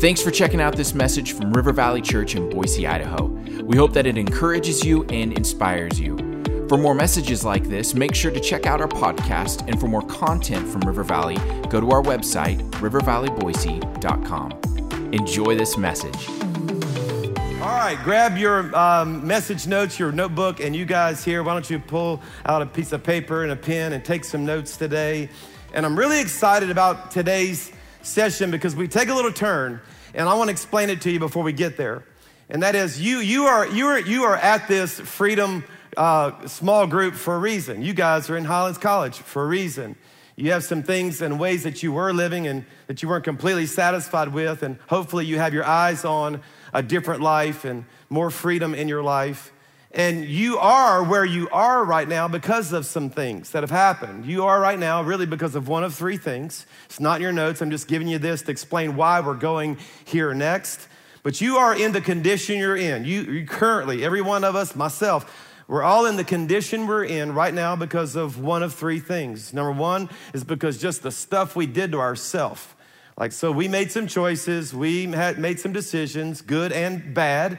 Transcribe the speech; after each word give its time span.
Thanks 0.00 0.22
for 0.22 0.30
checking 0.30 0.60
out 0.60 0.76
this 0.76 0.94
message 0.94 1.32
from 1.32 1.52
River 1.52 1.72
Valley 1.72 2.00
Church 2.00 2.36
in 2.36 2.48
Boise, 2.48 2.86
Idaho. 2.86 3.24
We 3.64 3.76
hope 3.76 3.92
that 3.94 4.06
it 4.06 4.16
encourages 4.16 4.84
you 4.84 5.02
and 5.06 5.32
inspires 5.32 5.98
you. 5.98 6.16
For 6.68 6.78
more 6.78 6.94
messages 6.94 7.44
like 7.44 7.64
this, 7.64 7.94
make 7.94 8.14
sure 8.14 8.30
to 8.30 8.38
check 8.38 8.64
out 8.64 8.80
our 8.80 8.86
podcast. 8.86 9.66
And 9.66 9.80
for 9.80 9.88
more 9.88 10.02
content 10.02 10.68
from 10.68 10.82
River 10.82 11.02
Valley, 11.02 11.34
go 11.68 11.80
to 11.80 11.90
our 11.90 12.00
website, 12.00 12.60
rivervalleyboise.com. 12.74 15.12
Enjoy 15.12 15.56
this 15.56 15.76
message. 15.76 16.28
All 17.60 17.66
right, 17.66 17.98
grab 18.04 18.38
your 18.38 18.72
um, 18.78 19.26
message 19.26 19.66
notes, 19.66 19.98
your 19.98 20.12
notebook, 20.12 20.60
and 20.60 20.76
you 20.76 20.84
guys 20.84 21.24
here, 21.24 21.42
why 21.42 21.54
don't 21.54 21.68
you 21.68 21.80
pull 21.80 22.22
out 22.46 22.62
a 22.62 22.66
piece 22.66 22.92
of 22.92 23.02
paper 23.02 23.42
and 23.42 23.50
a 23.50 23.56
pen 23.56 23.94
and 23.94 24.04
take 24.04 24.22
some 24.22 24.46
notes 24.46 24.76
today? 24.76 25.28
And 25.74 25.84
I'm 25.84 25.98
really 25.98 26.20
excited 26.20 26.70
about 26.70 27.10
today's 27.10 27.72
session 28.08 28.50
because 28.50 28.74
we 28.74 28.88
take 28.88 29.08
a 29.08 29.14
little 29.14 29.32
turn, 29.32 29.80
and 30.14 30.28
I 30.28 30.34
want 30.34 30.48
to 30.48 30.52
explain 30.52 30.90
it 30.90 31.00
to 31.02 31.10
you 31.10 31.18
before 31.18 31.42
we 31.42 31.52
get 31.52 31.76
there. 31.76 32.04
And 32.48 32.62
that 32.62 32.74
is, 32.74 33.00
you, 33.00 33.18
you, 33.18 33.44
are, 33.44 33.66
you, 33.66 33.86
are, 33.86 34.00
you 34.00 34.24
are 34.24 34.36
at 34.36 34.68
this 34.68 34.98
freedom 34.98 35.64
uh, 35.96 36.46
small 36.46 36.86
group 36.86 37.14
for 37.14 37.34
a 37.34 37.38
reason. 37.38 37.82
You 37.82 37.92
guys 37.92 38.30
are 38.30 38.36
in 38.36 38.44
Highlands 38.44 38.78
College 38.78 39.18
for 39.18 39.44
a 39.44 39.46
reason. 39.46 39.96
You 40.36 40.52
have 40.52 40.64
some 40.64 40.82
things 40.82 41.20
and 41.20 41.40
ways 41.40 41.64
that 41.64 41.82
you 41.82 41.92
were 41.92 42.12
living 42.12 42.46
and 42.46 42.64
that 42.86 43.02
you 43.02 43.08
weren't 43.08 43.24
completely 43.24 43.66
satisfied 43.66 44.28
with, 44.28 44.62
and 44.62 44.78
hopefully 44.88 45.26
you 45.26 45.38
have 45.38 45.52
your 45.52 45.64
eyes 45.64 46.04
on 46.04 46.40
a 46.72 46.82
different 46.82 47.20
life 47.20 47.64
and 47.64 47.84
more 48.08 48.30
freedom 48.30 48.74
in 48.74 48.88
your 48.88 49.02
life. 49.02 49.52
And 49.92 50.26
you 50.26 50.58
are 50.58 51.02
where 51.02 51.24
you 51.24 51.48
are 51.50 51.82
right 51.82 52.06
now 52.06 52.28
because 52.28 52.74
of 52.74 52.84
some 52.84 53.08
things 53.08 53.50
that 53.52 53.62
have 53.62 53.70
happened. 53.70 54.26
You 54.26 54.44
are 54.44 54.60
right 54.60 54.78
now 54.78 55.02
really 55.02 55.24
because 55.24 55.54
of 55.54 55.66
one 55.66 55.82
of 55.82 55.94
three 55.94 56.18
things. 56.18 56.66
It's 56.84 57.00
not 57.00 57.16
in 57.16 57.22
your 57.22 57.32
notes. 57.32 57.62
I'm 57.62 57.70
just 57.70 57.88
giving 57.88 58.06
you 58.06 58.18
this 58.18 58.42
to 58.42 58.50
explain 58.50 58.96
why 58.96 59.20
we're 59.20 59.34
going 59.34 59.78
here 60.04 60.34
next. 60.34 60.88
But 61.22 61.40
you 61.40 61.56
are 61.56 61.74
in 61.74 61.92
the 61.92 62.02
condition 62.02 62.58
you're 62.58 62.76
in. 62.76 63.06
You, 63.06 63.22
you 63.22 63.46
currently, 63.46 64.04
every 64.04 64.20
one 64.20 64.44
of 64.44 64.54
us, 64.54 64.76
myself, 64.76 65.46
we're 65.66 65.82
all 65.82 66.06
in 66.06 66.16
the 66.16 66.24
condition 66.24 66.86
we're 66.86 67.04
in 67.04 67.32
right 67.32 67.52
now 67.52 67.74
because 67.74 68.14
of 68.14 68.38
one 68.40 68.62
of 68.62 68.74
three 68.74 69.00
things. 69.00 69.52
Number 69.52 69.72
one 69.72 70.10
is 70.32 70.44
because 70.44 70.78
just 70.78 71.02
the 71.02 71.10
stuff 71.10 71.56
we 71.56 71.66
did 71.66 71.92
to 71.92 71.98
ourselves. 71.98 72.66
Like, 73.18 73.32
so 73.32 73.50
we 73.50 73.68
made 73.68 73.90
some 73.90 74.06
choices, 74.06 74.72
we 74.72 75.06
had 75.06 75.38
made 75.38 75.58
some 75.60 75.72
decisions, 75.72 76.40
good 76.40 76.72
and 76.72 77.14
bad. 77.14 77.58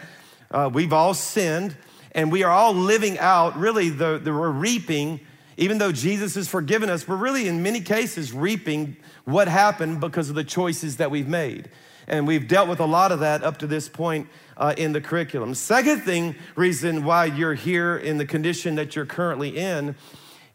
Uh, 0.49 0.69
we've 0.71 0.93
all 0.93 1.13
sinned 1.13 1.75
and 2.13 2.31
we 2.31 2.43
are 2.43 2.51
all 2.51 2.73
living 2.73 3.19
out 3.19 3.57
really 3.57 3.89
the, 3.89 4.17
the 4.17 4.33
we're 4.33 4.49
reaping 4.49 5.19
even 5.57 5.77
though 5.77 5.91
jesus 5.91 6.35
has 6.35 6.47
forgiven 6.47 6.89
us 6.89 7.07
we're 7.07 7.15
really 7.15 7.47
in 7.47 7.61
many 7.61 7.81
cases 7.81 8.33
reaping 8.33 8.95
what 9.29 9.47
happened 9.47 9.99
because 9.99 10.29
of 10.29 10.35
the 10.35 10.43
choices 10.43 10.97
that 10.97 11.11
we've 11.11 11.27
made. 11.27 11.69
And 12.07 12.25
we've 12.25 12.47
dealt 12.47 12.67
with 12.67 12.79
a 12.79 12.85
lot 12.85 13.11
of 13.11 13.19
that 13.19 13.43
up 13.43 13.57
to 13.59 13.67
this 13.67 13.87
point 13.87 14.27
uh, 14.57 14.73
in 14.77 14.93
the 14.93 15.01
curriculum. 15.01 15.53
Second 15.53 16.01
thing 16.01 16.35
reason 16.55 17.05
why 17.05 17.25
you're 17.25 17.53
here 17.53 17.97
in 17.97 18.17
the 18.17 18.25
condition 18.25 18.75
that 18.75 18.95
you're 18.95 19.05
currently 19.05 19.55
in 19.55 19.95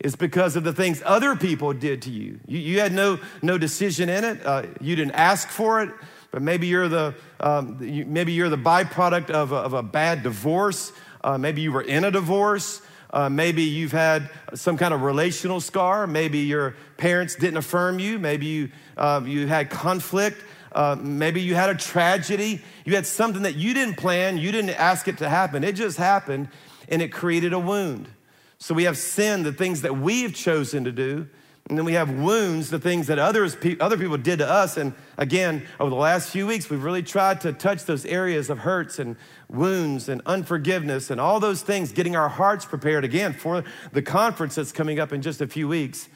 is 0.01 0.17
because 0.17 0.57
of 0.57 0.65
the 0.65 0.73
things 0.73 1.01
other 1.07 1.37
people 1.37 1.73
did 1.73 2.03
to 2.03 2.11
you. 2.11 2.41
You, 2.47 2.59
you 2.59 2.81
had 2.81 2.93
no 2.93 3.21
no 3.41 3.57
decision 3.57 4.09
in 4.09 4.25
it. 4.25 4.45
Uh, 4.45 4.65
you 4.81 4.97
didn't 4.97 5.15
ask 5.15 5.49
for 5.49 5.83
it 5.83 5.91
but 6.33 6.43
maybe 6.43 6.67
you're 6.67 6.89
the 6.89 7.15
um, 7.39 7.77
maybe 8.13 8.33
you're 8.33 8.49
the 8.49 8.59
byproduct 8.59 9.31
of 9.31 9.53
a, 9.53 9.57
of 9.57 9.73
a 9.73 9.85
bad 9.85 10.25
divorce 10.25 10.93
uh, 11.25 11.39
maybe 11.39 11.63
you 11.63 11.73
were 11.73 11.83
in 11.83 12.05
a 12.05 12.11
divorce. 12.11 12.83
Uh, 13.11 13.29
maybe 13.29 13.63
you've 13.63 13.93
had 13.93 14.29
some 14.55 14.77
kind 14.77 14.93
of 14.93 15.03
relational 15.03 15.61
scar. 15.61 16.07
Maybe 16.07 16.41
your 16.41 16.77
parents 16.97 17.35
didn't 17.35 17.57
affirm 17.57 17.99
you. 17.99 18.19
Maybe 18.19 18.47
you, 18.47 18.71
uh, 18.97 19.23
you 19.25 19.47
had 19.47 19.71
conflict. 19.71 20.45
Uh, 20.73 20.97
maybe 21.01 21.41
you 21.41 21.55
had 21.55 21.71
a 21.71 21.75
tragedy. 21.75 22.61
You 22.85 22.95
had 22.95 23.07
something 23.07 23.43
that 23.43 23.55
you 23.55 23.73
didn't 23.73 23.95
plan. 23.95 24.37
You 24.37 24.53
didn't 24.53 24.71
ask 24.71 25.09
it 25.09 25.19
to 25.19 25.29
happen. 25.29 25.65
It 25.65 25.77
just 25.77 25.97
happened 25.97 26.49
and 26.89 27.01
it 27.01 27.09
created 27.09 27.53
a 27.53 27.59
wound. 27.59 28.09
So 28.59 28.75
we 28.75 28.85
have 28.85 28.99
sin, 28.99 29.45
the 29.45 29.53
things 29.53 29.83
that 29.83 29.97
we 29.97 30.23
have 30.23 30.35
chosen 30.35 30.85
to 30.85 30.93
do. 30.93 31.29
And 31.69 31.79
then 31.79 31.87
we 31.87 31.95
have 31.95 32.11
wounds, 32.11 32.69
the 32.69 32.79
things 32.79 33.07
that 33.07 33.19
others, 33.19 33.57
other 33.81 33.97
people 33.97 34.19
did 34.19 34.41
to 34.41 34.51
us. 34.51 34.77
And 34.77 34.93
again, 35.17 35.67
over 35.81 35.89
the 35.89 35.97
last 35.97 36.29
few 36.29 36.47
weeks, 36.47 36.69
we've 36.69 36.85
really 36.85 37.03
tried 37.03 37.41
to 37.43 37.55
touch 37.55 37.85
those 37.85 38.05
areas 38.05 38.51
of 38.51 38.59
hurts 38.59 38.99
and 38.99 39.17
wounds 39.55 40.09
and 40.09 40.21
unforgiveness 40.27 41.11
and 41.11 41.21
all 41.21 41.41
those 41.41 41.63
things, 41.63 41.93
getting 41.93 42.17
our 42.17 42.29
hearts 42.29 42.65
prepared 42.65 43.05
again 43.05 43.33
for 43.33 43.65
the 43.93 44.03
conference 44.03 44.57
that's 44.57 44.73
coming 44.73 45.01
up 45.01 45.13
in 45.13 45.23
just 45.23 45.41
a 45.41 45.47
few 45.47 45.69
weeks. 45.69 46.09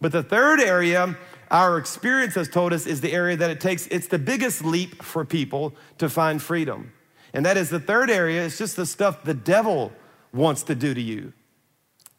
But 0.00 0.12
the 0.12 0.22
third 0.22 0.60
area, 0.60 1.16
our 1.50 1.78
experience 1.78 2.34
has 2.34 2.48
told 2.48 2.72
us, 2.72 2.86
is 2.86 3.00
the 3.00 3.12
area 3.12 3.36
that 3.36 3.50
it 3.50 3.60
takes, 3.60 3.86
it's 3.88 4.08
the 4.08 4.18
biggest 4.18 4.64
leap 4.64 5.02
for 5.02 5.24
people 5.24 5.74
to 5.98 6.08
find 6.08 6.42
freedom. 6.42 6.92
And 7.32 7.44
that 7.46 7.56
is 7.56 7.70
the 7.70 7.80
third 7.80 8.10
area, 8.10 8.44
it's 8.44 8.58
just 8.58 8.76
the 8.76 8.86
stuff 8.86 9.24
the 9.24 9.34
devil 9.34 9.92
wants 10.32 10.62
to 10.64 10.74
do 10.74 10.94
to 10.94 11.00
you. 11.00 11.32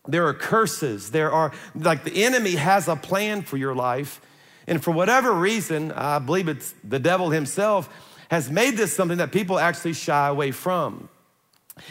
There 0.07 0.28
are 0.28 0.34
curses. 0.34 1.12
There 1.12 1.31
are, 1.31 1.52
like, 1.74 2.03
the 2.03 2.24
enemy 2.24 2.56
has 2.56 2.88
a 2.88 2.96
plan 2.96 3.42
for 3.42 3.57
your 3.57 3.74
life. 3.74 4.22
And 4.68 4.84
for 4.84 4.92
whatever 4.92 5.31
reason, 5.31 5.92
I 5.92 6.19
believe 6.19 6.47
it's 6.47 6.74
the 6.84 7.00
devil 7.00 7.30
himself 7.30 7.90
has 8.30 8.50
made 8.50 8.78
this 8.78 8.96
something 8.96 9.18
that 9.18 9.31
people 9.31 9.59
actually 9.59 9.94
shy 9.94 10.28
away 10.28 10.52
from. 10.52 11.09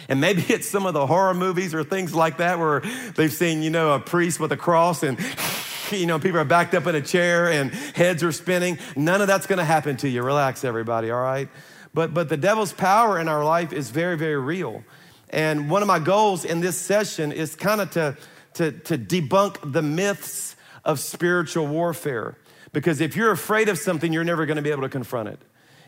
And 0.09 0.21
maybe 0.21 0.43
it's 0.49 0.69
some 0.69 0.87
of 0.87 0.95
the 0.95 1.07
horror 1.07 1.35
movies 1.35 1.75
or 1.75 1.85
things 1.85 2.15
like 2.15 2.39
that 2.39 2.59
where 2.59 2.81
they've 3.17 3.33
seen, 3.33 3.63
you 3.63 3.71
know, 3.71 3.93
a 3.93 4.01
priest 4.01 4.41
with 4.41 4.53
a 4.53 4.57
cross 4.57 5.03
and, 5.03 5.19
you 5.91 6.07
know, 6.07 6.19
people 6.19 6.39
are 6.39 6.45
backed 6.45 6.75
up 6.75 6.87
in 6.87 6.95
a 6.95 7.01
chair 7.01 7.51
and 7.51 7.71
heads 7.73 8.23
are 8.23 8.33
spinning. 8.33 8.79
None 8.97 9.21
of 9.21 9.27
that's 9.27 9.47
going 9.47 9.59
to 9.59 9.65
happen 9.65 9.97
to 9.99 10.09
you. 10.09 10.23
Relax, 10.23 10.65
everybody, 10.65 11.11
all 11.11 11.21
right? 11.21 11.49
But, 11.93 12.13
but 12.13 12.29
the 12.29 12.37
devil's 12.37 12.73
power 12.73 13.21
in 13.21 13.29
our 13.29 13.45
life 13.45 13.73
is 13.73 13.91
very, 13.91 14.17
very 14.17 14.39
real. 14.39 14.85
And 15.31 15.71
one 15.71 15.83
of 15.83 15.89
my 15.89 15.99
goals 15.99 16.45
in 16.45 16.61
this 16.61 16.77
session 16.77 17.33
is 17.33 17.55
kind 17.55 17.81
of 17.81 17.91
to, 17.93 18.17
to, 18.55 18.73
to 18.73 18.99
debunk 18.99 19.73
the 19.73 19.83
myths 19.83 20.57
of 20.85 20.99
spiritual 21.01 21.67
warfare. 21.67 22.37
Because 22.73 23.01
if 23.01 23.17
you're 23.17 23.31
afraid 23.31 23.69
of 23.69 23.79
something, 23.79 24.13
you're 24.13 24.25
never 24.25 24.47
going 24.47 24.57
to 24.57 24.63
be 24.63 24.71
able 24.71 24.83
to 24.83 24.89
confront 24.89 25.29
it. 25.29 25.41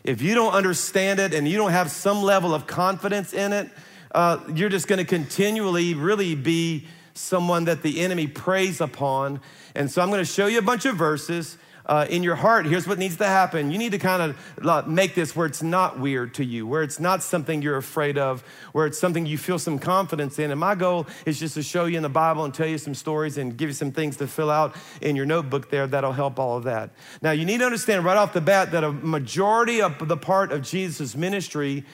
If 0.07 0.21
you 0.21 0.35
don't 0.35 0.53
understand 0.53 1.19
it 1.19 1.33
and 1.33 1.45
you 1.45 1.57
don't 1.57 1.71
have 1.71 1.91
some 1.91 2.23
level 2.23 2.53
of 2.53 2.65
confidence 2.65 3.33
in 3.33 3.51
it, 3.51 3.69
uh, 4.15 4.39
you're 4.55 4.69
just 4.69 4.87
going 4.87 4.99
to 4.99 5.05
continually 5.05 5.95
really 5.95 6.33
be 6.33 6.87
someone 7.13 7.65
that 7.65 7.83
the 7.83 7.99
enemy 7.99 8.25
preys 8.25 8.79
upon. 8.79 9.41
And 9.75 9.91
so 9.91 10.01
I'm 10.01 10.07
going 10.07 10.23
to 10.23 10.25
show 10.25 10.47
you 10.47 10.59
a 10.59 10.61
bunch 10.61 10.85
of 10.85 10.95
verses 10.95 11.57
uh, 11.87 12.05
in 12.09 12.21
your 12.21 12.35
heart, 12.35 12.65
here's 12.65 12.85
what 12.85 12.99
needs 12.99 13.15
to 13.17 13.25
happen. 13.25 13.71
You 13.71 13.77
need 13.77 13.93
to 13.93 13.97
kind 13.97 14.21
of 14.21 14.87
make 14.87 15.15
this 15.15 15.35
where 15.35 15.47
it's 15.47 15.63
not 15.63 15.99
weird 15.99 16.33
to 16.35 16.45
you, 16.45 16.67
where 16.67 16.83
it's 16.83 16.99
not 16.99 17.23
something 17.23 17.61
you're 17.61 17.77
afraid 17.77 18.17
of, 18.17 18.43
where 18.73 18.85
it's 18.85 18.99
something 18.99 19.25
you 19.25 19.37
feel 19.37 19.57
some 19.57 19.79
confidence 19.79 20.37
in. 20.37 20.51
And 20.51 20.59
my 20.59 20.75
goal 20.75 21.07
is 21.25 21.39
just 21.39 21.53
to 21.53 21.63
show 21.63 21.85
you 21.85 21.95
in 21.95 22.03
the 22.03 22.09
Bible 22.09 22.43
and 22.43 22.53
tell 22.53 22.67
you 22.67 22.77
some 22.77 22.93
stories 22.93 23.37
and 23.37 23.55
give 23.55 23.69
you 23.69 23.73
some 23.73 23.93
things 23.93 24.17
to 24.17 24.27
fill 24.27 24.51
out 24.51 24.75
in 25.01 25.15
your 25.15 25.25
notebook 25.25 25.69
there 25.69 25.87
that'll 25.87 26.11
help 26.11 26.39
all 26.39 26.57
of 26.57 26.65
that. 26.65 26.91
Now, 27.21 27.31
you 27.31 27.45
need 27.45 27.59
to 27.59 27.65
understand 27.65 28.03
right 28.03 28.17
off 28.17 28.33
the 28.33 28.41
bat 28.41 28.71
that 28.71 28.83
a 28.83 28.91
majority 28.91 29.81
of 29.81 30.07
the 30.07 30.17
part 30.17 30.51
of 30.51 30.63
Jesus' 30.63 31.15
ministry 31.15 31.85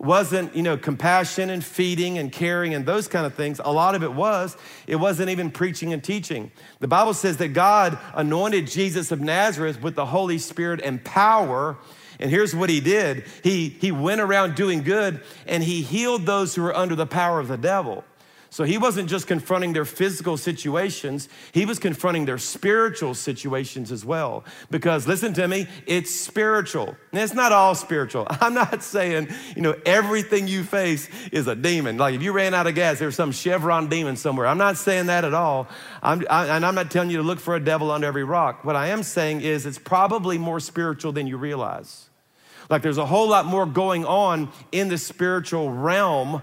wasn't, 0.00 0.54
you 0.54 0.62
know, 0.62 0.76
compassion 0.76 1.50
and 1.50 1.64
feeding 1.64 2.18
and 2.18 2.30
caring 2.30 2.74
and 2.74 2.86
those 2.86 3.08
kind 3.08 3.26
of 3.26 3.34
things. 3.34 3.60
A 3.64 3.72
lot 3.72 3.94
of 3.94 4.02
it 4.02 4.12
was. 4.12 4.56
It 4.86 4.96
wasn't 4.96 5.30
even 5.30 5.50
preaching 5.50 5.92
and 5.92 6.02
teaching. 6.02 6.50
The 6.80 6.88
Bible 6.88 7.14
says 7.14 7.38
that 7.38 7.48
God 7.48 7.98
anointed 8.14 8.66
Jesus 8.66 9.10
of 9.10 9.20
Nazareth 9.20 9.82
with 9.82 9.94
the 9.94 10.06
Holy 10.06 10.38
Spirit 10.38 10.80
and 10.82 11.02
power. 11.04 11.76
And 12.20 12.30
here's 12.30 12.54
what 12.54 12.70
he 12.70 12.80
did 12.80 13.24
he, 13.42 13.68
he 13.68 13.92
went 13.92 14.20
around 14.20 14.54
doing 14.54 14.82
good 14.82 15.22
and 15.46 15.62
he 15.62 15.82
healed 15.82 16.26
those 16.26 16.54
who 16.54 16.62
were 16.62 16.76
under 16.76 16.94
the 16.94 17.06
power 17.06 17.40
of 17.40 17.48
the 17.48 17.58
devil. 17.58 18.04
So 18.50 18.64
he 18.64 18.78
wasn't 18.78 19.10
just 19.10 19.26
confronting 19.26 19.74
their 19.74 19.84
physical 19.84 20.38
situations, 20.38 21.28
he 21.52 21.66
was 21.66 21.78
confronting 21.78 22.24
their 22.24 22.38
spiritual 22.38 23.14
situations 23.14 23.92
as 23.92 24.04
well. 24.04 24.44
Because 24.70 25.06
listen 25.06 25.34
to 25.34 25.46
me, 25.46 25.66
it's 25.86 26.14
spiritual. 26.14 26.96
And 27.12 27.20
it's 27.20 27.34
not 27.34 27.52
all 27.52 27.74
spiritual. 27.74 28.26
I'm 28.30 28.54
not 28.54 28.82
saying, 28.82 29.28
you 29.54 29.62
know, 29.62 29.76
everything 29.84 30.48
you 30.48 30.64
face 30.64 31.08
is 31.30 31.46
a 31.46 31.54
demon. 31.54 31.98
Like 31.98 32.14
if 32.14 32.22
you 32.22 32.32
ran 32.32 32.54
out 32.54 32.66
of 32.66 32.74
gas, 32.74 32.98
there's 32.98 33.16
some 33.16 33.32
Chevron 33.32 33.88
demon 33.88 34.16
somewhere. 34.16 34.46
I'm 34.46 34.58
not 34.58 34.78
saying 34.78 35.06
that 35.06 35.24
at 35.24 35.34
all. 35.34 35.68
I'm, 36.02 36.24
I, 36.30 36.46
and 36.56 36.64
I'm 36.64 36.74
not 36.74 36.90
telling 36.90 37.10
you 37.10 37.18
to 37.18 37.22
look 37.22 37.40
for 37.40 37.54
a 37.54 37.60
devil 37.60 37.90
under 37.90 38.06
every 38.06 38.24
rock. 38.24 38.64
What 38.64 38.76
I 38.76 38.88
am 38.88 39.02
saying 39.02 39.42
is 39.42 39.66
it's 39.66 39.78
probably 39.78 40.38
more 40.38 40.60
spiritual 40.60 41.12
than 41.12 41.26
you 41.26 41.36
realize. 41.36 42.08
Like 42.70 42.82
there's 42.82 42.98
a 42.98 43.06
whole 43.06 43.28
lot 43.28 43.46
more 43.46 43.66
going 43.66 44.04
on 44.04 44.50
in 44.72 44.88
the 44.88 44.98
spiritual 44.98 45.70
realm 45.70 46.42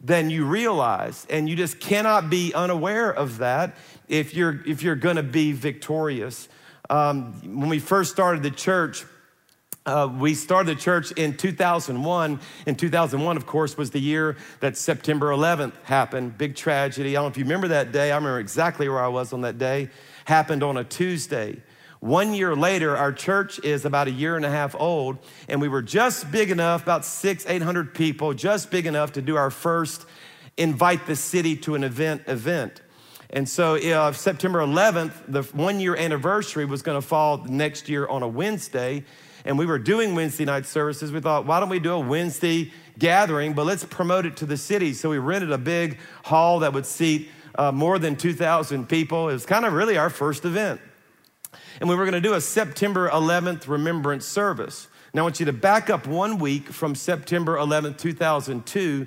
than 0.00 0.30
you 0.30 0.44
realize. 0.44 1.26
And 1.30 1.48
you 1.48 1.56
just 1.56 1.80
cannot 1.80 2.30
be 2.30 2.52
unaware 2.54 3.10
of 3.10 3.38
that 3.38 3.76
if 4.08 4.34
you're, 4.34 4.62
if 4.66 4.82
you're 4.82 4.96
gonna 4.96 5.22
be 5.22 5.52
victorious. 5.52 6.48
Um, 6.90 7.32
when 7.42 7.68
we 7.68 7.78
first 7.78 8.12
started 8.12 8.42
the 8.42 8.50
church, 8.50 9.04
uh, 9.86 10.08
we 10.18 10.34
started 10.34 10.76
the 10.76 10.80
church 10.80 11.12
in 11.12 11.36
2001. 11.36 12.40
In 12.66 12.74
2001, 12.74 13.36
of 13.36 13.46
course, 13.46 13.76
was 13.76 13.90
the 13.90 14.00
year 14.00 14.36
that 14.60 14.76
September 14.76 15.30
11th 15.30 15.74
happened. 15.84 16.36
Big 16.36 16.56
tragedy. 16.56 17.16
I 17.16 17.20
don't 17.20 17.26
know 17.26 17.30
if 17.30 17.38
you 17.38 17.44
remember 17.44 17.68
that 17.68 17.92
day. 17.92 18.10
I 18.10 18.16
remember 18.16 18.40
exactly 18.40 18.88
where 18.88 19.00
I 19.00 19.08
was 19.08 19.32
on 19.32 19.42
that 19.42 19.58
day. 19.58 19.90
Happened 20.24 20.64
on 20.64 20.76
a 20.76 20.82
Tuesday 20.82 21.62
One 22.06 22.34
year 22.34 22.54
later, 22.54 22.96
our 22.96 23.12
church 23.12 23.58
is 23.64 23.84
about 23.84 24.06
a 24.06 24.12
year 24.12 24.36
and 24.36 24.44
a 24.44 24.48
half 24.48 24.76
old, 24.78 25.18
and 25.48 25.60
we 25.60 25.66
were 25.66 25.82
just 25.82 26.30
big 26.30 26.52
enough, 26.52 26.84
about 26.84 27.04
six, 27.04 27.44
800 27.44 27.94
people, 27.94 28.32
just 28.32 28.70
big 28.70 28.86
enough 28.86 29.14
to 29.14 29.22
do 29.22 29.34
our 29.34 29.50
first 29.50 30.06
invite 30.56 31.08
the 31.08 31.16
city 31.16 31.56
to 31.56 31.74
an 31.74 31.82
event 31.82 32.22
event. 32.28 32.80
And 33.30 33.48
so 33.48 33.74
uh, 33.74 34.12
September 34.12 34.60
11th, 34.60 35.14
the 35.26 35.42
one 35.42 35.80
year 35.80 35.96
anniversary 35.96 36.64
was 36.64 36.80
going 36.80 36.96
to 36.96 37.04
fall 37.04 37.38
next 37.38 37.88
year 37.88 38.06
on 38.06 38.22
a 38.22 38.28
Wednesday. 38.28 39.02
And 39.44 39.58
we 39.58 39.66
were 39.66 39.80
doing 39.80 40.14
Wednesday 40.14 40.44
night 40.44 40.66
services. 40.66 41.10
We 41.10 41.18
thought, 41.18 41.44
why 41.44 41.58
don't 41.58 41.70
we 41.70 41.80
do 41.80 41.90
a 41.90 41.98
Wednesday 41.98 42.70
gathering, 43.00 43.52
but 43.52 43.66
let's 43.66 43.82
promote 43.82 44.26
it 44.26 44.36
to 44.36 44.46
the 44.46 44.56
city. 44.56 44.92
So 44.92 45.10
we 45.10 45.18
rented 45.18 45.50
a 45.50 45.58
big 45.58 45.98
hall 46.22 46.60
that 46.60 46.72
would 46.72 46.86
seat 46.86 47.30
uh, 47.56 47.72
more 47.72 47.98
than 47.98 48.14
2,000 48.14 48.88
people. 48.88 49.28
It 49.28 49.32
was 49.32 49.44
kind 49.44 49.64
of 49.64 49.72
really 49.72 49.98
our 49.98 50.08
first 50.08 50.44
event. 50.44 50.80
And 51.80 51.88
we 51.88 51.94
were 51.94 52.04
going 52.04 52.20
to 52.20 52.20
do 52.20 52.34
a 52.34 52.40
September 52.40 53.08
11th 53.10 53.68
remembrance 53.68 54.26
service. 54.26 54.88
Now, 55.12 55.22
I 55.22 55.24
want 55.24 55.40
you 55.40 55.46
to 55.46 55.52
back 55.52 55.90
up 55.90 56.06
one 56.06 56.38
week 56.38 56.68
from 56.68 56.94
September 56.94 57.56
11th, 57.56 57.98
2002 57.98 59.06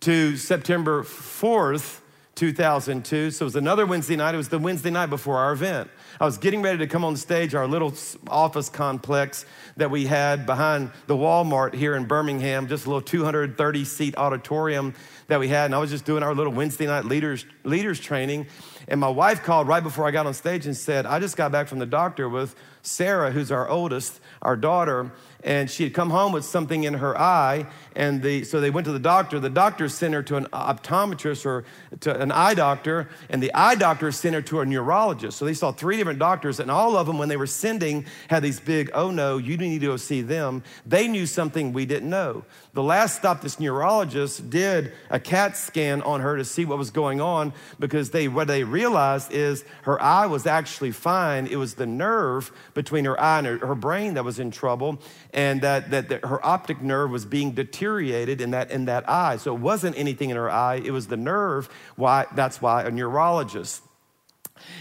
to 0.00 0.36
September 0.36 1.02
4th, 1.02 2.00
2002. 2.34 3.30
So 3.30 3.44
it 3.44 3.46
was 3.46 3.56
another 3.56 3.86
Wednesday 3.86 4.16
night. 4.16 4.34
It 4.34 4.38
was 4.38 4.48
the 4.48 4.58
Wednesday 4.58 4.90
night 4.90 5.10
before 5.10 5.38
our 5.38 5.52
event. 5.52 5.90
I 6.20 6.26
was 6.26 6.38
getting 6.38 6.62
ready 6.62 6.78
to 6.78 6.86
come 6.86 7.04
on 7.04 7.16
stage, 7.16 7.54
our 7.54 7.66
little 7.66 7.92
office 8.28 8.68
complex 8.68 9.44
that 9.76 9.90
we 9.90 10.06
had 10.06 10.46
behind 10.46 10.92
the 11.06 11.16
Walmart 11.16 11.74
here 11.74 11.96
in 11.96 12.04
Birmingham, 12.04 12.68
just 12.68 12.86
a 12.86 12.88
little 12.88 13.02
230 13.02 13.84
seat 13.84 14.16
auditorium 14.16 14.94
that 15.26 15.40
we 15.40 15.48
had. 15.48 15.66
And 15.66 15.74
I 15.74 15.78
was 15.78 15.90
just 15.90 16.04
doing 16.04 16.22
our 16.22 16.34
little 16.34 16.52
Wednesday 16.52 16.86
night 16.86 17.04
leaders, 17.04 17.44
leaders 17.64 17.98
training. 17.98 18.46
And 18.86 19.00
my 19.00 19.08
wife 19.08 19.42
called 19.42 19.66
right 19.66 19.82
before 19.82 20.06
I 20.06 20.10
got 20.10 20.26
on 20.26 20.34
stage 20.34 20.66
and 20.66 20.76
said, 20.76 21.06
I 21.06 21.18
just 21.18 21.36
got 21.36 21.50
back 21.50 21.66
from 21.66 21.78
the 21.78 21.86
doctor 21.86 22.28
with 22.28 22.54
Sarah, 22.84 23.30
who's 23.30 23.50
our 23.50 23.68
oldest, 23.68 24.20
our 24.42 24.56
daughter 24.56 25.10
and 25.44 25.70
she 25.70 25.84
had 25.84 25.92
come 25.92 26.10
home 26.10 26.32
with 26.32 26.44
something 26.44 26.84
in 26.84 26.94
her 26.94 27.18
eye 27.18 27.66
and 27.94 28.22
the, 28.22 28.44
so 28.44 28.60
they 28.60 28.70
went 28.70 28.86
to 28.86 28.92
the 28.92 28.98
doctor. 28.98 29.38
The 29.38 29.50
doctor 29.50 29.88
sent 29.88 30.14
her 30.14 30.22
to 30.24 30.36
an 30.36 30.46
optometrist 30.46 31.44
or 31.44 31.64
to 32.00 32.18
an 32.18 32.32
eye 32.32 32.54
doctor 32.54 33.10
and 33.28 33.42
the 33.42 33.52
eye 33.54 33.74
doctor 33.74 34.10
sent 34.10 34.34
her 34.34 34.42
to 34.42 34.60
a 34.60 34.66
neurologist. 34.66 35.38
So 35.38 35.44
they 35.44 35.54
saw 35.54 35.70
three 35.70 35.96
different 35.96 36.18
doctors 36.18 36.60
and 36.60 36.70
all 36.70 36.96
of 36.96 37.06
them 37.06 37.18
when 37.18 37.28
they 37.28 37.36
were 37.36 37.46
sending 37.46 38.06
had 38.28 38.42
these 38.42 38.58
big 38.58 38.90
oh 38.94 39.10
no 39.10 39.36
you 39.36 39.56
need 39.56 39.80
to 39.80 39.86
go 39.86 39.96
see 39.96 40.22
them. 40.22 40.62
They 40.86 41.08
knew 41.08 41.26
something 41.26 41.72
we 41.72 41.84
didn't 41.86 42.10
know 42.10 42.44
the 42.74 42.82
last 42.82 43.16
stop 43.16 43.40
this 43.40 43.58
neurologist 43.58 44.50
did 44.50 44.92
a 45.08 45.18
cat 45.18 45.56
scan 45.56 46.02
on 46.02 46.20
her 46.20 46.36
to 46.36 46.44
see 46.44 46.64
what 46.64 46.76
was 46.76 46.90
going 46.90 47.20
on 47.20 47.52
because 47.78 48.10
they 48.10 48.28
what 48.28 48.48
they 48.48 48.64
realized 48.64 49.32
is 49.32 49.64
her 49.82 50.00
eye 50.02 50.26
was 50.26 50.46
actually 50.46 50.90
fine 50.90 51.46
it 51.46 51.56
was 51.56 51.74
the 51.74 51.86
nerve 51.86 52.52
between 52.74 53.04
her 53.04 53.18
eye 53.20 53.38
and 53.38 53.46
her, 53.46 53.58
her 53.66 53.74
brain 53.74 54.14
that 54.14 54.24
was 54.24 54.38
in 54.38 54.50
trouble 54.50 55.00
and 55.32 55.62
that, 55.62 55.90
that, 55.90 56.08
that, 56.08 56.24
her 56.24 56.44
optic 56.44 56.80
nerve 56.80 57.10
was 57.10 57.24
being 57.24 57.52
deteriorated 57.52 58.40
in 58.40 58.52
that, 58.52 58.70
in 58.70 58.86
that 58.86 59.08
eye. 59.08 59.36
So 59.36 59.54
it 59.54 59.60
wasn't 59.60 59.98
anything 59.98 60.30
in 60.30 60.36
her 60.36 60.50
eye, 60.50 60.76
it 60.76 60.92
was 60.92 61.08
the 61.08 61.16
nerve. 61.16 61.68
Why, 61.96 62.26
that's 62.34 62.62
why 62.62 62.84
a 62.84 62.90
neurologist. 62.90 63.82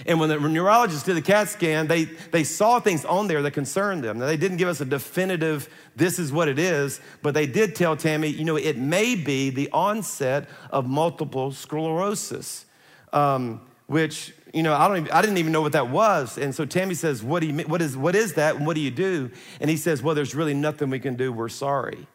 And 0.06 0.20
when 0.20 0.30
the 0.30 0.38
neurologist 0.40 1.06
did 1.06 1.16
the 1.16 1.22
CAT 1.22 1.50
scan, 1.50 1.88
they, 1.88 2.06
they 2.06 2.44
saw 2.44 2.80
things 2.80 3.06
on 3.06 3.28
there 3.28 3.42
that 3.42 3.52
concerned 3.52 4.04
them. 4.04 4.20
Now, 4.20 4.26
they 4.26 4.38
didn't 4.38 4.58
give 4.58 4.68
us 4.68 4.82
a 4.82 4.86
definitive, 4.86 5.70
this 5.96 6.20
is 6.20 6.32
what 6.32 6.48
it 6.48 6.60
is, 6.60 7.00
but 7.22 7.34
they 7.34 7.46
did 7.46 7.76
tell 7.76 7.96
Tammy, 7.96 8.28
you 8.28 8.46
know, 8.46 8.56
it 8.58 8.78
may 8.78 9.16
be 9.16 9.50
the 9.50 9.70
onset 9.72 10.50
of 10.72 10.88
multiple 10.88 11.52
sclerosis, 11.52 12.66
um, 13.14 13.62
which 13.88 14.34
you 14.54 14.62
know, 14.62 14.74
I, 14.76 14.88
don't 14.88 14.98
even, 14.98 15.12
I 15.12 15.22
didn't 15.22 15.40
even 15.40 15.52
know 15.52 15.62
what 15.62 15.72
that 15.72 15.90
was. 15.90 16.38
And 16.38 16.54
so 16.54 16.64
Tammy 16.64 16.94
says, 16.94 17.24
what, 17.24 17.42
do 17.42 17.48
you, 17.48 17.64
what, 17.64 17.82
is, 17.82 17.98
what 17.98 18.16
is 18.16 18.36
that 18.36 18.56
and 18.56 18.68
what 18.68 18.76
do 18.76 18.82
you 18.82 18.92
do? 18.92 19.32
And 19.60 19.70
he 19.70 19.76
says, 19.78 20.04
Well, 20.04 20.14
there's 20.14 20.36
really 20.36 20.54
nothing 20.54 20.92
we 20.92 21.00
can 21.00 21.16
do. 21.16 21.34
We're 21.34 21.50
sorry. 21.50 22.06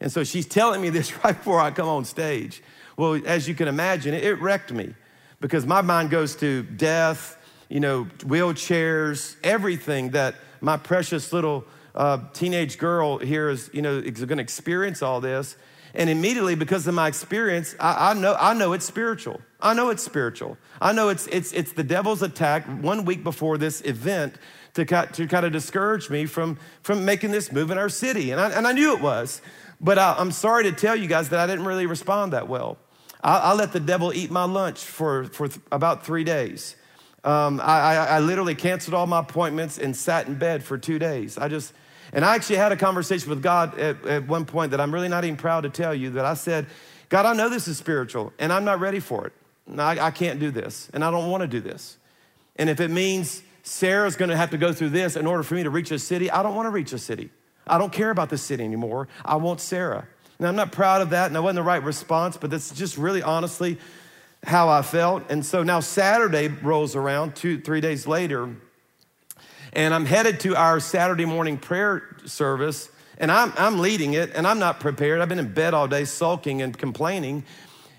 And 0.00 0.10
so 0.10 0.22
she's 0.22 0.46
telling 0.46 0.80
me 0.80 0.88
this 0.88 1.12
right 1.24 1.36
before 1.36 1.60
I 1.60 1.72
come 1.72 1.88
on 1.88 2.04
stage. 2.04 2.62
Well, 2.96 3.20
as 3.26 3.48
you 3.48 3.54
can 3.54 3.66
imagine, 3.66 4.14
it, 4.14 4.22
it 4.22 4.34
wrecked 4.34 4.72
me 4.72 4.94
because 5.40 5.66
my 5.66 5.80
mind 5.80 6.10
goes 6.10 6.36
to 6.36 6.62
death, 6.62 7.36
you 7.68 7.80
know, 7.80 8.04
wheelchairs, 8.20 9.36
everything 9.42 10.10
that 10.10 10.34
my 10.60 10.76
precious 10.76 11.32
little 11.32 11.64
uh, 11.94 12.18
teenage 12.32 12.78
girl 12.78 13.18
here 13.18 13.48
is, 13.48 13.70
you 13.72 13.82
know, 13.82 13.98
is 13.98 14.24
going 14.24 14.38
to 14.38 14.42
experience 14.42 15.02
all 15.02 15.20
this. 15.20 15.56
And 15.94 16.08
immediately, 16.08 16.54
because 16.54 16.86
of 16.86 16.94
my 16.94 17.08
experience, 17.08 17.74
I, 17.80 18.10
I, 18.10 18.14
know, 18.14 18.36
I 18.38 18.54
know 18.54 18.74
it's 18.74 18.84
spiritual. 18.84 19.40
I 19.60 19.74
know 19.74 19.88
it's 19.90 20.04
spiritual. 20.04 20.56
I 20.80 20.92
know 20.92 21.08
it's, 21.08 21.26
it's, 21.28 21.52
it's 21.52 21.72
the 21.72 21.82
devil's 21.82 22.22
attack 22.22 22.64
one 22.66 23.04
week 23.04 23.24
before 23.24 23.58
this 23.58 23.80
event 23.80 24.36
to, 24.74 24.84
to 24.84 25.26
kind 25.26 25.44
of 25.44 25.52
discourage 25.52 26.08
me 26.08 26.26
from, 26.26 26.58
from 26.82 27.04
making 27.04 27.32
this 27.32 27.50
move 27.50 27.72
in 27.72 27.78
our 27.78 27.88
city. 27.88 28.30
And 28.30 28.40
I, 28.40 28.50
and 28.50 28.68
I 28.68 28.72
knew 28.72 28.94
it 28.94 29.00
was. 29.00 29.42
But 29.80 29.98
I, 29.98 30.20
am 30.20 30.30
sorry 30.30 30.64
to 30.64 30.72
tell 30.72 30.94
you 30.94 31.08
guys 31.08 31.30
that 31.30 31.40
I 31.40 31.46
didn't 31.46 31.64
really 31.64 31.86
respond 31.86 32.34
that 32.34 32.48
well. 32.48 32.78
I, 33.22 33.38
I 33.38 33.52
let 33.54 33.72
the 33.72 33.80
devil 33.80 34.12
eat 34.12 34.30
my 34.30 34.44
lunch 34.44 34.78
for, 34.78 35.24
for 35.24 35.48
th- 35.48 35.60
about 35.70 36.04
three 36.04 36.24
days. 36.24 36.76
Um, 37.22 37.60
I, 37.60 37.64
I, 37.64 37.94
I 37.94 38.18
literally 38.20 38.54
canceled 38.54 38.94
all 38.94 39.06
my 39.06 39.20
appointments 39.20 39.78
and 39.78 39.94
sat 39.94 40.26
in 40.26 40.36
bed 40.36 40.64
for 40.64 40.78
two 40.78 40.98
days. 40.98 41.36
I 41.36 41.48
just, 41.48 41.72
and 42.12 42.24
I 42.24 42.34
actually 42.34 42.56
had 42.56 42.72
a 42.72 42.76
conversation 42.76 43.28
with 43.28 43.42
God 43.42 43.78
at, 43.78 44.04
at 44.06 44.26
one 44.26 44.46
point 44.46 44.70
that 44.70 44.80
I'm 44.80 44.92
really 44.92 45.08
not 45.08 45.24
even 45.24 45.36
proud 45.36 45.62
to 45.62 45.70
tell 45.70 45.94
you 45.94 46.10
that 46.10 46.24
I 46.24 46.34
said, 46.34 46.66
God, 47.08 47.26
I 47.26 47.34
know 47.34 47.48
this 47.48 47.68
is 47.68 47.76
spiritual 47.76 48.32
and 48.38 48.52
I'm 48.52 48.64
not 48.64 48.80
ready 48.80 49.00
for 49.00 49.26
it. 49.26 49.32
I, 49.78 49.98
I 49.98 50.10
can't 50.10 50.40
do 50.40 50.50
this 50.50 50.88
and 50.94 51.04
I 51.04 51.10
don't 51.10 51.30
want 51.30 51.42
to 51.42 51.46
do 51.46 51.60
this. 51.60 51.98
And 52.56 52.70
if 52.70 52.80
it 52.80 52.90
means 52.90 53.42
Sarah's 53.62 54.16
going 54.16 54.30
to 54.30 54.36
have 54.36 54.50
to 54.50 54.58
go 54.58 54.72
through 54.72 54.90
this 54.90 55.16
in 55.16 55.26
order 55.26 55.42
for 55.42 55.54
me 55.54 55.62
to 55.62 55.70
reach 55.70 55.90
a 55.90 55.98
city, 55.98 56.30
I 56.30 56.42
don't 56.42 56.54
want 56.54 56.66
to 56.66 56.70
reach 56.70 56.92
a 56.92 56.98
city. 56.98 57.30
I 57.66 57.78
don't 57.78 57.92
care 57.92 58.10
about 58.10 58.30
the 58.30 58.38
city 58.38 58.64
anymore. 58.64 59.08
I 59.24 59.36
want 59.36 59.60
Sarah. 59.60 60.08
Now, 60.40 60.48
I'm 60.48 60.56
not 60.56 60.72
proud 60.72 61.02
of 61.02 61.10
that, 61.10 61.26
and 61.26 61.36
that 61.36 61.42
wasn't 61.42 61.56
the 61.56 61.62
right 61.62 61.82
response, 61.82 62.38
but 62.38 62.50
that's 62.50 62.74
just 62.74 62.96
really 62.96 63.22
honestly 63.22 63.78
how 64.42 64.70
I 64.70 64.80
felt. 64.80 65.30
And 65.30 65.44
so 65.44 65.62
now 65.62 65.80
Saturday 65.80 66.48
rolls 66.48 66.96
around, 66.96 67.36
two, 67.36 67.60
three 67.60 67.82
days 67.82 68.06
later, 68.06 68.56
and 69.74 69.94
I'm 69.94 70.06
headed 70.06 70.40
to 70.40 70.56
our 70.56 70.80
Saturday 70.80 71.26
morning 71.26 71.58
prayer 71.58 72.16
service, 72.24 72.88
and 73.18 73.30
I'm, 73.30 73.52
I'm 73.58 73.80
leading 73.80 74.14
it, 74.14 74.32
and 74.34 74.46
I'm 74.46 74.58
not 74.58 74.80
prepared. 74.80 75.20
I've 75.20 75.28
been 75.28 75.38
in 75.38 75.52
bed 75.52 75.74
all 75.74 75.86
day 75.86 76.06
sulking 76.06 76.62
and 76.62 76.76
complaining. 76.76 77.44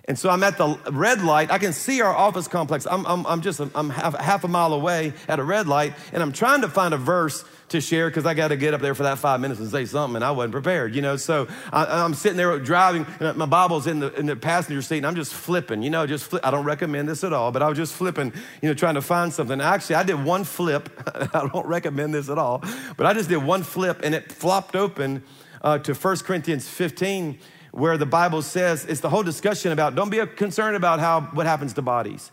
And 0.05 0.17
so 0.17 0.31
I'm 0.31 0.43
at 0.43 0.57
the 0.57 0.79
red 0.91 1.21
light. 1.21 1.51
I 1.51 1.59
can 1.59 1.73
see 1.73 2.01
our 2.01 2.13
office 2.13 2.47
complex. 2.47 2.87
I'm, 2.89 3.05
I'm, 3.05 3.25
I'm 3.27 3.41
just 3.41 3.61
I'm 3.75 3.91
half, 3.91 4.17
half 4.19 4.43
a 4.43 4.47
mile 4.47 4.73
away 4.73 5.13
at 5.27 5.37
a 5.37 5.43
red 5.43 5.67
light, 5.67 5.93
and 6.11 6.23
I'm 6.23 6.31
trying 6.31 6.61
to 6.61 6.67
find 6.67 6.95
a 6.95 6.97
verse 6.97 7.45
to 7.71 7.81
share 7.81 8.09
because 8.09 8.25
I 8.25 8.33
got 8.33 8.49
to 8.49 8.57
get 8.57 8.73
up 8.73 8.81
there 8.81 8.95
for 8.95 9.03
that 9.03 9.17
five 9.17 9.39
minutes 9.39 9.59
and 9.59 9.69
say 9.69 9.85
something, 9.85 10.17
and 10.17 10.25
I 10.25 10.31
wasn't 10.31 10.53
prepared, 10.53 10.95
you 10.95 11.01
know. 11.01 11.17
So 11.17 11.47
I, 11.71 12.03
am 12.03 12.13
sitting 12.13 12.37
there 12.37 12.57
driving, 12.59 13.05
and 13.19 13.37
my 13.37 13.45
Bible's 13.45 13.87
in 13.87 13.99
the, 13.99 14.13
in 14.13 14.25
the 14.25 14.35
passenger 14.35 14.81
seat, 14.81 14.97
and 14.97 15.07
I'm 15.07 15.15
just 15.15 15.33
flipping, 15.33 15.81
you 15.81 15.89
know, 15.89 16.05
just 16.05 16.25
flip. 16.25 16.45
I 16.45 16.51
don't 16.51 16.65
recommend 16.65 17.09
this 17.09 17.23
at 17.23 17.33
all, 17.33 17.51
but 17.51 17.61
I 17.61 17.69
was 17.69 17.77
just 17.77 17.93
flipping, 17.93 18.33
you 18.61 18.69
know, 18.69 18.73
trying 18.73 18.95
to 18.95 19.01
find 19.01 19.33
something. 19.33 19.59
Actually, 19.59 19.95
I 19.95 20.03
did 20.03 20.23
one 20.23 20.43
flip. 20.43 20.89
I 21.33 21.47
don't 21.51 21.65
recommend 21.65 22.13
this 22.13 22.29
at 22.29 22.37
all, 22.37 22.63
but 22.97 23.05
I 23.05 23.13
just 23.13 23.29
did 23.29 23.43
one 23.43 23.63
flip, 23.63 24.01
and 24.03 24.13
it 24.13 24.31
flopped 24.31 24.75
open 24.75 25.23
uh, 25.61 25.77
to 25.79 25.93
1 25.93 26.17
Corinthians 26.19 26.67
15 26.67 27.39
where 27.71 27.97
the 27.97 28.05
Bible 28.05 28.41
says 28.41 28.85
it's 28.85 28.99
the 28.99 29.09
whole 29.09 29.23
discussion 29.23 29.71
about 29.71 29.95
don't 29.95 30.09
be 30.09 30.25
concerned 30.35 30.75
about 30.75 30.99
how 30.99 31.21
what 31.21 31.45
happens 31.45 31.73
to 31.73 31.81
bodies. 31.81 32.31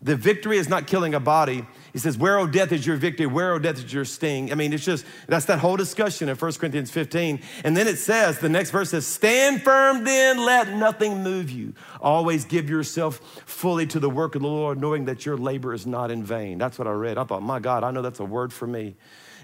The 0.00 0.14
victory 0.14 0.58
is 0.58 0.68
not 0.68 0.86
killing 0.86 1.14
a 1.14 1.20
body. 1.20 1.66
He 1.92 1.98
says, 1.98 2.16
Where, 2.16 2.38
O 2.38 2.46
death, 2.46 2.70
is 2.70 2.86
your 2.86 2.96
victory? 2.96 3.26
Where, 3.26 3.52
O 3.52 3.58
death, 3.58 3.78
is 3.78 3.92
your 3.92 4.04
sting? 4.04 4.52
I 4.52 4.54
mean, 4.54 4.72
it's 4.72 4.84
just, 4.84 5.04
that's 5.26 5.46
that 5.46 5.58
whole 5.58 5.76
discussion 5.76 6.28
in 6.28 6.36
1 6.36 6.52
Corinthians 6.54 6.90
15. 6.90 7.40
And 7.64 7.76
then 7.76 7.88
it 7.88 7.98
says, 7.98 8.38
the 8.38 8.48
next 8.48 8.70
verse 8.70 8.90
says, 8.90 9.06
Stand 9.06 9.62
firm 9.62 10.04
then, 10.04 10.38
let 10.38 10.68
nothing 10.74 11.22
move 11.24 11.50
you. 11.50 11.74
Always 12.00 12.44
give 12.44 12.70
yourself 12.70 13.18
fully 13.44 13.86
to 13.88 13.98
the 13.98 14.10
work 14.10 14.36
of 14.36 14.42
the 14.42 14.48
Lord, 14.48 14.80
knowing 14.80 15.06
that 15.06 15.26
your 15.26 15.36
labor 15.36 15.74
is 15.74 15.86
not 15.86 16.10
in 16.10 16.22
vain. 16.22 16.58
That's 16.58 16.78
what 16.78 16.86
I 16.86 16.92
read. 16.92 17.18
I 17.18 17.24
thought, 17.24 17.42
My 17.42 17.58
God, 17.58 17.82
I 17.82 17.90
know 17.90 18.02
that's 18.02 18.20
a 18.20 18.24
word 18.24 18.52
for 18.52 18.66
me. 18.66 18.94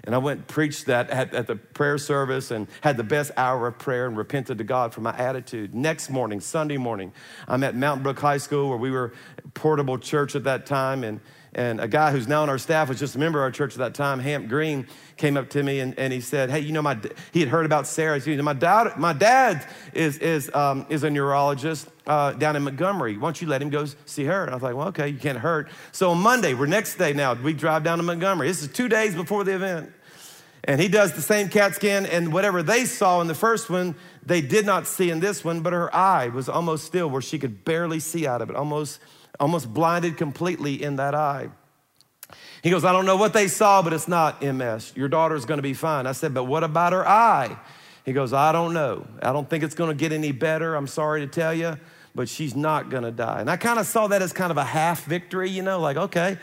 And 0.05 0.13
I 0.13 0.19
went 0.19 0.39
and 0.39 0.47
preached 0.47 0.85
that 0.85 1.09
at, 1.09 1.33
at, 1.33 1.47
the 1.47 1.55
prayer 1.55 1.97
service 1.97 2.51
and 2.51 2.67
had 2.81 2.95
the 2.95 3.03
best 3.03 3.31
hour 3.37 3.67
of 3.67 3.79
prayer 3.79 4.05
and 4.05 4.15
repented 4.15 4.59
to 4.59 4.63
God 4.63 4.93
for 4.93 5.01
my 5.01 5.17
attitude. 5.17 5.73
Next 5.73 6.09
morning, 6.09 6.39
Sunday 6.39 6.77
morning, 6.77 7.11
I'm 7.47 7.63
at 7.63 7.75
Mountain 7.75 8.03
Brook 8.03 8.19
High 8.19 8.37
School 8.37 8.69
where 8.69 8.77
we 8.77 8.91
were 8.91 9.13
portable 9.55 9.97
church 9.97 10.35
at 10.35 10.43
that 10.43 10.65
time. 10.65 11.03
And, 11.03 11.19
and 11.55 11.79
a 11.79 11.87
guy 11.87 12.11
who's 12.11 12.27
now 12.27 12.41
on 12.41 12.49
our 12.49 12.57
staff 12.57 12.89
was 12.89 12.99
just 12.99 13.15
a 13.15 13.19
member 13.19 13.39
of 13.39 13.43
our 13.43 13.51
church 13.51 13.71
at 13.73 13.77
that 13.77 13.95
time, 13.95 14.19
Hamp 14.19 14.49
Green, 14.49 14.87
came 15.15 15.37
up 15.37 15.49
to 15.51 15.63
me 15.63 15.79
and, 15.79 15.97
and 15.97 16.11
he 16.11 16.19
said, 16.19 16.51
Hey, 16.51 16.59
you 16.59 16.73
know, 16.73 16.81
my, 16.81 16.99
he 17.31 17.39
had 17.39 17.47
heard 17.47 17.65
about 17.65 17.87
Sarah. 17.87 18.15
He 18.15 18.35
said, 18.35 18.43
my 18.43 18.51
dad, 18.51 18.97
my 18.97 19.13
dad 19.13 19.65
is, 19.93 20.17
is, 20.17 20.53
um, 20.53 20.85
is 20.89 21.03
a 21.03 21.09
neurologist 21.09 21.87
uh, 22.07 22.33
down 22.33 22.57
in 22.57 22.63
Montgomery. 22.63 23.15
Why 23.15 23.27
don't 23.27 23.41
you 23.41 23.47
let 23.47 23.61
him 23.61 23.69
go 23.69 23.85
see 24.05 24.25
her? 24.25 24.43
And 24.43 24.51
I 24.51 24.53
was 24.53 24.63
like, 24.63 24.75
Well, 24.75 24.89
okay, 24.89 25.07
you 25.07 25.17
can't 25.17 25.37
hurt. 25.37 25.69
So 25.93 26.11
on 26.11 26.17
Monday, 26.19 26.53
we're 26.53 26.65
next 26.65 26.95
day 26.95 27.13
now, 27.13 27.33
we 27.33 27.53
drive 27.53 27.83
down 27.83 27.99
to 27.99 28.03
Montgomery. 28.03 28.49
This 28.49 28.61
is 28.61 28.67
two 28.67 28.89
days 28.89 29.15
before 29.15 29.45
the 29.45 29.55
event. 29.55 29.93
And 30.65 30.81
he 30.81 30.87
does 30.87 31.13
the 31.13 31.21
same 31.21 31.47
CAT 31.47 31.75
scan, 31.75 32.07
and 32.07 32.33
whatever 32.33 32.63
they 32.63 32.85
saw 32.85 33.21
in 33.21 33.27
the 33.27 33.35
first 33.35 33.69
one, 33.69 33.95
they 34.25 34.41
did 34.41 34.65
not 34.65 34.87
see 34.87 35.11
in 35.11 35.19
this 35.19 35.43
one, 35.43 35.61
but 35.61 35.73
her 35.73 35.95
eye 35.95 36.29
was 36.29 36.49
almost 36.49 36.85
still 36.85 37.07
where 37.07 37.21
she 37.21 37.37
could 37.37 37.63
barely 37.63 37.99
see 37.99 38.25
out 38.25 38.41
of 38.41 38.49
it, 38.49 38.55
almost, 38.55 38.99
almost 39.39 39.73
blinded 39.73 40.17
completely 40.17 40.81
in 40.81 40.97
that 40.97 41.15
eye. 41.15 41.49
He 42.63 42.71
goes, 42.71 42.83
I 42.83 42.91
don't 42.91 43.05
know 43.05 43.17
what 43.17 43.33
they 43.33 43.47
saw, 43.47 43.81
but 43.81 43.93
it's 43.93 44.07
not 44.07 44.41
MS. 44.41 44.93
Your 44.95 45.07
daughter's 45.07 45.45
gonna 45.45 45.61
be 45.61 45.73
fine. 45.73 46.07
I 46.07 46.13
said, 46.13 46.33
But 46.33 46.45
what 46.45 46.63
about 46.63 46.93
her 46.93 47.07
eye? 47.07 47.57
He 48.05 48.13
goes, 48.13 48.33
I 48.33 48.51
don't 48.51 48.73
know. 48.73 49.05
I 49.21 49.33
don't 49.33 49.49
think 49.49 49.63
it's 49.63 49.75
gonna 49.75 49.93
get 49.93 50.11
any 50.11 50.31
better. 50.31 50.75
I'm 50.75 50.87
sorry 50.87 51.21
to 51.21 51.27
tell 51.27 51.53
you, 51.53 51.77
but 52.13 52.27
she's 52.29 52.55
not 52.55 52.89
gonna 52.89 53.11
die. 53.11 53.41
And 53.41 53.49
I 53.49 53.57
kind 53.57 53.79
of 53.79 53.85
saw 53.85 54.07
that 54.07 54.21
as 54.21 54.33
kind 54.33 54.51
of 54.51 54.57
a 54.57 54.63
half 54.63 55.05
victory, 55.05 55.49
you 55.49 55.61
know, 55.61 55.79
like, 55.79 55.97
okay, 55.97 56.37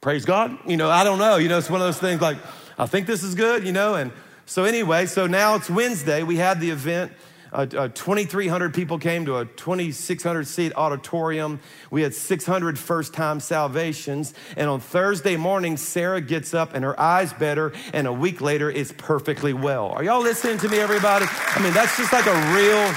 praise 0.00 0.24
God. 0.24 0.58
You 0.66 0.76
know, 0.76 0.90
I 0.90 1.04
don't 1.04 1.18
know. 1.18 1.36
You 1.36 1.48
know, 1.48 1.58
it's 1.58 1.70
one 1.70 1.80
of 1.80 1.86
those 1.86 1.98
things 1.98 2.20
like, 2.20 2.38
I 2.78 2.86
think 2.86 3.06
this 3.06 3.22
is 3.22 3.34
good, 3.34 3.66
you 3.66 3.72
know, 3.72 3.94
and 3.94 4.12
so 4.44 4.64
anyway, 4.64 5.06
so 5.06 5.26
now 5.26 5.56
it's 5.56 5.68
Wednesday. 5.68 6.22
We 6.22 6.36
had 6.36 6.60
the 6.60 6.70
event. 6.70 7.12
Uh, 7.52 7.66
uh, 7.76 7.88
2,300 7.88 8.74
people 8.74 8.98
came 8.98 9.24
to 9.26 9.38
a 9.38 9.44
2,600 9.44 10.46
seat 10.46 10.72
auditorium. 10.74 11.60
We 11.90 12.02
had 12.02 12.14
600 12.14 12.78
first 12.78 13.14
time 13.14 13.40
salvations. 13.40 14.34
And 14.56 14.68
on 14.68 14.80
Thursday 14.80 15.36
morning, 15.36 15.76
Sarah 15.76 16.20
gets 16.20 16.54
up 16.54 16.74
and 16.74 16.84
her 16.84 16.98
eyes 16.98 17.32
better, 17.32 17.72
and 17.92 18.06
a 18.06 18.12
week 18.12 18.40
later, 18.40 18.70
it's 18.70 18.92
perfectly 18.96 19.52
well. 19.52 19.88
Are 19.88 20.02
y'all 20.02 20.22
listening 20.22 20.58
to 20.58 20.68
me, 20.68 20.78
everybody? 20.78 21.26
I 21.28 21.62
mean, 21.62 21.72
that's 21.72 21.96
just 21.96 22.12
like 22.12 22.26
a 22.26 22.54
real. 22.54 22.94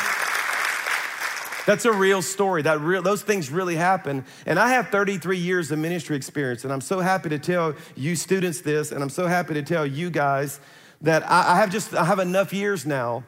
That's 1.65 1.85
a 1.85 1.91
real 1.91 2.23
story. 2.23 2.63
That 2.63 2.81
real, 2.81 3.03
those 3.03 3.21
things 3.21 3.51
really 3.51 3.75
happen. 3.75 4.25
And 4.47 4.57
I 4.57 4.69
have 4.69 4.87
33 4.87 5.37
years 5.37 5.69
of 5.69 5.77
ministry 5.77 6.15
experience, 6.15 6.63
and 6.63 6.73
I'm 6.73 6.81
so 6.81 6.99
happy 6.99 7.29
to 7.29 7.37
tell 7.37 7.75
you 7.95 8.15
students 8.15 8.61
this, 8.61 8.91
and 8.91 9.03
I'm 9.03 9.09
so 9.09 9.27
happy 9.27 9.53
to 9.53 9.61
tell 9.61 9.85
you 9.85 10.09
guys 10.09 10.59
that 11.01 11.21
I, 11.29 11.53
I 11.53 11.55
have 11.57 11.69
just 11.69 11.93
I 11.93 12.05
have 12.05 12.17
enough 12.17 12.53
years 12.53 12.87
now 12.87 13.23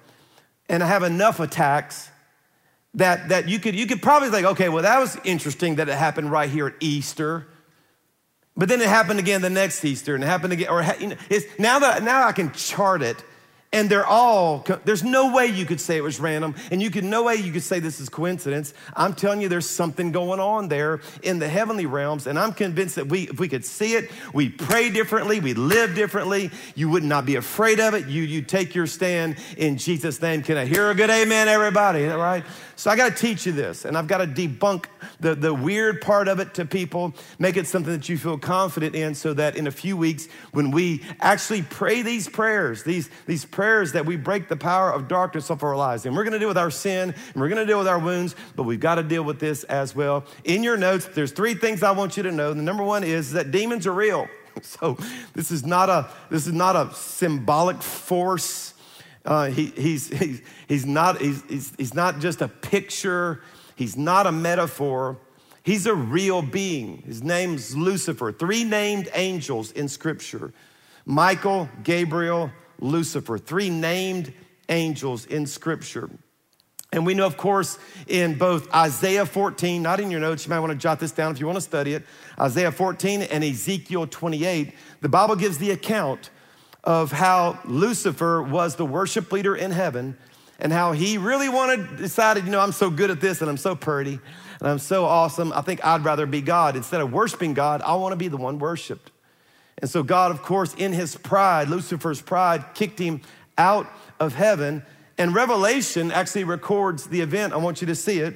and 0.71 0.81
I 0.81 0.87
have 0.87 1.03
enough 1.03 1.41
attacks 1.41 2.09
that, 2.93 3.27
that 3.27 3.49
you, 3.49 3.59
could, 3.59 3.75
you 3.75 3.85
could 3.85 4.01
probably 4.01 4.29
think, 4.29 4.47
okay, 4.47 4.69
well, 4.69 4.83
that 4.83 4.99
was 4.99 5.17
interesting 5.25 5.75
that 5.75 5.89
it 5.89 5.97
happened 5.97 6.31
right 6.31 6.49
here 6.49 6.67
at 6.67 6.75
Easter. 6.79 7.45
But 8.55 8.69
then 8.69 8.79
it 8.79 8.87
happened 8.87 9.19
again 9.19 9.41
the 9.41 9.49
next 9.49 9.83
Easter, 9.83 10.15
and 10.15 10.23
it 10.23 10.27
happened 10.27 10.53
again. 10.53 10.69
Or 10.69 10.81
you 10.99 11.07
know, 11.07 11.15
now 11.59 11.79
that 11.79 12.03
now 12.03 12.25
I 12.25 12.31
can 12.31 12.53
chart 12.53 13.01
it, 13.01 13.21
and 13.73 13.89
they're 13.89 14.05
all, 14.05 14.65
there's 14.83 15.03
no 15.03 15.33
way 15.33 15.47
you 15.47 15.65
could 15.65 15.79
say 15.79 15.95
it 15.95 16.03
was 16.03 16.19
random, 16.19 16.55
and 16.71 16.81
you 16.81 16.91
could 16.91 17.05
no 17.05 17.23
way 17.23 17.35
you 17.35 17.53
could 17.53 17.63
say 17.63 17.79
this 17.79 18.01
is 18.01 18.09
coincidence. 18.09 18.73
I'm 18.95 19.13
telling 19.13 19.41
you, 19.41 19.47
there's 19.47 19.69
something 19.69 20.11
going 20.11 20.39
on 20.41 20.67
there 20.67 20.99
in 21.23 21.39
the 21.39 21.47
heavenly 21.47 21.85
realms, 21.85 22.27
and 22.27 22.37
I'm 22.37 22.51
convinced 22.51 22.95
that 22.95 23.07
we, 23.07 23.29
if 23.29 23.39
we 23.39 23.47
could 23.47 23.63
see 23.63 23.93
it, 23.93 24.11
we 24.33 24.49
pray 24.49 24.89
differently, 24.89 25.39
we 25.39 25.53
live 25.53 25.95
differently, 25.95 26.51
you 26.75 26.89
would 26.89 27.03
not 27.03 27.25
be 27.25 27.35
afraid 27.37 27.79
of 27.79 27.93
it. 27.93 28.07
You, 28.07 28.23
you 28.23 28.41
take 28.41 28.75
your 28.75 28.87
stand 28.87 29.37
in 29.57 29.77
Jesus' 29.77 30.21
name. 30.21 30.43
Can 30.43 30.57
I 30.57 30.65
hear 30.65 30.89
a 30.89 30.95
good 30.95 31.09
amen, 31.09 31.47
everybody? 31.47 32.03
Right? 32.05 32.43
So 32.81 32.89
I 32.89 32.95
got 32.95 33.15
to 33.15 33.15
teach 33.15 33.45
you 33.45 33.51
this, 33.51 33.85
and 33.85 33.95
I've 33.95 34.07
got 34.07 34.17
to 34.17 34.25
debunk 34.25 34.85
the, 35.19 35.35
the 35.35 35.53
weird 35.53 36.01
part 36.01 36.27
of 36.27 36.39
it 36.39 36.55
to 36.55 36.65
people, 36.65 37.13
make 37.37 37.55
it 37.55 37.67
something 37.67 37.93
that 37.93 38.09
you 38.09 38.17
feel 38.17 38.39
confident 38.39 38.95
in, 38.95 39.13
so 39.13 39.35
that 39.35 39.55
in 39.55 39.67
a 39.67 39.71
few 39.71 39.95
weeks, 39.95 40.27
when 40.51 40.71
we 40.71 41.03
actually 41.19 41.61
pray 41.61 42.01
these 42.01 42.27
prayers, 42.27 42.81
these, 42.81 43.07
these 43.27 43.45
prayers 43.45 43.91
that 43.91 44.07
we 44.07 44.17
break 44.17 44.47
the 44.47 44.55
power 44.55 44.91
of 44.91 45.07
darkness 45.07 45.51
off 45.51 45.61
our 45.61 45.77
lives. 45.77 46.07
And 46.07 46.15
we're 46.15 46.23
going 46.23 46.33
to 46.33 46.39
deal 46.39 46.47
with 46.47 46.57
our 46.57 46.71
sin, 46.71 47.13
and 47.13 47.35
we're 47.35 47.49
going 47.49 47.61
to 47.61 47.67
deal 47.67 47.77
with 47.77 47.87
our 47.87 47.99
wounds, 47.99 48.35
but 48.55 48.63
we've 48.63 48.79
got 48.79 48.95
to 48.95 49.03
deal 49.03 49.21
with 49.21 49.39
this 49.39 49.63
as 49.65 49.95
well. 49.95 50.25
In 50.43 50.63
your 50.63 50.75
notes, 50.75 51.05
there's 51.05 51.33
three 51.33 51.53
things 51.53 51.83
I 51.83 51.91
want 51.91 52.17
you 52.17 52.23
to 52.23 52.31
know. 52.31 52.51
The 52.51 52.63
number 52.63 52.83
one 52.83 53.03
is 53.03 53.33
that 53.33 53.51
demons 53.51 53.85
are 53.85 53.93
real. 53.93 54.27
So 54.63 54.97
this 55.33 55.49
is 55.49 55.65
not 55.65 55.87
a 55.87 56.09
this 56.29 56.45
is 56.45 56.51
not 56.51 56.75
a 56.75 56.93
symbolic 56.93 57.81
force 57.81 58.73
uh, 59.25 59.45
he, 59.47 59.67
he's, 59.67 60.07
he's, 60.19 60.41
he's, 60.67 60.85
not, 60.85 61.21
he's, 61.21 61.43
he's, 61.43 61.73
he's 61.77 61.93
not 61.93 62.19
just 62.19 62.41
a 62.41 62.47
picture, 62.47 63.41
he's 63.75 63.97
not 63.97 64.27
a 64.27 64.31
metaphor. 64.31 65.17
He's 65.63 65.85
a 65.85 65.93
real 65.93 66.41
being. 66.41 67.03
His 67.03 67.21
name's 67.21 67.77
Lucifer. 67.77 68.31
Three 68.31 68.63
named 68.63 69.09
angels 69.13 69.71
in 69.71 69.87
Scripture 69.87 70.53
Michael, 71.05 71.69
Gabriel, 71.83 72.51
Lucifer. 72.79 73.37
Three 73.37 73.69
named 73.69 74.33
angels 74.69 75.25
in 75.25 75.45
Scripture. 75.45 76.09
And 76.93 77.05
we 77.05 77.13
know, 77.13 77.25
of 77.25 77.37
course, 77.37 77.79
in 78.07 78.37
both 78.37 78.73
Isaiah 78.73 79.25
14, 79.25 79.81
not 79.81 80.01
in 80.01 80.11
your 80.11 80.19
notes, 80.19 80.45
you 80.45 80.49
might 80.49 80.59
want 80.59 80.73
to 80.73 80.77
jot 80.77 80.99
this 80.99 81.11
down 81.11 81.31
if 81.31 81.39
you 81.39 81.45
want 81.45 81.55
to 81.55 81.61
study 81.61 81.93
it, 81.93 82.03
Isaiah 82.37 82.71
14 82.71 83.21
and 83.21 83.43
Ezekiel 83.45 84.07
28, 84.07 84.73
the 84.99 85.07
Bible 85.07 85.37
gives 85.37 85.57
the 85.57 85.71
account 85.71 86.31
of 86.83 87.11
how 87.11 87.59
Lucifer 87.65 88.41
was 88.41 88.75
the 88.75 88.85
worship 88.85 89.31
leader 89.31 89.55
in 89.55 89.71
heaven 89.71 90.17
and 90.59 90.71
how 90.71 90.91
he 90.91 91.17
really 91.17 91.49
wanted, 91.49 91.97
decided, 91.97 92.45
you 92.45 92.51
know, 92.51 92.59
I'm 92.59 92.71
so 92.71 92.89
good 92.89 93.09
at 93.09 93.21
this 93.21 93.41
and 93.41 93.49
I'm 93.49 93.57
so 93.57 93.75
pretty 93.75 94.19
and 94.59 94.69
I'm 94.69 94.79
so 94.79 95.05
awesome. 95.05 95.51
I 95.53 95.61
think 95.61 95.83
I'd 95.83 96.03
rather 96.03 96.25
be 96.25 96.41
God. 96.41 96.75
Instead 96.75 97.01
of 97.01 97.11
worshiping 97.11 97.53
God, 97.53 97.81
I 97.81 97.95
want 97.95 98.13
to 98.13 98.17
be 98.17 98.27
the 98.27 98.37
one 98.37 98.59
worshiped. 98.59 99.11
And 99.79 99.89
so, 99.89 100.03
God, 100.03 100.31
of 100.31 100.43
course, 100.43 100.75
in 100.75 100.93
his 100.93 101.15
pride, 101.15 101.67
Lucifer's 101.67 102.21
pride, 102.21 102.63
kicked 102.75 102.99
him 102.99 103.21
out 103.57 103.87
of 104.19 104.35
heaven. 104.35 104.83
And 105.17 105.33
Revelation 105.33 106.11
actually 106.11 106.43
records 106.43 107.07
the 107.07 107.21
event. 107.21 107.53
I 107.53 107.57
want 107.57 107.81
you 107.81 107.87
to 107.87 107.95
see 107.95 108.19
it. 108.19 108.35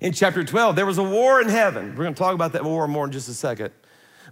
In 0.00 0.12
chapter 0.12 0.44
12, 0.44 0.76
there 0.76 0.86
was 0.86 0.98
a 0.98 1.02
war 1.02 1.40
in 1.40 1.48
heaven. 1.48 1.90
We're 1.90 2.04
going 2.04 2.14
to 2.14 2.18
talk 2.18 2.34
about 2.34 2.52
that 2.52 2.64
war 2.64 2.86
more 2.86 3.04
in 3.04 3.10
just 3.10 3.28
a 3.28 3.34
second. 3.34 3.72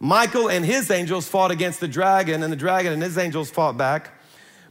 Michael 0.01 0.49
and 0.49 0.65
his 0.65 0.91
angels 0.91 1.29
fought 1.29 1.51
against 1.51 1.81
the 1.81 1.89
dragon, 1.89 2.43
and 2.43 2.53
the 2.53 2.57
dragon 2.57 2.93
and 2.93 3.03
his 3.03 3.19
angels 3.19 3.51
fought 3.51 3.77
back. 3.77 4.13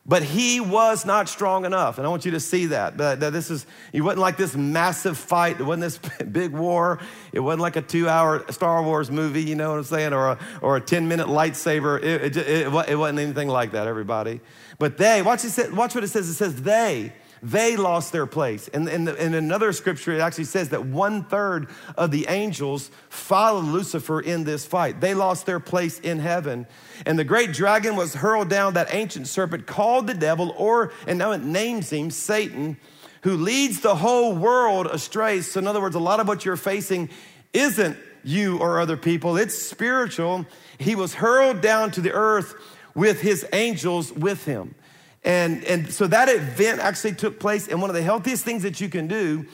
But 0.07 0.21
he 0.21 0.59
was 0.59 1.03
not 1.03 1.27
strong 1.29 1.65
enough. 1.65 1.97
And 1.97 2.05
I 2.05 2.09
want 2.11 2.25
you 2.25 2.31
to 2.31 2.39
see 2.39 2.67
that. 2.67 2.97
That, 2.99 3.19
this 3.19 3.49
is, 3.49 3.65
it 3.91 4.01
wasn't 4.01 4.19
like 4.21 4.37
this 4.37 4.55
massive 4.55 5.17
fight. 5.17 5.59
It 5.59 5.63
wasn't 5.63 5.81
this 5.81 5.97
big 6.31 6.51
war. 6.51 6.99
It 7.33 7.39
wasn't 7.39 7.63
like 7.63 7.75
a 7.75 7.81
two 7.81 8.07
hour 8.07 8.45
Star 8.51 8.83
Wars 8.83 9.09
movie, 9.09 9.41
you 9.41 9.55
know 9.55 9.71
what 9.71 9.77
I'm 9.79 9.83
saying? 9.83 10.13
Or 10.13 10.27
a, 10.29 10.39
or 10.61 10.77
a 10.77 10.81
10 10.81 11.07
minute 11.07 11.25
lightsaber. 11.25 11.97
It, 12.03 12.37
it, 12.37 12.37
it, 12.37 12.67
it 12.67 12.95
wasn't 12.95 13.17
anything 13.17 13.47
like 13.47 13.71
that, 13.71 13.87
everybody. 13.87 14.41
But 14.77 14.99
they, 14.99 15.23
watch, 15.23 15.43
it, 15.43 15.73
watch 15.73 15.95
what 15.95 16.03
it 16.03 16.09
says. 16.09 16.29
It 16.29 16.35
says 16.35 16.61
they 16.61 17.11
they 17.41 17.75
lost 17.75 18.11
their 18.11 18.25
place. 18.25 18.67
And 18.69 18.87
in, 18.87 19.07
in, 19.07 19.33
another 19.33 19.73
scripture, 19.73 20.13
it 20.13 20.19
actually 20.19 20.45
says 20.45 20.69
that 20.69 20.85
one 20.85 21.23
third 21.23 21.69
of 21.97 22.11
the 22.11 22.25
angels 22.27 22.89
followed 23.09 23.65
Lucifer 23.65 24.19
in 24.19 24.43
this 24.43 24.65
fight. 24.65 25.01
They 25.01 25.13
lost 25.13 25.45
their 25.45 25.59
place 25.59 25.99
in 25.99 26.19
heaven. 26.19 26.65
And 27.05 27.19
the 27.19 27.23
great 27.23 27.53
dragon 27.53 27.95
was 27.95 28.15
hurled 28.15 28.49
down, 28.49 28.73
that 28.73 28.93
ancient 28.93 29.27
serpent 29.27 29.65
called 29.65 30.07
the 30.07 30.13
devil, 30.13 30.53
or, 30.57 30.91
and 31.07 31.19
now 31.19 31.31
it 31.31 31.41
names 31.41 31.91
him 31.91 32.09
Satan, 32.09 32.77
who 33.23 33.37
leads 33.37 33.81
the 33.81 33.95
whole 33.95 34.35
world 34.35 34.87
astray. 34.87 35.41
So, 35.41 35.59
in 35.59 35.67
other 35.67 35.81
words, 35.81 35.95
a 35.95 35.99
lot 35.99 36.19
of 36.19 36.27
what 36.27 36.45
you're 36.45 36.57
facing 36.57 37.09
isn't 37.53 37.97
you 38.23 38.57
or 38.57 38.79
other 38.79 38.97
people, 38.97 39.37
it's 39.37 39.57
spiritual. 39.57 40.45
He 40.77 40.95
was 40.95 41.13
hurled 41.13 41.61
down 41.61 41.91
to 41.91 42.01
the 42.01 42.11
earth 42.11 42.55
with 42.95 43.21
his 43.21 43.45
angels 43.53 44.11
with 44.11 44.45
him. 44.45 44.73
And, 45.25 45.63
and 45.65 45.91
so 45.91 46.05
that 46.07 46.29
event 46.29 46.79
actually 46.79 47.13
took 47.13 47.39
place. 47.39 47.67
And 47.67 47.81
one 47.81 47.89
of 47.89 47.95
the 47.95 48.03
healthiest 48.03 48.45
things 48.45 48.63
that 48.63 48.79
you 48.79 48.87
can 48.87 49.07
do 49.07 49.45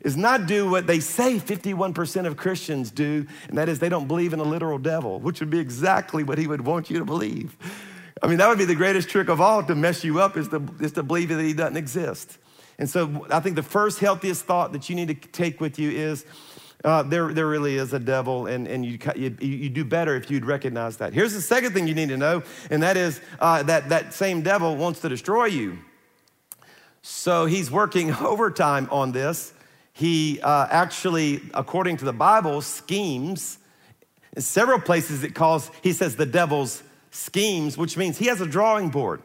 is 0.00 0.16
not 0.16 0.46
do 0.46 0.68
what 0.70 0.86
they 0.86 1.00
say 1.00 1.38
51% 1.38 2.26
of 2.26 2.36
Christians 2.36 2.90
do, 2.90 3.26
and 3.48 3.58
that 3.58 3.68
is 3.68 3.78
they 3.78 3.88
don't 3.88 4.08
believe 4.08 4.32
in 4.32 4.40
a 4.40 4.44
literal 4.44 4.78
devil, 4.78 5.18
which 5.20 5.40
would 5.40 5.50
be 5.50 5.58
exactly 5.58 6.22
what 6.22 6.38
he 6.38 6.46
would 6.46 6.64
want 6.64 6.88
you 6.88 6.98
to 6.98 7.04
believe. 7.04 7.56
I 8.22 8.26
mean, 8.26 8.38
that 8.38 8.48
would 8.48 8.58
be 8.58 8.64
the 8.64 8.74
greatest 8.74 9.08
trick 9.08 9.28
of 9.28 9.40
all 9.40 9.62
to 9.64 9.74
mess 9.74 10.02
you 10.02 10.20
up 10.20 10.36
is 10.36 10.48
to, 10.48 10.62
is 10.80 10.92
to 10.92 11.02
believe 11.02 11.28
that 11.28 11.42
he 11.42 11.52
doesn't 11.52 11.76
exist. 11.76 12.38
And 12.78 12.88
so 12.88 13.26
I 13.30 13.40
think 13.40 13.56
the 13.56 13.62
first 13.62 13.98
healthiest 13.98 14.44
thought 14.44 14.72
that 14.72 14.88
you 14.88 14.94
need 14.94 15.08
to 15.08 15.14
take 15.14 15.60
with 15.60 15.78
you 15.78 15.90
is 15.90 16.24
uh, 16.84 17.02
there, 17.02 17.32
there 17.32 17.46
really 17.46 17.76
is 17.76 17.92
a 17.92 17.98
devil, 17.98 18.46
and, 18.46 18.68
and 18.68 18.86
you, 18.86 18.98
you, 19.16 19.36
you, 19.40 19.68
do 19.68 19.84
better 19.84 20.14
if 20.14 20.30
you'd 20.30 20.44
recognize 20.44 20.98
that. 20.98 21.12
Here's 21.12 21.34
the 21.34 21.40
second 21.40 21.72
thing 21.72 21.88
you 21.88 21.94
need 21.94 22.10
to 22.10 22.16
know, 22.16 22.44
and 22.70 22.82
that 22.84 22.96
is 22.96 23.20
uh, 23.40 23.64
that 23.64 23.88
that 23.88 24.14
same 24.14 24.42
devil 24.42 24.76
wants 24.76 25.00
to 25.00 25.08
destroy 25.08 25.46
you. 25.46 25.78
So 27.02 27.46
he's 27.46 27.70
working 27.70 28.14
overtime 28.20 28.88
on 28.92 29.10
this. 29.10 29.52
He 29.92 30.40
uh, 30.40 30.68
actually, 30.70 31.40
according 31.52 31.96
to 31.96 32.04
the 32.04 32.12
Bible, 32.12 32.60
schemes. 32.62 33.58
In 34.36 34.42
several 34.42 34.78
places, 34.78 35.24
it 35.24 35.34
calls, 35.34 35.72
he 35.82 35.92
says, 35.92 36.14
the 36.14 36.26
devil's 36.26 36.84
schemes, 37.10 37.76
which 37.76 37.96
means 37.96 38.18
he 38.18 38.26
has 38.26 38.40
a 38.40 38.46
drawing 38.46 38.90
board. 38.90 39.20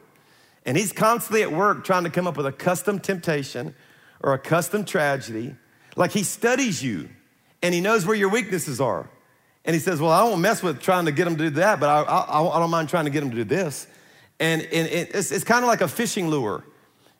And 0.66 0.76
he's 0.76 0.90
constantly 0.92 1.42
at 1.42 1.52
work 1.52 1.84
trying 1.84 2.02
to 2.02 2.10
come 2.10 2.26
up 2.26 2.36
with 2.36 2.46
a 2.46 2.52
custom 2.52 2.98
temptation 2.98 3.76
or 4.20 4.32
a 4.32 4.38
custom 4.38 4.84
tragedy. 4.84 5.54
Like 5.94 6.10
he 6.10 6.24
studies 6.24 6.82
you 6.82 7.10
and 7.64 7.72
he 7.72 7.80
knows 7.80 8.04
where 8.04 8.14
your 8.14 8.28
weaknesses 8.28 8.78
are. 8.78 9.08
And 9.64 9.72
he 9.72 9.80
says, 9.80 9.98
Well, 9.98 10.10
I 10.10 10.22
won't 10.22 10.42
mess 10.42 10.62
with 10.62 10.82
trying 10.82 11.06
to 11.06 11.12
get 11.12 11.26
him 11.26 11.36
to 11.36 11.44
do 11.44 11.50
that, 11.50 11.80
but 11.80 11.88
I, 11.88 12.02
I, 12.02 12.56
I 12.56 12.58
don't 12.60 12.70
mind 12.70 12.90
trying 12.90 13.06
to 13.06 13.10
get 13.10 13.22
him 13.22 13.30
to 13.30 13.36
do 13.36 13.44
this. 13.44 13.86
And, 14.38 14.60
and 14.60 14.86
it's, 14.86 15.32
it's 15.32 15.44
kind 15.44 15.64
of 15.64 15.68
like 15.68 15.80
a 15.80 15.88
fishing 15.88 16.28
lure. 16.28 16.62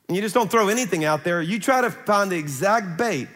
And 0.06 0.14
you 0.14 0.20
just 0.22 0.34
don't 0.34 0.50
throw 0.50 0.68
anything 0.68 1.06
out 1.06 1.24
there. 1.24 1.40
You 1.40 1.58
try 1.58 1.80
to 1.80 1.90
find 1.90 2.30
the 2.30 2.36
exact 2.36 2.98
bait 2.98 3.28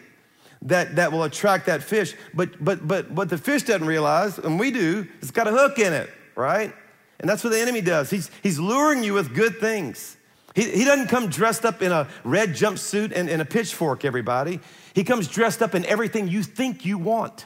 that, 0.61 0.97
that 0.97 1.11
will 1.11 1.23
attract 1.23 1.65
that 1.65 1.81
fish. 1.81 2.13
But, 2.35 2.63
but, 2.63 2.87
but 2.87 3.09
what 3.09 3.29
the 3.29 3.39
fish 3.39 3.63
doesn't 3.63 3.87
realize, 3.87 4.37
and 4.37 4.59
we 4.59 4.69
do, 4.69 5.07
it's 5.19 5.31
got 5.31 5.47
a 5.47 5.51
hook 5.51 5.79
in 5.79 5.93
it, 5.93 6.11
right? 6.35 6.71
And 7.19 7.27
that's 7.27 7.43
what 7.43 7.49
the 7.51 7.59
enemy 7.59 7.81
does. 7.81 8.11
He's, 8.11 8.29
he's 8.43 8.59
luring 8.59 9.03
you 9.03 9.13
with 9.13 9.33
good 9.33 9.57
things. 9.57 10.15
He, 10.59 10.69
he 10.71 10.83
doesn't 10.83 11.07
come 11.07 11.29
dressed 11.29 11.63
up 11.63 11.81
in 11.81 11.93
a 11.93 12.05
red 12.25 12.49
jumpsuit 12.49 13.13
and, 13.15 13.29
and 13.29 13.41
a 13.41 13.45
pitchfork, 13.45 14.03
everybody. 14.03 14.59
He 14.93 15.05
comes 15.05 15.29
dressed 15.29 15.61
up 15.61 15.73
in 15.73 15.85
everything 15.85 16.27
you 16.27 16.43
think 16.43 16.85
you 16.85 16.97
want. 16.97 17.45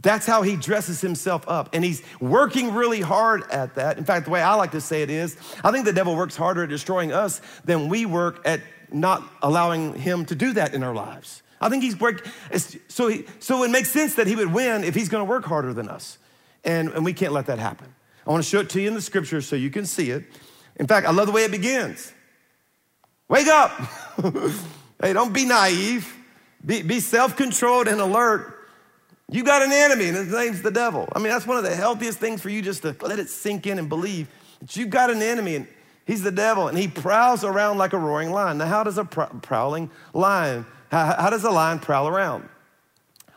That's 0.00 0.24
how 0.24 0.42
he 0.42 0.54
dresses 0.54 1.00
himself 1.00 1.48
up. 1.48 1.70
And 1.72 1.82
he's 1.82 2.00
working 2.20 2.72
really 2.72 3.00
hard 3.00 3.50
at 3.50 3.74
that. 3.74 3.98
In 3.98 4.04
fact, 4.04 4.26
the 4.26 4.30
way 4.30 4.40
I 4.40 4.54
like 4.54 4.70
to 4.70 4.80
say 4.80 5.02
it 5.02 5.10
is 5.10 5.36
I 5.64 5.72
think 5.72 5.84
the 5.84 5.92
devil 5.92 6.14
works 6.14 6.36
harder 6.36 6.62
at 6.62 6.68
destroying 6.68 7.12
us 7.12 7.40
than 7.64 7.88
we 7.88 8.06
work 8.06 8.40
at 8.44 8.60
not 8.92 9.28
allowing 9.42 9.94
him 9.94 10.24
to 10.26 10.36
do 10.36 10.52
that 10.52 10.74
in 10.74 10.84
our 10.84 10.94
lives. 10.94 11.42
I 11.60 11.68
think 11.68 11.82
he's 11.82 11.98
work. 11.98 12.24
So, 12.86 13.08
he, 13.08 13.24
so 13.40 13.64
it 13.64 13.72
makes 13.72 13.90
sense 13.90 14.14
that 14.14 14.28
he 14.28 14.36
would 14.36 14.52
win 14.52 14.84
if 14.84 14.94
he's 14.94 15.08
to 15.08 15.24
work 15.24 15.44
harder 15.44 15.74
than 15.74 15.88
us. 15.88 16.18
And, 16.62 16.90
and 16.90 17.04
we 17.04 17.14
can't 17.14 17.32
let 17.32 17.46
that 17.46 17.58
happen. 17.58 17.92
I 18.24 18.30
want 18.30 18.44
to 18.44 18.48
show 18.48 18.60
it 18.60 18.70
to 18.70 18.80
you 18.80 18.86
in 18.86 18.94
the 18.94 19.02
scriptures 19.02 19.48
so 19.48 19.56
you 19.56 19.70
can 19.70 19.86
see 19.86 20.10
it. 20.10 20.24
In 20.76 20.86
fact, 20.86 21.08
I 21.08 21.10
love 21.10 21.26
the 21.26 21.32
way 21.32 21.42
it 21.42 21.50
begins. 21.50 22.12
Wake 23.28 23.46
up. 23.46 23.70
hey, 25.02 25.12
don't 25.12 25.32
be 25.32 25.46
naive. 25.46 26.14
Be, 26.64 26.82
be 26.82 27.00
self 27.00 27.36
controlled 27.36 27.88
and 27.88 28.00
alert. 28.00 28.54
You 29.30 29.42
got 29.42 29.62
an 29.62 29.72
enemy, 29.72 30.08
and 30.08 30.16
his 30.16 30.32
name's 30.32 30.62
the 30.62 30.70
devil. 30.70 31.08
I 31.14 31.18
mean, 31.18 31.28
that's 31.28 31.46
one 31.46 31.56
of 31.56 31.64
the 31.64 31.74
healthiest 31.74 32.18
things 32.18 32.42
for 32.42 32.50
you 32.50 32.60
just 32.60 32.82
to 32.82 32.94
let 33.00 33.18
it 33.18 33.30
sink 33.30 33.66
in 33.66 33.78
and 33.78 33.88
believe 33.88 34.28
that 34.60 34.76
you've 34.76 34.90
got 34.90 35.10
an 35.10 35.22
enemy, 35.22 35.56
and 35.56 35.66
he's 36.06 36.22
the 36.22 36.30
devil, 36.30 36.68
and 36.68 36.76
he 36.76 36.88
prowls 36.88 37.42
around 37.42 37.78
like 37.78 37.94
a 37.94 37.98
roaring 37.98 38.30
lion. 38.30 38.58
Now, 38.58 38.66
how 38.66 38.84
does 38.84 38.98
a 38.98 39.04
prowling 39.04 39.90
lion, 40.12 40.66
how, 40.90 41.14
how 41.18 41.30
does 41.30 41.44
a 41.44 41.50
lion 41.50 41.78
prowl 41.78 42.06
around? 42.06 42.48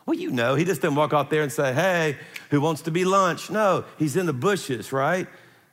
Well, 0.04 0.18
you 0.18 0.30
know, 0.30 0.54
he 0.54 0.64
just 0.64 0.80
didn't 0.80 0.96
walk 0.96 1.12
out 1.12 1.30
there 1.30 1.42
and 1.42 1.52
say, 1.52 1.72
hey, 1.72 2.16
who 2.50 2.60
wants 2.60 2.82
to 2.82 2.90
be 2.90 3.04
lunch? 3.04 3.50
No, 3.50 3.84
he's 3.98 4.16
in 4.16 4.26
the 4.26 4.32
bushes, 4.32 4.92
right? 4.92 5.26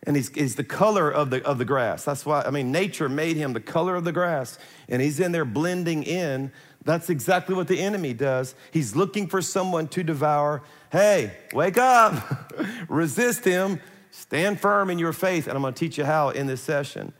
And 0.05 0.15
he's, 0.15 0.29
he's 0.29 0.55
the 0.55 0.63
color 0.63 1.09
of 1.09 1.31
the, 1.31 1.43
of 1.43 1.57
the 1.57 1.65
grass. 1.65 2.05
That's 2.05 2.25
why, 2.25 2.43
I 2.43 2.51
mean, 2.51 2.71
nature 2.71 3.09
made 3.09 3.37
him 3.37 3.53
the 3.53 3.59
color 3.59 3.95
of 3.95 4.03
the 4.03 4.11
grass, 4.11 4.59
and 4.87 5.01
he's 5.01 5.19
in 5.19 5.31
there 5.31 5.45
blending 5.45 6.03
in 6.03 6.51
that's 6.85 7.09
exactly 7.09 7.55
what 7.55 7.67
the 7.67 7.81
enemy 7.81 8.13
does. 8.13 8.53
He's 8.71 8.95
looking 8.95 9.27
for 9.27 9.41
someone 9.41 9.87
to 9.89 10.03
devour. 10.03 10.61
Hey, 10.91 11.35
wake 11.51 11.77
up, 11.77 12.53
resist 12.87 13.43
him, 13.43 13.81
stand 14.11 14.61
firm 14.61 14.91
in 14.91 14.99
your 14.99 15.11
faith. 15.11 15.47
And 15.47 15.57
I'm 15.57 15.63
gonna 15.63 15.75
teach 15.75 15.97
you 15.97 16.05
how 16.05 16.29
in 16.29 16.45
this 16.45 16.61
session. 16.61 17.11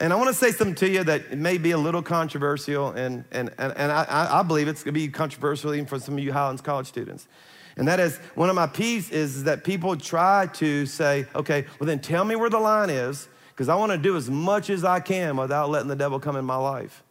And 0.00 0.14
I 0.14 0.16
wanna 0.16 0.32
say 0.32 0.52
something 0.52 0.74
to 0.76 0.88
you 0.88 1.04
that 1.04 1.36
may 1.36 1.58
be 1.58 1.72
a 1.72 1.78
little 1.78 2.02
controversial, 2.02 2.92
and, 2.92 3.24
and, 3.30 3.50
and, 3.58 3.74
and 3.76 3.92
I, 3.92 4.40
I 4.40 4.42
believe 4.42 4.68
it's 4.68 4.82
gonna 4.82 4.92
be 4.92 5.08
controversial 5.08 5.74
even 5.74 5.86
for 5.86 5.98
some 5.98 6.14
of 6.14 6.24
you 6.24 6.32
Highlands 6.32 6.62
College 6.62 6.86
students. 6.86 7.28
And 7.76 7.86
that 7.88 8.00
is 8.00 8.18
one 8.34 8.48
of 8.48 8.56
my 8.56 8.66
peeves 8.66 9.10
is 9.10 9.44
that 9.44 9.64
people 9.64 9.96
try 9.96 10.46
to 10.54 10.86
say, 10.86 11.26
okay, 11.34 11.66
well, 11.78 11.86
then 11.86 12.00
tell 12.00 12.24
me 12.24 12.36
where 12.36 12.50
the 12.50 12.58
line 12.58 12.90
is, 12.90 13.28
because 13.50 13.68
I 13.68 13.74
wanna 13.76 13.98
do 13.98 14.16
as 14.16 14.30
much 14.30 14.70
as 14.70 14.84
I 14.84 15.00
can 15.00 15.36
without 15.36 15.70
letting 15.70 15.88
the 15.88 15.96
devil 15.96 16.18
come 16.18 16.36
in 16.36 16.44
my 16.44 16.56
life. 16.56 17.02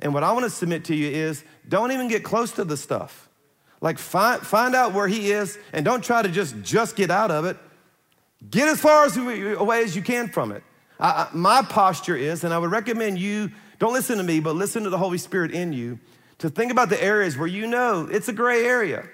And 0.00 0.12
what 0.12 0.22
I 0.22 0.32
want 0.32 0.44
to 0.44 0.50
submit 0.50 0.84
to 0.86 0.94
you 0.94 1.08
is 1.08 1.44
don't 1.68 1.92
even 1.92 2.08
get 2.08 2.22
close 2.22 2.52
to 2.52 2.64
the 2.64 2.76
stuff. 2.76 3.28
Like 3.80 3.98
find, 3.98 4.40
find 4.40 4.74
out 4.74 4.92
where 4.92 5.08
he 5.08 5.30
is 5.30 5.58
and 5.72 5.84
don't 5.84 6.02
try 6.04 6.22
to 6.22 6.28
just 6.28 6.60
just 6.62 6.96
get 6.96 7.10
out 7.10 7.30
of 7.30 7.44
it. 7.44 7.56
Get 8.50 8.68
as 8.68 8.80
far 8.80 9.04
as 9.04 9.16
away 9.16 9.82
as 9.82 9.96
you 9.96 10.02
can 10.02 10.28
from 10.28 10.52
it. 10.52 10.62
I, 11.00 11.08
I, 11.08 11.28
my 11.32 11.62
posture 11.62 12.16
is, 12.16 12.44
and 12.44 12.52
I 12.52 12.58
would 12.58 12.70
recommend 12.70 13.18
you 13.18 13.50
don't 13.78 13.92
listen 13.92 14.18
to 14.18 14.24
me, 14.24 14.40
but 14.40 14.54
listen 14.54 14.84
to 14.84 14.90
the 14.90 14.98
Holy 14.98 15.18
Spirit 15.18 15.52
in 15.52 15.72
you 15.72 15.98
to 16.38 16.48
think 16.48 16.72
about 16.72 16.88
the 16.88 17.02
areas 17.02 17.36
where 17.36 17.46
you 17.46 17.66
know 17.66 18.08
it's 18.10 18.28
a 18.28 18.32
gray 18.32 18.64
area. 18.64 19.06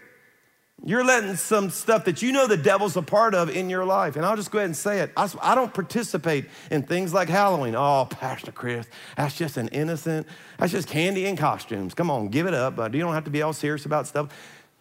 You're 0.85 1.05
letting 1.05 1.37
some 1.37 1.71
stuff 1.71 2.07
that 2.07 2.23
you 2.23 2.33
know 2.33 2.49
the 2.49 2.57
devil's 2.57 2.97
a 2.97 3.03
part 3.03 3.37
of 3.37 3.49
in 3.49 3.71
your 3.71 3.85
life. 3.85 4.17
And 4.17 4.27
I'll 4.27 4.35
just 4.35 4.51
go 4.51 4.59
ahead 4.59 4.67
and 4.67 4.77
say 4.77 4.99
it. 5.01 5.13
I, 5.17 5.31
I, 5.41 5.55
don't 5.55 5.73
participate 5.73 6.47
in 6.73 6.83
things 6.83 7.15
like 7.15 7.29
Halloween. 7.29 7.77
Oh, 7.77 8.09
Pastor 8.11 8.51
Chris, 8.51 8.87
that's 9.17 9.37
just 9.37 9.57
an 9.57 9.69
innocent, 9.69 10.27
that's 10.59 10.73
just 10.73 10.89
candy 10.89 11.27
and 11.27 11.39
costumes. 11.39 11.95
Come 11.95 12.11
on, 12.11 12.29
give 12.29 12.49
it 12.49 12.55
up. 12.55 12.75
But 12.75 12.95
you 12.95 13.01
don't 13.01 13.15
have 13.15 13.25
to 13.25 13.31
be 13.31 13.43
all 13.43 13.53
serious 13.53 13.87
about 13.87 14.09
stuff. 14.09 14.31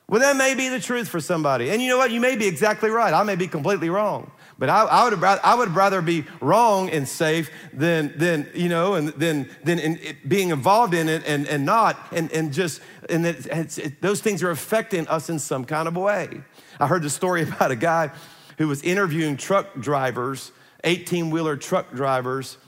Well, 0.08 0.22
that 0.22 0.36
may 0.36 0.56
be 0.56 0.70
the 0.70 0.80
truth 0.80 1.08
for 1.08 1.20
somebody. 1.20 1.70
And 1.70 1.82
you 1.82 1.88
know 1.88 1.98
what? 1.98 2.10
You 2.10 2.20
may 2.20 2.36
be 2.36 2.48
exactly 2.48 2.90
right. 2.90 3.14
I 3.14 3.22
may 3.24 3.36
be 3.36 3.48
completely 3.48 3.90
wrong. 3.90 4.32
But 4.62 4.70
I, 4.70 4.84
I, 4.84 5.04
would, 5.06 5.20
rather, 5.20 5.42
I 5.44 5.56
would 5.56 5.74
rather 5.74 6.04
be 6.04 6.24
wrong 6.40 6.92
and 6.92 7.08
safe 7.10 7.50
than, 7.74 8.14
than 8.16 8.48
you 8.54 8.70
know, 8.70 8.94
and 8.94 9.10
than, 9.10 9.50
than 9.64 9.80
in 9.80 10.00
being 10.28 10.50
involved 10.52 10.94
in 10.94 11.10
it 11.10 11.24
and, 11.26 11.48
and 11.48 11.66
not, 11.66 11.98
and, 12.12 12.32
and 12.32 12.54
just, 12.54 12.80
and 13.10 13.26
it, 13.26 13.48
it, 13.48 14.02
those 14.04 14.22
things 14.22 14.44
are 14.44 14.52
affecting 14.52 15.08
us 15.08 15.32
in 15.32 15.40
some 15.40 15.66
kind 15.66 15.88
of 15.88 15.96
way. 15.96 16.44
I 16.80 16.86
heard 16.86 17.02
the 17.02 17.10
story 17.10 17.42
about 17.50 17.72
a 17.72 17.76
guy 17.76 18.12
who 18.60 18.68
was 18.68 18.84
interviewing 18.84 19.36
truck 19.36 19.74
drivers, 19.80 20.52
18 20.84 21.32
wheeler 21.32 21.58
truck 21.58 21.92
drivers 21.92 22.60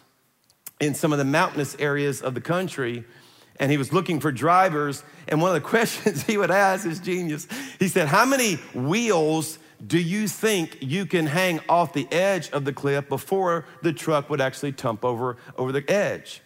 in 0.79 0.95
some 0.95 1.11
of 1.11 1.19
the 1.19 1.25
mountainous 1.25 1.75
areas 1.77 2.23
of 2.23 2.33
the 2.33 2.41
country. 2.41 3.03
And 3.57 3.69
he 3.69 3.77
was 3.77 3.93
looking 3.93 4.19
for 4.19 4.31
drivers. 4.31 5.03
And 5.27 5.43
one 5.43 5.55
of 5.55 5.61
the 5.61 5.69
questions 5.69 6.23
he 6.23 6.39
would 6.39 6.49
ask 6.49 6.87
is 6.87 6.97
genius. 6.99 7.47
He 7.77 7.87
said, 7.87 8.07
How 8.07 8.25
many 8.25 8.55
wheels 8.73 9.59
do 9.85 9.99
you 9.99 10.27
think 10.27 10.77
you 10.81 11.05
can 11.05 11.25
hang 11.25 11.59
off 11.67 11.93
the 11.93 12.07
edge 12.11 12.49
of 12.51 12.65
the 12.65 12.73
cliff 12.73 13.09
before 13.09 13.65
the 13.81 13.91
truck 13.91 14.29
would 14.29 14.41
actually 14.41 14.71
tump 14.71 15.03
over, 15.03 15.37
over 15.57 15.71
the 15.71 15.89
edge? 15.91 16.41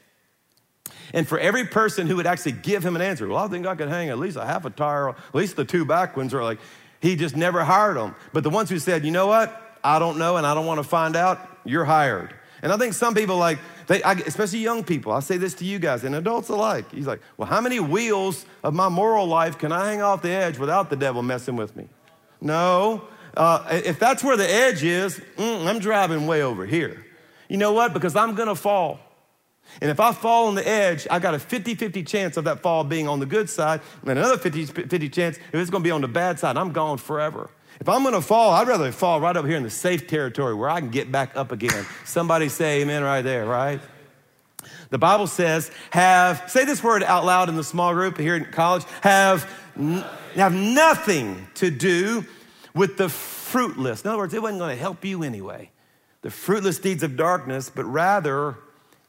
And 1.13 1.28
for 1.28 1.39
every 1.39 1.65
person 1.65 2.08
who 2.08 2.15
would 2.15 2.28
actually 2.28 2.54
give 2.54 2.84
him 2.84 2.95
an 2.95 3.02
answer, 3.02 3.28
well, 3.28 3.43
I 3.43 3.47
think 3.47 3.65
I 3.65 3.76
could 3.76 3.89
hang 3.89 4.10
at 4.10 4.17
least 4.17 4.38
a 4.38 4.45
half 4.45 4.65
a 4.65 4.69
tire, 4.69 5.10
at 5.10 5.36
least 5.36 5.56
the 5.56 5.65
two 5.65 5.86
back 5.86 6.17
ones 6.17 6.34
are 6.34 6.43
like, 6.43 6.60
he 7.00 7.15
just 7.15 7.36
never 7.36 7.63
hired 7.63 7.97
them. 7.97 8.15
But 8.34 8.43
the 8.43 8.50
ones 8.50 8.69
who 8.69 8.80
said, 8.80 9.06
you 9.06 9.12
know 9.12 9.28
what, 9.28 9.80
I 9.84 10.00
don't 10.00 10.17
know 10.17 10.38
and 10.38 10.45
I 10.45 10.54
don't 10.54 10.65
want 10.65 10.80
to 10.80 10.88
find 10.88 11.15
out, 11.15 11.39
you're 11.63 11.86
hired. 11.86 12.34
And 12.62 12.71
I 12.71 12.78
think 12.78 12.93
some 12.93 13.13
people 13.13 13.38
like, 13.38 13.60
they, 13.86 14.02
I, 14.02 14.13
especially 14.13 14.60
young 14.60 14.84
people, 14.84 15.12
I 15.12 15.19
say 15.19 15.38
this 15.38 15.54
to 15.56 15.65
you 15.65 15.80
guys 15.80 16.04
and 16.04 16.15
adults 16.15 16.50
alike. 16.50 16.91
He's 16.91 17.08
like, 17.08 17.21
well, 17.38 17.47
how 17.47 17.62
many 17.62 17.80
wheels 17.80 18.45
of 18.63 18.73
my 18.73 18.89
moral 18.89 19.28
life 19.28 19.60
can 19.60 19.71
I 19.71 19.89
hang 19.89 20.02
off 20.02 20.21
the 20.21 20.30
edge 20.30 20.58
without 20.58 20.89
the 20.89 20.95
devil 20.95 21.21
messing 21.21 21.56
with 21.56 21.76
me? 21.76 21.88
No, 22.41 23.08
uh, 23.36 23.66
if 23.70 24.00
that's 24.00 24.24
where 24.24 24.38
the 24.38 24.50
edge 24.50 24.84
is, 24.84 25.20
mm, 25.38 25.68
I'm 25.68 25.80
driving 25.80 26.28
way 26.28 26.42
over 26.42 26.66
here. 26.66 27.06
You 27.50 27.58
know 27.58 27.74
what? 27.74 27.94
Because 27.94 28.16
I'm 28.16 28.36
gonna 28.36 28.56
fall. 28.56 29.00
And 29.82 29.92
if 29.92 30.00
I 30.00 30.13
fall 30.13 30.48
on 30.48 30.56
the 30.56 30.68
edge, 30.68 31.08
I 31.12 31.20
got 31.20 31.34
a 31.34 31.40
50 31.40 31.76
50 31.76 32.04
chance 32.04 32.38
of 32.38 32.46
that 32.46 32.62
fall 32.62 32.84
being 32.84 33.08
on 33.08 33.20
the 33.20 33.26
good 33.26 33.50
side, 33.50 33.82
and 34.02 34.12
another 34.12 34.38
50 34.38 34.66
50 34.66 35.10
chance 35.10 35.38
if 35.38 35.56
it's 35.56 35.70
gonna 35.70 35.84
be 35.84 35.92
on 35.92 36.02
the 36.02 36.08
bad 36.08 36.40
side. 36.40 36.58
I'm 36.58 36.72
gone 36.72 36.98
forever. 36.98 37.50
If 37.80 37.88
I'm 37.88 38.04
gonna 38.04 38.22
fall, 38.22 38.52
I'd 38.52 38.68
rather 38.68 38.92
fall 38.92 39.22
right 39.22 39.36
up 39.36 39.46
here 39.46 39.58
in 39.58 39.63
the 39.63 39.70
safe 39.70 40.08
territory 40.08 40.56
where 40.56 40.70
I 40.70 40.80
can 40.80 40.90
get 40.90 41.12
back 41.12 41.36
up 41.36 41.52
again. 41.52 41.86
Somebody 42.06 42.50
say 42.50 42.82
amen 42.82 43.04
right 43.04 43.22
there, 43.22 43.46
right? 43.46 43.80
The 44.90 44.98
Bible 44.98 45.28
says, 45.28 45.70
have, 45.92 46.44
say 46.48 46.66
this 46.66 46.84
word 46.84 47.04
out 47.04 47.26
loud 47.26 47.50
in 47.50 47.56
the 47.56 47.63
small 47.63 47.94
group 47.94 48.18
here 48.18 48.36
in 48.36 48.46
college, 48.46 48.84
have, 49.02 49.44
have 50.36 50.54
nothing 50.54 51.48
to 51.56 51.70
do 51.70 52.26
with 52.78 52.98
the 52.98 53.10
fruitless. 53.10 54.04
In 54.04 54.10
other 54.10 54.20
words, 54.20 54.34
it 54.34 54.42
wasn't 54.42 54.60
going 54.60 54.76
to 54.76 54.82
help 54.82 55.04
you 55.04 55.24
anyway. 55.24 55.72
The 56.22 56.32
fruitless 56.32 56.80
deeds 56.80 57.04
of 57.04 57.18
darkness, 57.18 57.70
but 57.70 57.86
rather 57.86 58.58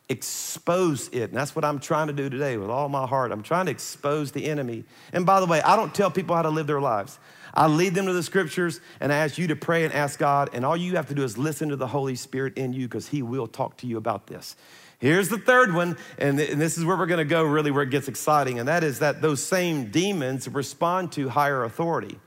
expose 0.09 1.09
it. 1.09 1.25
And 1.25 1.35
that's 1.35 1.55
what 1.55 1.65
I'm 1.65 1.79
trying 1.79 2.07
to 2.07 2.13
do 2.13 2.31
today 2.31 2.57
with 2.57 2.71
all 2.71 2.89
my 2.89 3.07
heart. 3.07 3.31
I'm 3.31 3.43
trying 3.43 3.67
to 3.67 3.71
expose 3.71 4.33
the 4.33 4.47
enemy. 4.47 4.85
And 5.13 5.27
by 5.27 5.41
the 5.41 5.47
way, 5.47 5.61
I 5.61 5.77
don't 5.77 5.95
tell 5.95 6.11
people 6.11 6.35
how 6.35 6.43
to 6.43 6.51
live 6.51 6.67
their 6.67 6.81
lives. 6.81 7.19
I 7.53 7.67
lead 7.67 7.95
them 7.95 8.07
to 8.07 8.13
the 8.13 8.23
scriptures 8.23 8.81
and 9.01 9.13
I 9.13 9.17
ask 9.17 9.37
you 9.37 9.49
to 9.49 9.57
pray 9.57 9.85
and 9.85 9.93
ask 9.93 10.19
God. 10.19 10.51
And 10.53 10.65
all 10.65 10.77
you 10.77 10.97
have 10.97 11.09
to 11.09 11.15
do 11.15 11.25
is 11.25 11.37
listen 11.37 11.69
to 11.71 11.77
the 11.77 11.87
Holy 11.87 12.15
Spirit 12.15 12.57
in 12.57 12.73
you 12.73 12.89
because 12.89 13.09
He 13.09 13.23
will 13.23 13.47
talk 13.47 13.77
to 13.79 13.87
you 13.87 13.97
about 13.97 14.27
this. 14.27 14.57
Here's 14.99 15.29
the 15.29 15.39
third 15.39 15.75
one, 15.75 15.97
and 16.19 16.37
this 16.37 16.77
is 16.77 16.85
where 16.85 16.97
we're 16.97 17.07
going 17.07 17.19
to 17.19 17.25
go 17.25 17.45
really 17.45 17.71
where 17.71 17.85
it 17.85 17.91
gets 17.91 18.09
exciting, 18.09 18.59
and 18.59 18.67
that 18.69 18.83
is 18.83 18.99
that 18.99 19.23
those 19.23 19.41
same 19.41 19.93
demons 19.93 20.49
respond 20.49 21.13
to 21.13 21.29
higher 21.29 21.63
authority. 21.63 22.19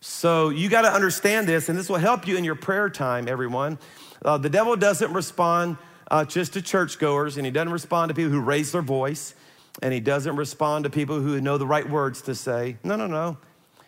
So 0.00 0.50
you 0.50 0.68
got 0.68 0.82
to 0.82 0.92
understand 0.92 1.48
this, 1.48 1.68
and 1.68 1.78
this 1.78 1.88
will 1.88 1.96
help 1.96 2.26
you 2.26 2.36
in 2.36 2.44
your 2.44 2.54
prayer 2.54 2.88
time, 2.88 3.28
everyone. 3.28 3.78
Uh, 4.24 4.38
the 4.38 4.50
devil 4.50 4.76
doesn't 4.76 5.12
respond 5.12 5.76
uh, 6.10 6.24
just 6.24 6.52
to 6.54 6.62
churchgoers, 6.62 7.36
and 7.36 7.44
he 7.44 7.52
doesn't 7.52 7.72
respond 7.72 8.10
to 8.10 8.14
people 8.14 8.30
who 8.30 8.40
raise 8.40 8.72
their 8.72 8.82
voice, 8.82 9.34
and 9.82 9.92
he 9.92 10.00
doesn't 10.00 10.36
respond 10.36 10.84
to 10.84 10.90
people 10.90 11.20
who 11.20 11.40
know 11.40 11.58
the 11.58 11.66
right 11.66 11.88
words 11.88 12.22
to 12.22 12.34
say. 12.34 12.76
No, 12.84 12.96
no, 12.96 13.06
no. 13.06 13.38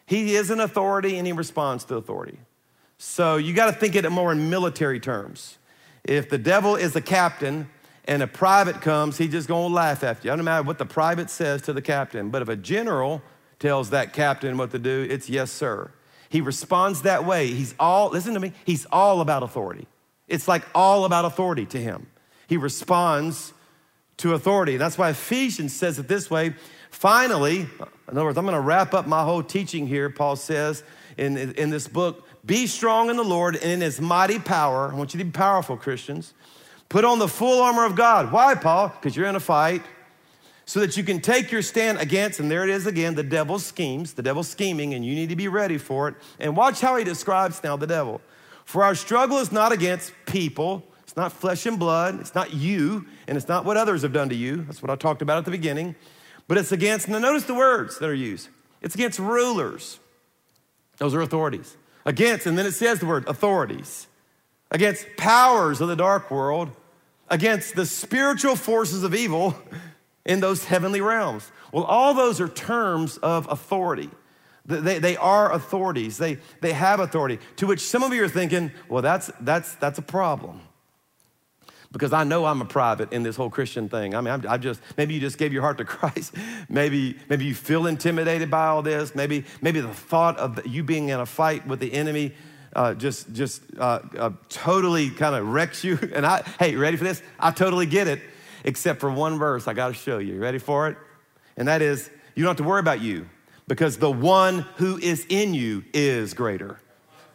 He 0.06 0.34
is 0.34 0.50
an 0.50 0.60
authority, 0.60 1.16
and 1.18 1.26
he 1.26 1.32
responds 1.32 1.84
to 1.84 1.96
authority. 1.96 2.38
So 2.98 3.36
you 3.36 3.54
got 3.54 3.66
to 3.66 3.72
think 3.72 3.94
it 3.94 4.10
more 4.10 4.32
in 4.32 4.50
military 4.50 5.00
terms. 5.00 5.58
If 6.04 6.28
the 6.28 6.38
devil 6.38 6.76
is 6.76 6.96
a 6.96 7.00
captain 7.00 7.70
and 8.04 8.22
a 8.22 8.26
private 8.26 8.80
comes, 8.80 9.16
he's 9.16 9.30
just 9.30 9.48
going 9.48 9.70
to 9.70 9.74
laugh 9.74 10.02
at 10.02 10.24
you. 10.24 10.32
I 10.32 10.36
don't 10.36 10.44
matter 10.44 10.64
what 10.64 10.78
the 10.78 10.86
private 10.86 11.30
says 11.30 11.62
to 11.62 11.72
the 11.72 11.82
captain, 11.82 12.30
but 12.30 12.42
if 12.42 12.48
a 12.48 12.56
general 12.56 13.22
tells 13.58 13.90
that 13.90 14.12
captain 14.12 14.56
what 14.58 14.70
to 14.72 14.78
do, 14.78 15.06
it's 15.08 15.30
yes, 15.30 15.52
sir. 15.52 15.90
He 16.30 16.40
responds 16.40 17.02
that 17.02 17.26
way. 17.26 17.48
He's 17.48 17.74
all, 17.78 18.08
listen 18.08 18.34
to 18.34 18.40
me, 18.40 18.52
he's 18.64 18.86
all 18.86 19.20
about 19.20 19.42
authority. 19.42 19.86
It's 20.28 20.48
like 20.48 20.62
all 20.74 21.04
about 21.04 21.24
authority 21.24 21.66
to 21.66 21.78
him. 21.78 22.06
He 22.46 22.56
responds 22.56 23.52
to 24.18 24.34
authority. 24.34 24.76
That's 24.76 24.96
why 24.96 25.10
Ephesians 25.10 25.74
says 25.74 25.98
it 25.98 26.06
this 26.06 26.30
way. 26.30 26.54
Finally, 26.90 27.60
in 27.60 27.68
other 28.08 28.24
words, 28.24 28.38
I'm 28.38 28.44
going 28.44 28.54
to 28.54 28.60
wrap 28.60 28.94
up 28.94 29.06
my 29.06 29.24
whole 29.24 29.42
teaching 29.42 29.86
here, 29.86 30.08
Paul 30.08 30.36
says 30.36 30.84
in, 31.16 31.36
in 31.36 31.70
this 31.70 31.88
book. 31.88 32.26
Be 32.46 32.66
strong 32.66 33.10
in 33.10 33.16
the 33.16 33.24
Lord 33.24 33.56
and 33.56 33.64
in 33.64 33.80
his 33.80 34.00
mighty 34.00 34.38
power. 34.38 34.90
I 34.92 34.94
want 34.94 35.12
you 35.12 35.18
to 35.18 35.24
be 35.24 35.30
powerful, 35.32 35.76
Christians. 35.76 36.32
Put 36.88 37.04
on 37.04 37.18
the 37.18 37.28
full 37.28 37.62
armor 37.62 37.84
of 37.84 37.96
God. 37.96 38.32
Why, 38.32 38.54
Paul? 38.54 38.88
Because 38.88 39.16
you're 39.16 39.26
in 39.26 39.36
a 39.36 39.40
fight. 39.40 39.82
So 40.70 40.78
that 40.78 40.96
you 40.96 41.02
can 41.02 41.18
take 41.18 41.50
your 41.50 41.62
stand 41.62 41.98
against, 41.98 42.38
and 42.38 42.48
there 42.48 42.62
it 42.62 42.70
is 42.70 42.87
again, 42.87 43.16
the 43.16 43.24
devil's 43.24 43.66
schemes, 43.66 44.12
the 44.12 44.22
devil's 44.22 44.46
scheming, 44.46 44.94
and 44.94 45.04
you 45.04 45.16
need 45.16 45.28
to 45.28 45.35
be 45.35 45.48
ready 45.48 45.78
for 45.78 46.06
it. 46.06 46.14
And 46.38 46.56
watch 46.56 46.80
how 46.80 46.94
he 46.94 47.02
describes 47.02 47.61
now 47.64 47.76
the 47.76 47.88
devil. 47.88 48.20
For 48.66 48.85
our 48.85 48.94
struggle 48.94 49.38
is 49.38 49.50
not 49.50 49.72
against 49.72 50.12
people, 50.26 50.85
it's 51.02 51.16
not 51.16 51.33
flesh 51.33 51.66
and 51.66 51.76
blood, 51.76 52.20
it's 52.20 52.37
not 52.37 52.54
you, 52.54 53.04
and 53.26 53.37
it's 53.37 53.48
not 53.48 53.64
what 53.64 53.76
others 53.76 54.02
have 54.02 54.12
done 54.12 54.28
to 54.28 54.37
you. 54.37 54.59
That's 54.59 54.80
what 54.80 54.92
I 54.92 54.94
talked 54.94 55.22
about 55.22 55.38
at 55.38 55.44
the 55.44 55.50
beginning. 55.50 55.96
But 56.46 56.56
it's 56.56 56.70
against, 56.70 57.09
now 57.09 57.18
notice 57.18 57.42
the 57.42 57.54
words 57.54 57.98
that 57.98 58.09
are 58.09 58.14
used 58.14 58.48
it's 58.80 58.94
against 58.94 59.18
rulers. 59.18 59.98
Those 60.98 61.16
are 61.16 61.20
authorities. 61.20 61.76
Against, 62.06 62.46
and 62.46 62.56
then 62.56 62.64
it 62.64 62.74
says 62.74 63.00
the 63.00 63.06
word 63.06 63.26
authorities. 63.26 64.06
Against 64.70 65.04
powers 65.16 65.80
of 65.80 65.88
the 65.88 65.96
dark 65.96 66.30
world, 66.30 66.70
against 67.28 67.74
the 67.74 67.87
spiritual 67.87 68.54
forces 68.54 69.02
of 69.02 69.16
evil 69.16 69.56
in 70.24 70.40
those 70.40 70.64
heavenly 70.64 71.00
realms. 71.00 71.50
Well, 71.72 71.85
all 71.85 72.14
those 72.14 72.40
are 72.40 72.48
terms 72.48 73.16
of 73.18 73.46
authority. 73.50 74.11
They, 74.66 74.98
they 74.98 75.16
are 75.16 75.52
authorities. 75.52 76.18
They, 76.18 76.38
they 76.61 76.72
have 76.72 77.00
authority. 77.00 77.38
To 77.56 77.66
which 77.66 77.80
some 77.80 78.02
of 78.02 78.12
you 78.12 78.22
are 78.24 78.28
thinking, 78.28 78.70
well, 78.88 79.02
that's, 79.02 79.30
that's, 79.40 79.74
that's 79.76 79.98
a 79.98 80.02
problem. 80.02 80.61
Because 81.92 82.12
I 82.12 82.22
know 82.22 82.44
I'm 82.44 82.61
a 82.61 82.66
private 82.66 83.12
in 83.12 83.24
this 83.24 83.35
whole 83.35 83.50
Christian 83.50 83.88
thing. 83.88 84.14
I 84.14 84.20
mean, 84.20 84.33
I'm, 84.33 84.46
I 84.48 84.59
just, 84.59 84.80
maybe 84.96 85.14
you 85.14 85.20
just 85.20 85.38
gave 85.38 85.52
your 85.52 85.62
heart 85.62 85.78
to 85.78 85.85
Christ. 85.87 86.35
maybe, 86.68 87.16
maybe 87.28 87.46
you 87.46 87.54
feel 87.54 87.87
intimidated 87.87 88.50
by 88.50 88.66
all 88.66 88.83
this. 88.83 89.14
Maybe, 89.14 89.44
maybe 89.61 89.80
the 89.80 89.88
thought 89.88 90.38
of 90.38 90.64
you 90.66 90.85
being 90.85 91.09
in 91.09 91.18
a 91.18 91.26
fight 91.26 91.66
with 91.66 91.80
the 91.80 91.92
enemy 91.92 92.33
uh, 92.76 92.94
just, 92.94 93.33
just 93.33 93.62
uh, 93.78 93.98
uh, 94.16 94.30
totally 94.48 95.11
kind 95.11 95.35
of 95.35 95.48
wrecks 95.48 95.83
you. 95.83 95.98
And 96.14 96.24
I, 96.24 96.42
hey, 96.59 96.76
ready 96.76 96.96
for 96.96 97.04
this? 97.04 97.22
I 97.38 97.50
totally 97.50 97.87
get 97.87 98.06
it 98.06 98.20
except 98.64 99.00
for 99.00 99.10
one 99.10 99.38
verse 99.38 99.68
I 99.68 99.74
got 99.74 99.88
to 99.88 99.94
show 99.94 100.18
you. 100.18 100.34
you. 100.34 100.40
Ready 100.40 100.58
for 100.58 100.88
it? 100.88 100.96
And 101.56 101.68
that 101.68 101.82
is, 101.82 102.10
you 102.34 102.44
don't 102.44 102.50
have 102.50 102.56
to 102.58 102.68
worry 102.68 102.80
about 102.80 103.00
you 103.00 103.28
because 103.68 103.98
the 103.98 104.10
one 104.10 104.60
who 104.76 104.98
is 104.98 105.26
in 105.28 105.54
you 105.54 105.84
is 105.92 106.34
greater. 106.34 106.80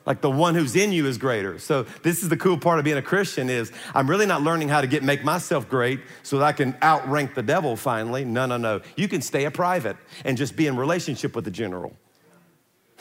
Like 0.06 0.22
the 0.22 0.30
one 0.30 0.54
who's 0.54 0.76
in 0.76 0.92
you 0.92 1.08
is 1.08 1.18
greater. 1.18 1.58
So 1.58 1.84
this 2.04 2.22
is 2.22 2.30
the 2.30 2.38
cool 2.38 2.58
part 2.60 2.78
of 2.78 2.86
being 2.86 2.98
a 2.98 3.02
Christian 3.02 3.50
is 3.50 3.72
I'm 3.94 4.08
really 4.08 4.28
not 4.28 4.44
learning 4.44 4.70
how 4.70 4.82
to 4.82 4.88
get 4.88 5.04
make 5.04 5.24
myself 5.24 5.68
great 5.68 6.00
so 6.22 6.38
that 6.38 6.46
I 6.46 6.52
can 6.52 6.78
outrank 6.84 7.34
the 7.34 7.42
devil 7.42 7.76
finally. 7.76 8.24
No, 8.24 8.46
no, 8.46 8.58
no. 8.58 8.82
You 8.96 9.08
can 9.08 9.22
stay 9.22 9.46
a 9.46 9.52
private 9.52 9.98
and 10.24 10.38
just 10.38 10.56
be 10.56 10.68
in 10.68 10.78
relationship 10.78 11.36
with 11.36 11.44
the 11.44 11.52
general. 11.52 11.96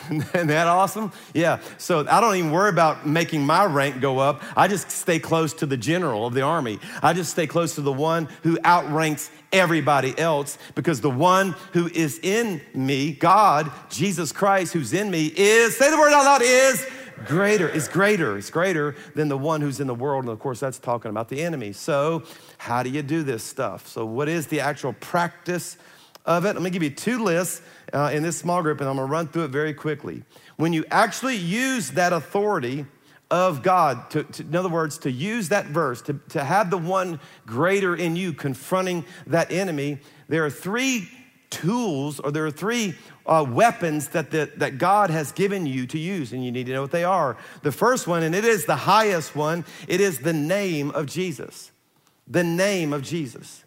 Isn't 0.11 0.49
that 0.49 0.67
awesome? 0.67 1.13
Yeah. 1.33 1.61
So 1.79 2.07
I 2.09 2.21
don't 2.21 2.37
even 2.37 2.51
worry 2.51 2.69
about 2.69 3.07
making 3.07 3.47
my 3.47 3.65
rank 3.65 4.01
go 4.01 4.19
up. 4.19 4.43
I 4.57 4.67
just 4.67 4.91
stay 4.91 5.19
close 5.19 5.55
to 5.55 5.67
the 5.67 5.77
general 5.77 6.27
of 6.27 6.35
the 6.35 6.43
army. 6.43 6.79
I 7.03 7.13
just 7.13 7.31
stay 7.31 7.47
close 7.47 7.77
to 7.77 7.81
the 7.81 7.93
one 7.93 8.29
who 8.43 8.59
outranks 8.65 9.31
everybody 9.53 10.19
else 10.19 10.59
because 10.75 11.01
the 11.01 11.11
one 11.11 11.55
who 11.73 11.87
is 11.89 12.19
in 12.23 12.61
me, 12.75 13.13
God, 13.13 13.71
Jesus 13.89 14.33
Christ, 14.33 14.73
who's 14.73 14.93
in 14.93 15.11
me, 15.11 15.33
is, 15.37 15.77
say 15.77 15.91
the 15.91 15.97
word 15.97 16.13
out 16.13 16.25
loud, 16.25 16.43
is 16.43 16.85
greater, 17.27 17.69
is 17.69 17.87
greater, 17.87 18.37
is 18.37 18.51
greater 18.51 18.97
than 19.15 19.29
the 19.29 19.39
one 19.39 19.61
who's 19.61 19.79
in 19.79 19.87
the 19.87 19.95
world. 19.95 20.25
And 20.25 20.33
of 20.33 20.41
course, 20.41 20.61
that's 20.61 20.79
talking 20.79 21.11
about 21.11 21.29
the 21.29 21.41
enemy. 21.41 21.73
So, 21.73 22.25
how 22.59 22.83
do 22.83 22.91
you 22.91 23.03
do 23.03 23.23
this 23.23 23.45
stuff? 23.45 23.87
So, 23.87 24.05
what 24.05 24.29
is 24.29 24.49
the 24.49 24.61
actual 24.61 24.93
practice 24.95 25.77
of 26.25 26.45
it? 26.45 26.55
Let 26.55 26.63
me 26.63 26.71
give 26.71 26.83
you 26.83 26.91
two 26.91 27.23
lists 27.23 27.63
uh, 27.93 28.11
in 28.13 28.23
this 28.23 28.37
small 28.37 28.63
group, 28.63 28.81
and 28.81 28.89
I'm 28.89 28.97
gonna 28.97 29.11
run 29.11 29.29
through 29.29 29.45
it 29.45 29.51
very 29.51 29.75
quickly. 29.75 30.23
When 30.57 30.73
you 30.73 30.85
actually 30.91 31.37
use 31.37 31.91
that 31.93 32.13
authority 32.13 32.87
of 33.31 33.63
God, 33.63 34.11
to, 34.11 34.23
to, 34.23 34.43
in 34.43 34.55
other 34.55 34.69
words, 34.69 34.99
to 34.99 35.11
use 35.11 35.49
that 35.49 35.67
verse, 35.67 36.03
to, 36.03 36.15
to 36.31 36.45
have 36.45 36.71
the 36.71 36.79
one 36.79 37.21
greater 37.47 37.95
in 37.97 38.17
you 38.17 38.33
confronting 38.33 39.05
that 39.27 39.51
enemy, 39.51 39.99
there 40.29 40.45
are 40.45 40.51
three 40.51 41.09
tools 41.51 42.21
or 42.21 42.31
there 42.31 42.47
are 42.47 42.51
three 42.51 42.95
uh, 43.27 43.45
weapons 43.49 44.09
that, 44.09 44.31
the, 44.31 44.51
that 44.57 44.79
God 44.79 45.11
has 45.11 45.33
given 45.33 45.67
you 45.67 45.87
to 45.87 45.99
use, 45.99 46.33
and 46.33 46.45
you 46.45 46.53
need 46.53 46.67
to 46.67 46.73
know 46.73 46.83
what 46.83 46.91
they 46.91 47.05
are. 47.05 47.37
The 47.63 47.73
first 47.73 48.07
one, 48.07 48.23
and 48.23 48.35
it 48.35 48.45
is 48.45 48.67
the 48.67 48.77
highest 48.77 49.35
one, 49.35 49.65
it 49.89 50.01
is 50.01 50.19
the 50.19 50.33
name 50.33 50.91
of 50.91 51.07
Jesus. 51.07 51.71
The 52.27 52.45
name 52.45 52.93
of 52.93 53.03
Jesus. 53.03 53.64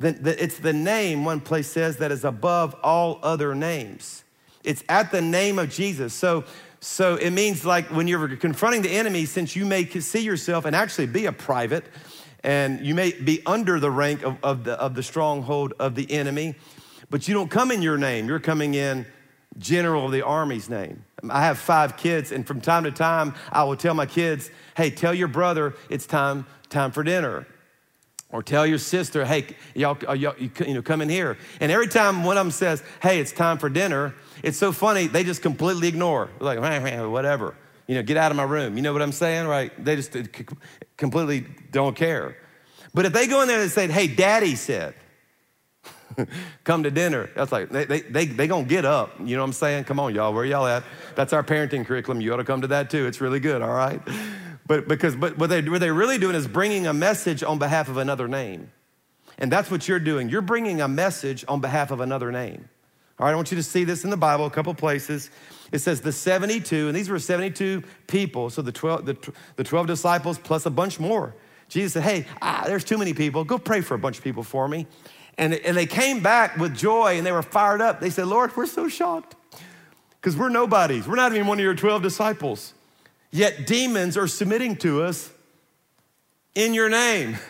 It's 0.00 0.58
the 0.58 0.72
name, 0.72 1.24
one 1.24 1.40
place 1.40 1.68
says, 1.68 1.98
that 1.98 2.10
is 2.10 2.24
above 2.24 2.74
all 2.82 3.18
other 3.22 3.54
names. 3.54 4.24
It's 4.64 4.82
at 4.88 5.10
the 5.10 5.20
name 5.20 5.58
of 5.58 5.70
Jesus. 5.70 6.14
So, 6.14 6.44
so 6.80 7.16
it 7.16 7.30
means 7.30 7.64
like 7.64 7.90
when 7.90 8.08
you're 8.08 8.36
confronting 8.36 8.82
the 8.82 8.90
enemy, 8.90 9.26
since 9.26 9.54
you 9.54 9.66
may 9.66 9.86
see 9.86 10.20
yourself 10.20 10.64
and 10.64 10.74
actually 10.74 11.06
be 11.06 11.26
a 11.26 11.32
private, 11.32 11.84
and 12.42 12.80
you 12.80 12.94
may 12.94 13.12
be 13.12 13.42
under 13.44 13.78
the 13.78 13.90
rank 13.90 14.22
of, 14.22 14.38
of, 14.42 14.64
the, 14.64 14.72
of 14.72 14.94
the 14.94 15.02
stronghold 15.02 15.74
of 15.78 15.94
the 15.94 16.10
enemy, 16.10 16.54
but 17.10 17.28
you 17.28 17.34
don't 17.34 17.50
come 17.50 17.70
in 17.70 17.82
your 17.82 17.98
name. 17.98 18.26
You're 18.28 18.40
coming 18.40 18.74
in 18.74 19.04
general 19.58 20.06
of 20.06 20.12
the 20.12 20.22
army's 20.22 20.70
name. 20.70 21.04
I 21.28 21.44
have 21.44 21.58
five 21.58 21.96
kids, 21.96 22.32
and 22.32 22.46
from 22.46 22.60
time 22.62 22.84
to 22.84 22.90
time, 22.90 23.34
I 23.52 23.64
will 23.64 23.76
tell 23.76 23.92
my 23.92 24.06
kids, 24.06 24.50
hey, 24.76 24.90
tell 24.90 25.12
your 25.12 25.28
brother 25.28 25.74
it's 25.90 26.06
time, 26.06 26.46
time 26.70 26.92
for 26.92 27.02
dinner. 27.02 27.46
Or 28.32 28.42
tell 28.42 28.64
your 28.64 28.78
sister, 28.78 29.24
hey, 29.24 29.46
y'all, 29.74 29.98
uh, 30.08 30.12
y'all 30.12 30.34
you, 30.38 30.50
you 30.64 30.74
know, 30.74 30.82
come 30.82 31.02
in 31.02 31.08
here. 31.08 31.36
And 31.58 31.72
every 31.72 31.88
time 31.88 32.22
one 32.22 32.36
of 32.36 32.44
them 32.44 32.52
says, 32.52 32.82
hey, 33.02 33.18
it's 33.18 33.32
time 33.32 33.58
for 33.58 33.68
dinner, 33.68 34.14
it's 34.42 34.56
so 34.56 34.70
funny, 34.70 35.08
they 35.08 35.24
just 35.24 35.42
completely 35.42 35.88
ignore. 35.88 36.30
They're 36.38 36.56
like, 36.56 37.10
whatever. 37.10 37.56
You 37.88 37.96
know, 37.96 38.02
get 38.02 38.16
out 38.16 38.30
of 38.30 38.36
my 38.36 38.44
room. 38.44 38.76
You 38.76 38.82
know 38.82 38.92
what 38.92 39.02
I'm 39.02 39.10
saying, 39.10 39.48
right? 39.48 39.72
They 39.84 39.96
just 39.96 40.14
uh, 40.14 40.22
completely 40.96 41.44
don't 41.72 41.96
care. 41.96 42.36
But 42.94 43.04
if 43.04 43.12
they 43.12 43.26
go 43.26 43.42
in 43.42 43.48
there 43.48 43.60
and 43.60 43.70
say, 43.70 43.88
hey, 43.88 44.06
daddy 44.06 44.54
said, 44.54 44.94
come 46.64 46.84
to 46.84 46.90
dinner, 46.92 47.30
that's 47.34 47.50
like, 47.50 47.70
they, 47.70 47.84
they, 47.84 48.00
they, 48.00 48.26
they 48.26 48.46
gonna 48.46 48.64
get 48.64 48.84
up. 48.84 49.18
You 49.18 49.34
know 49.34 49.42
what 49.42 49.48
I'm 49.48 49.52
saying? 49.54 49.84
Come 49.84 49.98
on, 49.98 50.14
y'all, 50.14 50.32
where 50.32 50.44
y'all 50.44 50.66
at? 50.66 50.84
That's 51.16 51.32
our 51.32 51.42
parenting 51.42 51.84
curriculum. 51.84 52.20
You 52.20 52.32
ought 52.32 52.38
to 52.38 52.44
come 52.44 52.60
to 52.60 52.68
that 52.68 52.90
too. 52.90 53.06
It's 53.06 53.20
really 53.20 53.40
good, 53.40 53.60
all 53.60 53.74
right? 53.74 54.00
But 54.70 54.86
because 54.86 55.16
but 55.16 55.36
what, 55.36 55.50
they, 55.50 55.62
what 55.62 55.80
they're 55.80 55.92
really 55.92 56.16
doing 56.16 56.36
is 56.36 56.46
bringing 56.46 56.86
a 56.86 56.92
message 56.92 57.42
on 57.42 57.58
behalf 57.58 57.88
of 57.88 57.96
another 57.96 58.28
name. 58.28 58.70
And 59.36 59.50
that's 59.50 59.68
what 59.68 59.88
you're 59.88 59.98
doing. 59.98 60.28
You're 60.28 60.42
bringing 60.42 60.80
a 60.80 60.86
message 60.86 61.44
on 61.48 61.60
behalf 61.60 61.90
of 61.90 62.00
another 62.00 62.30
name. 62.30 62.68
All 63.18 63.26
right, 63.26 63.32
I 63.32 63.34
want 63.34 63.50
you 63.50 63.56
to 63.56 63.64
see 63.64 63.82
this 63.82 64.04
in 64.04 64.10
the 64.10 64.16
Bible, 64.16 64.46
a 64.46 64.50
couple 64.50 64.72
places. 64.74 65.28
It 65.72 65.80
says 65.80 66.02
the 66.02 66.12
72, 66.12 66.86
and 66.86 66.96
these 66.96 67.08
were 67.08 67.18
72 67.18 67.82
people, 68.06 68.48
so 68.48 68.62
the 68.62 68.70
12, 68.70 69.06
the, 69.06 69.32
the 69.56 69.64
12 69.64 69.88
disciples 69.88 70.38
plus 70.38 70.66
a 70.66 70.70
bunch 70.70 71.00
more. 71.00 71.34
Jesus 71.68 71.94
said, 71.94 72.04
Hey, 72.04 72.26
ah, 72.40 72.62
there's 72.64 72.84
too 72.84 72.96
many 72.96 73.12
people. 73.12 73.42
Go 73.42 73.58
pray 73.58 73.80
for 73.80 73.94
a 73.94 73.98
bunch 73.98 74.18
of 74.18 74.22
people 74.22 74.44
for 74.44 74.68
me. 74.68 74.86
And, 75.36 75.52
and 75.52 75.76
they 75.76 75.86
came 75.86 76.22
back 76.22 76.58
with 76.58 76.76
joy 76.76 77.18
and 77.18 77.26
they 77.26 77.32
were 77.32 77.42
fired 77.42 77.80
up. 77.80 77.98
They 77.98 78.10
said, 78.10 78.28
Lord, 78.28 78.56
we're 78.56 78.66
so 78.66 78.88
shocked 78.88 79.34
because 80.20 80.36
we're 80.36 80.48
nobodies. 80.48 81.08
We're 81.08 81.16
not 81.16 81.32
even 81.32 81.48
one 81.48 81.58
of 81.58 81.64
your 81.64 81.74
12 81.74 82.04
disciples. 82.04 82.74
Yet 83.30 83.66
demons 83.66 84.16
are 84.16 84.26
submitting 84.26 84.76
to 84.76 85.02
us 85.02 85.30
in 86.54 86.74
your 86.74 86.88
name. 86.88 87.38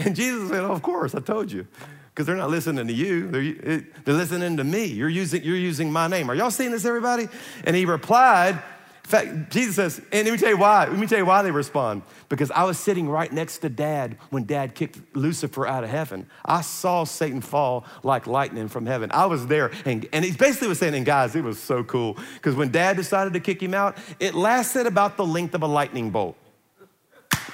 And 0.00 0.14
Jesus 0.14 0.48
said, 0.50 0.60
oh, 0.60 0.70
Of 0.70 0.80
course, 0.80 1.16
I 1.16 1.18
told 1.18 1.50
you. 1.50 1.66
Because 2.14 2.24
they're 2.24 2.36
not 2.36 2.50
listening 2.50 2.86
to 2.86 2.92
you, 2.92 3.26
they're, 3.26 3.80
they're 4.04 4.14
listening 4.14 4.56
to 4.56 4.62
me. 4.62 4.84
You're 4.84 5.08
using, 5.08 5.42
you're 5.42 5.56
using 5.56 5.90
my 5.90 6.06
name. 6.06 6.30
Are 6.30 6.36
y'all 6.36 6.52
seeing 6.52 6.70
this, 6.70 6.84
everybody? 6.84 7.28
And 7.64 7.74
he 7.74 7.84
replied, 7.84 8.62
fact, 9.08 9.50
Jesus 9.50 9.76
says, 9.76 9.98
and 10.12 10.26
let 10.26 10.32
me 10.32 10.38
tell 10.38 10.50
you 10.50 10.58
why. 10.58 10.86
Let 10.86 10.98
me 10.98 11.06
tell 11.06 11.18
you 11.18 11.26
why 11.26 11.42
they 11.42 11.50
respond. 11.50 12.02
Because 12.28 12.50
I 12.50 12.64
was 12.64 12.78
sitting 12.78 13.08
right 13.08 13.32
next 13.32 13.58
to 13.58 13.68
dad 13.68 14.18
when 14.30 14.44
dad 14.44 14.74
kicked 14.74 14.98
Lucifer 15.16 15.66
out 15.66 15.84
of 15.84 15.90
heaven. 15.90 16.26
I 16.44 16.60
saw 16.60 17.04
Satan 17.04 17.40
fall 17.40 17.86
like 18.02 18.26
lightning 18.26 18.68
from 18.68 18.86
heaven. 18.86 19.10
I 19.12 19.26
was 19.26 19.46
there. 19.46 19.70
And, 19.84 20.06
and 20.12 20.24
he 20.24 20.32
basically 20.32 20.68
was 20.68 20.78
saying, 20.78 20.94
and 20.94 21.06
guys, 21.06 21.34
it 21.34 21.42
was 21.42 21.58
so 21.58 21.82
cool. 21.84 22.18
Because 22.34 22.54
when 22.54 22.70
dad 22.70 22.96
decided 22.96 23.32
to 23.32 23.40
kick 23.40 23.62
him 23.62 23.74
out, 23.74 23.96
it 24.20 24.34
lasted 24.34 24.86
about 24.86 25.16
the 25.16 25.24
length 25.26 25.54
of 25.54 25.62
a 25.62 25.66
lightning 25.66 26.10
bolt. 26.10 26.36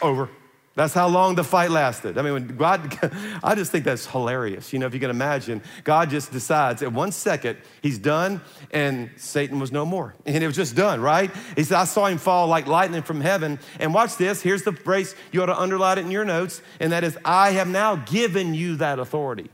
Over. 0.02 0.28
That's 0.76 0.92
how 0.92 1.06
long 1.06 1.36
the 1.36 1.44
fight 1.44 1.70
lasted. 1.70 2.18
I 2.18 2.22
mean, 2.22 2.32
when 2.32 2.56
God, 2.56 2.98
I 3.44 3.54
just 3.54 3.70
think 3.70 3.84
that's 3.84 4.06
hilarious. 4.06 4.72
You 4.72 4.80
know, 4.80 4.86
if 4.86 4.94
you 4.94 4.98
can 4.98 5.10
imagine, 5.10 5.62
God 5.84 6.10
just 6.10 6.32
decides 6.32 6.82
at 6.82 6.92
one 6.92 7.12
second 7.12 7.58
he's 7.80 7.96
done 7.96 8.40
and 8.72 9.10
Satan 9.16 9.60
was 9.60 9.70
no 9.70 9.86
more. 9.86 10.14
And 10.26 10.42
it 10.42 10.46
was 10.48 10.56
just 10.56 10.74
done, 10.74 11.00
right? 11.00 11.30
He 11.54 11.62
said, 11.62 11.78
I 11.78 11.84
saw 11.84 12.06
him 12.06 12.18
fall 12.18 12.48
like 12.48 12.66
lightning 12.66 13.02
from 13.02 13.20
heaven. 13.20 13.60
And 13.78 13.94
watch 13.94 14.16
this. 14.16 14.42
Here's 14.42 14.64
the 14.64 14.72
phrase, 14.72 15.14
you 15.30 15.42
ought 15.42 15.46
to 15.46 15.56
underline 15.56 15.98
it 15.98 16.00
in 16.00 16.10
your 16.10 16.24
notes. 16.24 16.60
And 16.80 16.90
that 16.90 17.04
is, 17.04 17.16
I 17.24 17.52
have 17.52 17.68
now 17.68 17.94
given 17.94 18.52
you 18.52 18.76
that 18.76 18.98
authority. 18.98 19.50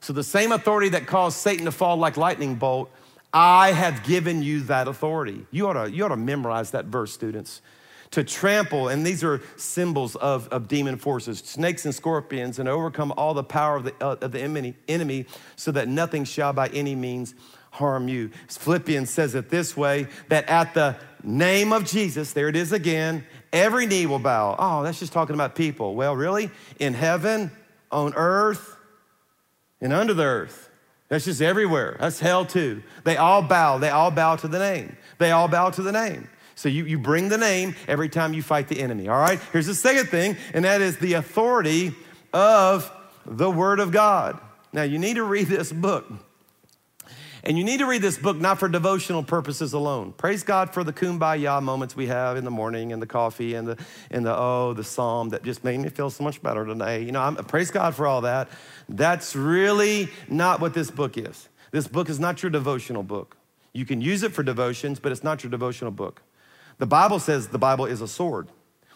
So 0.00 0.12
the 0.12 0.22
same 0.22 0.52
authority 0.52 0.90
that 0.90 1.08
caused 1.08 1.38
Satan 1.38 1.64
to 1.64 1.72
fall 1.72 1.96
like 1.96 2.16
lightning 2.16 2.54
bolt, 2.54 2.88
I 3.32 3.72
have 3.72 4.04
given 4.04 4.42
you 4.42 4.60
that 4.64 4.86
authority. 4.86 5.44
You 5.50 5.66
ought 5.66 5.84
to, 5.84 5.90
you 5.90 6.04
ought 6.04 6.08
to 6.08 6.16
memorize 6.16 6.70
that 6.70 6.84
verse, 6.84 7.12
students 7.12 7.62
to 8.10 8.24
trample, 8.24 8.88
and 8.88 9.06
these 9.06 9.22
are 9.22 9.40
symbols 9.56 10.16
of, 10.16 10.48
of 10.48 10.68
demon 10.68 10.96
forces, 10.96 11.38
snakes 11.38 11.84
and 11.84 11.94
scorpions, 11.94 12.58
and 12.58 12.68
overcome 12.68 13.12
all 13.16 13.34
the 13.34 13.44
power 13.44 13.76
of 13.76 13.84
the, 13.84 13.94
uh, 14.00 14.16
of 14.20 14.32
the 14.32 14.40
enemy, 14.40 14.74
enemy, 14.88 15.26
so 15.56 15.70
that 15.72 15.88
nothing 15.88 16.24
shall 16.24 16.52
by 16.52 16.68
any 16.68 16.94
means 16.94 17.34
harm 17.70 18.08
you. 18.08 18.30
Philippians 18.48 19.10
says 19.10 19.34
it 19.34 19.50
this 19.50 19.76
way 19.76 20.06
that 20.28 20.48
at 20.48 20.74
the 20.74 20.96
name 21.22 21.72
of 21.72 21.84
Jesus, 21.84 22.32
there 22.32 22.48
it 22.48 22.56
is 22.56 22.72
again, 22.72 23.24
every 23.52 23.86
knee 23.86 24.06
will 24.06 24.18
bow. 24.18 24.56
Oh, 24.58 24.82
that's 24.82 24.98
just 24.98 25.12
talking 25.12 25.34
about 25.34 25.54
people. 25.54 25.94
Well, 25.94 26.16
really? 26.16 26.50
In 26.78 26.94
heaven, 26.94 27.50
on 27.90 28.14
earth, 28.14 28.76
and 29.80 29.92
under 29.92 30.14
the 30.14 30.24
earth. 30.24 30.70
That's 31.08 31.24
just 31.24 31.40
everywhere. 31.40 31.96
That's 32.00 32.20
hell 32.20 32.44
too. 32.44 32.82
They 33.04 33.16
all 33.16 33.42
bow. 33.42 33.78
They 33.78 33.88
all 33.88 34.10
bow 34.10 34.36
to 34.36 34.48
the 34.48 34.58
name. 34.58 34.96
They 35.18 35.30
all 35.30 35.48
bow 35.48 35.70
to 35.70 35.82
the 35.82 35.92
name. 35.92 36.28
So 36.58 36.68
you, 36.68 36.86
you 36.86 36.98
bring 36.98 37.28
the 37.28 37.38
name 37.38 37.76
every 37.86 38.08
time 38.08 38.34
you 38.34 38.42
fight 38.42 38.66
the 38.66 38.80
enemy. 38.80 39.06
All 39.06 39.16
right? 39.16 39.38
Here's 39.52 39.66
the 39.68 39.76
second 39.76 40.06
thing, 40.06 40.36
and 40.52 40.64
that 40.64 40.80
is 40.80 40.98
the 40.98 41.12
authority 41.12 41.94
of 42.32 42.90
the 43.24 43.48
Word 43.48 43.78
of 43.78 43.92
God. 43.92 44.40
Now, 44.72 44.82
you 44.82 44.98
need 44.98 45.14
to 45.14 45.22
read 45.22 45.46
this 45.46 45.70
book. 45.70 46.10
And 47.44 47.56
you 47.56 47.62
need 47.62 47.78
to 47.78 47.86
read 47.86 48.02
this 48.02 48.18
book 48.18 48.38
not 48.38 48.58
for 48.58 48.68
devotional 48.68 49.22
purposes 49.22 49.72
alone. 49.72 50.12
Praise 50.14 50.42
God 50.42 50.74
for 50.74 50.82
the 50.82 50.92
kumbaya 50.92 51.62
moments 51.62 51.94
we 51.94 52.08
have 52.08 52.36
in 52.36 52.44
the 52.44 52.50
morning 52.50 52.92
and 52.92 53.00
the 53.00 53.06
coffee 53.06 53.54
and 53.54 53.68
the, 53.68 53.78
and 54.10 54.26
the 54.26 54.36
oh, 54.36 54.74
the 54.74 54.82
psalm 54.82 55.28
that 55.28 55.44
just 55.44 55.62
made 55.62 55.78
me 55.78 55.88
feel 55.90 56.10
so 56.10 56.24
much 56.24 56.42
better 56.42 56.66
today. 56.66 57.04
You 57.04 57.12
know, 57.12 57.20
I'm, 57.20 57.36
praise 57.36 57.70
God 57.70 57.94
for 57.94 58.04
all 58.04 58.22
that. 58.22 58.48
That's 58.88 59.36
really 59.36 60.08
not 60.28 60.60
what 60.60 60.74
this 60.74 60.90
book 60.90 61.16
is. 61.16 61.48
This 61.70 61.86
book 61.86 62.08
is 62.08 62.18
not 62.18 62.42
your 62.42 62.50
devotional 62.50 63.04
book. 63.04 63.36
You 63.72 63.84
can 63.84 64.00
use 64.00 64.24
it 64.24 64.32
for 64.32 64.42
devotions, 64.42 64.98
but 64.98 65.12
it's 65.12 65.22
not 65.22 65.44
your 65.44 65.52
devotional 65.52 65.92
book. 65.92 66.20
The 66.78 66.86
Bible 66.86 67.18
says 67.18 67.48
the 67.48 67.58
Bible 67.58 67.86
is 67.86 68.00
a 68.00 68.08
sword, 68.08 68.48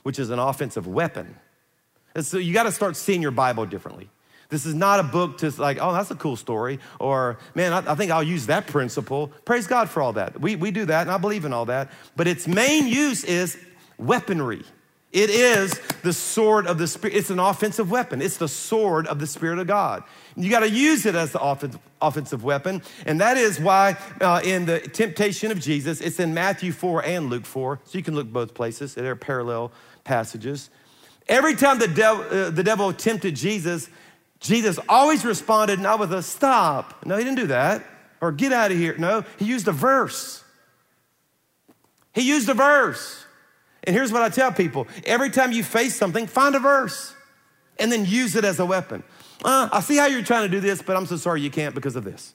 which 0.02 0.18
is 0.18 0.30
an 0.30 0.38
offensive 0.38 0.86
weapon. 0.86 1.36
And 2.14 2.24
so 2.24 2.38
you 2.38 2.52
got 2.52 2.64
to 2.64 2.72
start 2.72 2.96
seeing 2.96 3.22
your 3.22 3.30
Bible 3.30 3.66
differently. 3.66 4.08
This 4.48 4.66
is 4.66 4.74
not 4.74 5.00
a 5.00 5.02
book 5.02 5.38
to 5.38 5.50
like, 5.60 5.78
oh, 5.80 5.94
that's 5.94 6.10
a 6.10 6.14
cool 6.14 6.36
story, 6.36 6.78
or 7.00 7.38
man, 7.54 7.72
I, 7.72 7.92
I, 7.92 7.94
think 7.94 8.10
I'll 8.10 8.22
use 8.22 8.46
that 8.46 8.66
principle. 8.66 9.28
Praise 9.46 9.66
God 9.66 9.88
for 9.88 10.02
all 10.02 10.12
that. 10.12 10.38
We, 10.38 10.56
we 10.56 10.70
do 10.70 10.84
that, 10.84 11.02
and 11.02 11.10
I 11.10 11.16
believe 11.16 11.46
in 11.46 11.54
all 11.54 11.64
that. 11.66 11.90
But 12.16 12.28
its 12.28 12.46
main 12.46 12.86
use 12.86 13.24
is 13.24 13.58
weaponry. 13.96 14.62
It 15.12 15.28
is 15.28 15.78
the 16.02 16.12
sword 16.12 16.66
of 16.66 16.78
the 16.78 16.86
Spirit. 16.86 17.16
It's 17.16 17.28
an 17.28 17.38
offensive 17.38 17.90
weapon. 17.90 18.22
It's 18.22 18.38
the 18.38 18.48
sword 18.48 19.06
of 19.06 19.18
the 19.18 19.26
Spirit 19.26 19.58
of 19.58 19.66
God. 19.66 20.04
You 20.36 20.48
got 20.48 20.60
to 20.60 20.70
use 20.70 21.04
it 21.04 21.14
as 21.14 21.32
the 21.32 21.78
offensive 22.00 22.42
weapon. 22.42 22.82
And 23.04 23.20
that 23.20 23.36
is 23.36 23.60
why 23.60 23.98
uh, 24.22 24.40
in 24.42 24.64
the 24.64 24.80
temptation 24.80 25.50
of 25.50 25.60
Jesus, 25.60 26.00
it's 26.00 26.18
in 26.18 26.32
Matthew 26.32 26.72
4 26.72 27.04
and 27.04 27.28
Luke 27.28 27.44
4. 27.44 27.80
So 27.84 27.98
you 27.98 28.02
can 28.02 28.14
look 28.14 28.32
both 28.32 28.54
places, 28.54 28.94
they're 28.94 29.14
parallel 29.14 29.70
passages. 30.04 30.70
Every 31.28 31.54
time 31.54 31.78
the, 31.78 31.88
devil, 31.88 32.24
uh, 32.24 32.50
the 32.50 32.64
devil 32.64 32.92
tempted 32.92 33.36
Jesus, 33.36 33.90
Jesus 34.40 34.78
always 34.88 35.24
responded 35.24 35.78
not 35.78 36.00
with 36.00 36.12
a 36.12 36.22
stop. 36.22 37.04
No, 37.04 37.16
he 37.16 37.24
didn't 37.24 37.38
do 37.38 37.46
that. 37.48 37.84
Or 38.20 38.32
get 38.32 38.52
out 38.52 38.70
of 38.70 38.78
here. 38.78 38.96
No, 38.96 39.24
he 39.38 39.44
used 39.44 39.68
a 39.68 39.72
verse. 39.72 40.42
He 42.14 42.22
used 42.22 42.48
a 42.48 42.54
verse. 42.54 43.21
And 43.84 43.94
here's 43.94 44.12
what 44.12 44.22
I 44.22 44.28
tell 44.28 44.52
people 44.52 44.86
every 45.04 45.30
time 45.30 45.52
you 45.52 45.64
face 45.64 45.96
something, 45.96 46.26
find 46.26 46.54
a 46.54 46.60
verse 46.60 47.14
and 47.78 47.90
then 47.90 48.04
use 48.04 48.36
it 48.36 48.44
as 48.44 48.60
a 48.60 48.66
weapon. 48.66 49.02
Uh, 49.44 49.68
I 49.72 49.80
see 49.80 49.96
how 49.96 50.06
you're 50.06 50.22
trying 50.22 50.42
to 50.42 50.48
do 50.48 50.60
this, 50.60 50.82
but 50.82 50.96
I'm 50.96 51.06
so 51.06 51.16
sorry 51.16 51.40
you 51.40 51.50
can't 51.50 51.74
because 51.74 51.96
of 51.96 52.04
this. 52.04 52.34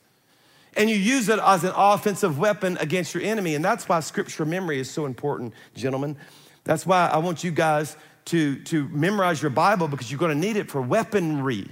And 0.76 0.90
you 0.90 0.96
use 0.96 1.30
it 1.30 1.40
as 1.40 1.64
an 1.64 1.74
offensive 1.76 2.38
weapon 2.38 2.78
against 2.80 3.14
your 3.14 3.24
enemy. 3.24 3.56
And 3.56 3.64
that's 3.64 3.88
why 3.88 4.00
scripture 4.02 4.46
memory 4.46 4.80
is 4.80 4.92
so 4.92 5.06
important, 5.06 5.54
gentlemen. 5.74 6.18
That's 6.66 6.86
why 6.86 7.08
I 7.08 7.18
want 7.18 7.44
you 7.44 7.52
guys 7.52 7.96
to, 8.26 8.62
to 8.66 8.88
memorize 8.90 9.42
your 9.42 9.52
Bible 9.52 9.88
because 9.88 10.12
you're 10.12 10.20
going 10.20 10.40
to 10.40 10.48
need 10.48 10.58
it 10.58 10.70
for 10.70 10.82
weaponry. 10.82 11.68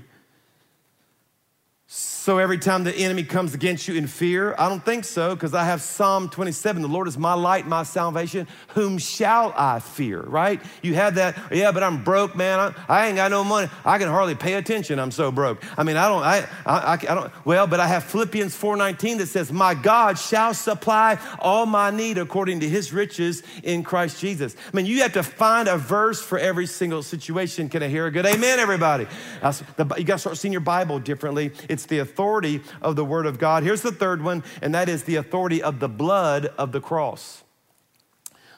So 2.25 2.39
every 2.39 2.57
time 2.57 2.83
the 2.83 2.91
enemy 2.91 3.21
comes 3.21 3.53
against 3.53 3.87
you 3.87 3.93
in 3.93 4.07
fear, 4.07 4.55
I 4.57 4.67
don't 4.67 4.83
think 4.83 5.05
so, 5.05 5.35
because 5.35 5.53
I 5.53 5.63
have 5.63 5.79
Psalm 5.79 6.27
27. 6.27 6.81
The 6.81 6.87
Lord 6.87 7.07
is 7.07 7.19
my 7.19 7.35
light, 7.35 7.67
my 7.67 7.83
salvation. 7.83 8.47
Whom 8.69 8.97
shall 8.97 9.53
I 9.55 9.77
fear, 9.77 10.23
right? 10.23 10.59
You 10.81 10.95
have 10.95 11.13
that, 11.13 11.37
yeah, 11.51 11.71
but 11.71 11.83
I'm 11.83 12.03
broke, 12.03 12.35
man. 12.35 12.59
I, 12.59 12.73
I 12.89 13.05
ain't 13.05 13.17
got 13.17 13.29
no 13.29 13.43
money. 13.43 13.69
I 13.85 13.99
can 13.99 14.07
hardly 14.07 14.33
pay 14.33 14.55
attention. 14.55 14.97
I'm 14.97 15.11
so 15.11 15.31
broke. 15.31 15.63
I 15.77 15.83
mean, 15.83 15.97
I 15.97 16.09
don't, 16.09 16.23
I, 16.23 16.47
I, 16.65 16.93
I 16.93 17.13
don't, 17.13 17.45
well, 17.45 17.67
but 17.67 17.79
I 17.79 17.85
have 17.85 18.03
Philippians 18.05 18.59
4.19 18.59 19.19
that 19.19 19.27
says, 19.27 19.51
my 19.51 19.75
God 19.75 20.17
shall 20.17 20.55
supply 20.55 21.19
all 21.37 21.67
my 21.67 21.91
need 21.91 22.17
according 22.17 22.59
to 22.61 22.67
his 22.67 22.91
riches 22.91 23.43
in 23.61 23.83
Christ 23.83 24.19
Jesus. 24.19 24.55
I 24.73 24.75
mean, 24.75 24.87
you 24.87 25.03
have 25.03 25.13
to 25.13 25.21
find 25.21 25.67
a 25.67 25.77
verse 25.77 26.23
for 26.23 26.39
every 26.39 26.65
single 26.65 27.03
situation. 27.03 27.69
Can 27.69 27.83
I 27.83 27.87
hear 27.87 28.07
a 28.07 28.11
good 28.11 28.25
amen, 28.25 28.57
everybody? 28.57 29.05
You 29.43 30.03
got 30.03 30.15
to 30.15 30.17
start 30.17 30.37
seeing 30.37 30.53
your 30.53 30.61
Bible 30.61 30.97
differently. 30.97 31.51
It's 31.69 31.85
the 31.85 32.14
authority 32.15 32.61
of 32.81 32.95
the 32.95 33.03
Word 33.03 33.25
of 33.25 33.37
God. 33.37 33.63
Here's 33.63 33.81
the 33.81 33.91
third 33.91 34.23
one, 34.23 34.41
and 34.61 34.73
that 34.73 34.87
is 34.87 35.03
the 35.03 35.17
authority 35.17 35.61
of 35.61 35.81
the 35.81 35.89
blood 35.89 36.45
of 36.57 36.71
the 36.71 36.79
cross. 36.79 37.43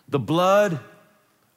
The 0.07 0.19
blood 0.19 0.79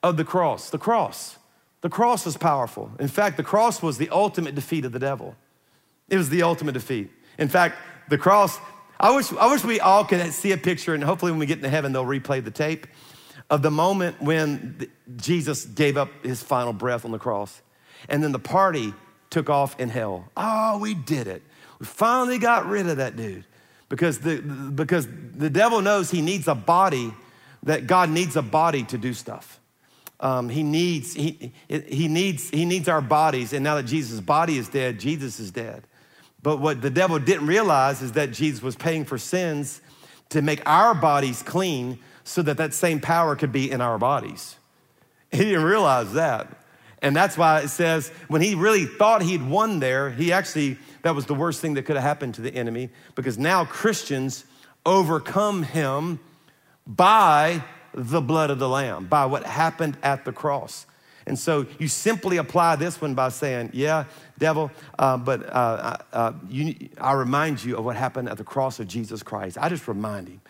of 0.02 0.16
the 0.16 0.24
cross. 0.24 0.70
The 0.70 0.78
cross. 0.78 1.36
The 1.82 1.90
cross 1.90 2.26
is 2.26 2.38
powerful. 2.38 2.90
In 2.98 3.08
fact, 3.08 3.36
the 3.36 3.42
cross 3.42 3.82
was 3.82 3.98
the 3.98 4.08
ultimate 4.08 4.54
defeat 4.54 4.86
of 4.86 4.92
the 4.92 4.98
devil. 4.98 5.36
It 6.08 6.16
was 6.16 6.30
the 6.30 6.42
ultimate 6.42 6.72
defeat. 6.72 7.10
In 7.36 7.48
fact, 7.48 7.76
the 8.08 8.16
cross, 8.16 8.58
I 8.98 9.14
wish, 9.14 9.30
I 9.32 9.52
wish 9.52 9.62
we 9.62 9.78
all 9.78 10.06
could 10.06 10.32
see 10.32 10.52
a 10.52 10.56
picture, 10.56 10.94
and 10.94 11.04
hopefully 11.04 11.32
when 11.32 11.38
we 11.38 11.46
get 11.46 11.58
into 11.58 11.68
heaven, 11.68 11.92
they'll 11.92 12.06
replay 12.06 12.42
the 12.42 12.50
tape 12.50 12.86
of 13.50 13.60
the 13.60 13.70
moment 13.70 14.22
when 14.22 14.88
Jesus 15.16 15.66
gave 15.66 15.98
up 15.98 16.08
his 16.24 16.42
final 16.42 16.72
breath 16.72 17.04
on 17.04 17.10
the 17.10 17.18
cross. 17.18 17.60
And 18.08 18.22
then 18.22 18.32
the 18.32 18.38
party 18.38 18.94
took 19.30 19.48
off 19.48 19.78
in 19.78 19.88
hell. 19.88 20.28
Oh, 20.36 20.78
we 20.78 20.94
did 20.94 21.26
it. 21.26 21.42
We 21.80 21.86
finally 21.86 22.38
got 22.38 22.66
rid 22.66 22.86
of 22.86 22.98
that 22.98 23.16
dude 23.16 23.44
because 23.88 24.18
the, 24.20 24.40
because 24.40 25.08
the 25.36 25.50
devil 25.50 25.80
knows 25.80 26.10
he 26.10 26.22
needs 26.22 26.46
a 26.46 26.54
body, 26.54 27.12
that 27.64 27.86
God 27.86 28.10
needs 28.10 28.36
a 28.36 28.42
body 28.42 28.84
to 28.84 28.98
do 28.98 29.12
stuff. 29.12 29.58
Um, 30.20 30.48
he, 30.50 30.62
needs, 30.62 31.14
he, 31.14 31.52
he, 31.68 32.06
needs, 32.06 32.50
he 32.50 32.66
needs 32.66 32.88
our 32.88 33.00
bodies. 33.00 33.52
And 33.52 33.64
now 33.64 33.76
that 33.76 33.84
Jesus' 33.84 34.20
body 34.20 34.58
is 34.58 34.68
dead, 34.68 35.00
Jesus 35.00 35.40
is 35.40 35.50
dead. 35.50 35.86
But 36.42 36.58
what 36.58 36.82
the 36.82 36.90
devil 36.90 37.18
didn't 37.18 37.46
realize 37.46 38.02
is 38.02 38.12
that 38.12 38.30
Jesus 38.30 38.62
was 38.62 38.76
paying 38.76 39.04
for 39.04 39.18
sins 39.18 39.80
to 40.30 40.42
make 40.42 40.62
our 40.66 40.94
bodies 40.94 41.42
clean 41.42 41.98
so 42.24 42.42
that 42.42 42.58
that 42.58 42.74
same 42.74 43.00
power 43.00 43.34
could 43.34 43.52
be 43.52 43.70
in 43.70 43.80
our 43.80 43.98
bodies. 43.98 44.56
He 45.30 45.38
didn't 45.38 45.64
realize 45.64 46.12
that. 46.12 46.59
And 47.02 47.16
that's 47.16 47.36
why 47.36 47.60
it 47.60 47.68
says 47.68 48.08
when 48.28 48.42
he 48.42 48.54
really 48.54 48.84
thought 48.84 49.22
he'd 49.22 49.42
won 49.42 49.80
there, 49.80 50.10
he 50.10 50.32
actually 50.32 50.76
that 51.02 51.14
was 51.14 51.26
the 51.26 51.34
worst 51.34 51.60
thing 51.60 51.74
that 51.74 51.84
could 51.84 51.96
have 51.96 52.04
happened 52.04 52.34
to 52.34 52.42
the 52.42 52.54
enemy 52.54 52.90
because 53.14 53.38
now 53.38 53.64
Christians 53.64 54.44
overcome 54.84 55.62
him 55.62 56.20
by 56.86 57.62
the 57.94 58.20
blood 58.20 58.50
of 58.50 58.58
the 58.58 58.68
Lamb, 58.68 59.06
by 59.06 59.26
what 59.26 59.44
happened 59.44 59.96
at 60.02 60.24
the 60.24 60.32
cross. 60.32 60.86
And 61.26 61.38
so 61.38 61.66
you 61.78 61.88
simply 61.88 62.38
apply 62.38 62.76
this 62.76 63.00
one 63.00 63.14
by 63.14 63.28
saying, 63.28 63.70
Yeah, 63.72 64.04
devil, 64.38 64.70
uh, 64.98 65.16
but 65.16 65.46
uh, 65.46 65.96
uh, 66.12 66.32
you, 66.48 66.88
I 66.98 67.12
remind 67.12 67.62
you 67.62 67.76
of 67.76 67.84
what 67.84 67.96
happened 67.96 68.28
at 68.28 68.38
the 68.38 68.44
cross 68.44 68.80
of 68.80 68.88
Jesus 68.88 69.22
Christ. 69.22 69.58
I 69.60 69.68
just 69.68 69.86
remind 69.86 70.28
him. 70.28 70.40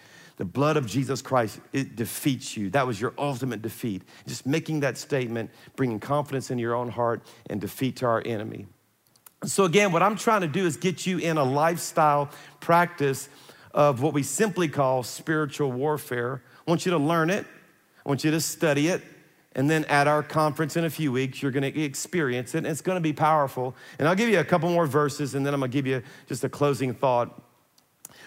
The 0.40 0.46
blood 0.46 0.78
of 0.78 0.86
Jesus 0.86 1.20
Christ, 1.20 1.60
it 1.74 1.96
defeats 1.96 2.56
you. 2.56 2.70
That 2.70 2.86
was 2.86 2.98
your 2.98 3.12
ultimate 3.18 3.60
defeat. 3.60 4.00
Just 4.26 4.46
making 4.46 4.80
that 4.80 4.96
statement, 4.96 5.50
bringing 5.76 6.00
confidence 6.00 6.50
in 6.50 6.58
your 6.58 6.74
own 6.74 6.88
heart 6.88 7.22
and 7.50 7.60
defeat 7.60 7.96
to 7.96 8.06
our 8.06 8.22
enemy. 8.24 8.66
So, 9.44 9.64
again, 9.64 9.92
what 9.92 10.02
I'm 10.02 10.16
trying 10.16 10.40
to 10.40 10.48
do 10.48 10.64
is 10.64 10.78
get 10.78 11.06
you 11.06 11.18
in 11.18 11.36
a 11.36 11.44
lifestyle 11.44 12.30
practice 12.58 13.28
of 13.74 14.00
what 14.00 14.14
we 14.14 14.22
simply 14.22 14.66
call 14.66 15.02
spiritual 15.02 15.72
warfare. 15.72 16.42
I 16.66 16.70
want 16.70 16.86
you 16.86 16.92
to 16.92 16.98
learn 16.98 17.28
it, 17.28 17.44
I 18.06 18.08
want 18.08 18.24
you 18.24 18.30
to 18.30 18.40
study 18.40 18.88
it, 18.88 19.02
and 19.54 19.68
then 19.68 19.84
at 19.84 20.08
our 20.08 20.22
conference 20.22 20.74
in 20.74 20.86
a 20.86 20.90
few 20.90 21.12
weeks, 21.12 21.42
you're 21.42 21.52
going 21.52 21.70
to 21.70 21.82
experience 21.82 22.54
it, 22.54 22.58
and 22.58 22.68
it's 22.68 22.80
going 22.80 22.96
to 22.96 23.02
be 23.02 23.12
powerful. 23.12 23.76
And 23.98 24.08
I'll 24.08 24.16
give 24.16 24.30
you 24.30 24.40
a 24.40 24.44
couple 24.44 24.70
more 24.70 24.86
verses, 24.86 25.34
and 25.34 25.44
then 25.44 25.52
I'm 25.52 25.60
going 25.60 25.70
to 25.70 25.76
give 25.76 25.86
you 25.86 26.02
just 26.28 26.44
a 26.44 26.48
closing 26.48 26.94
thought. 26.94 27.42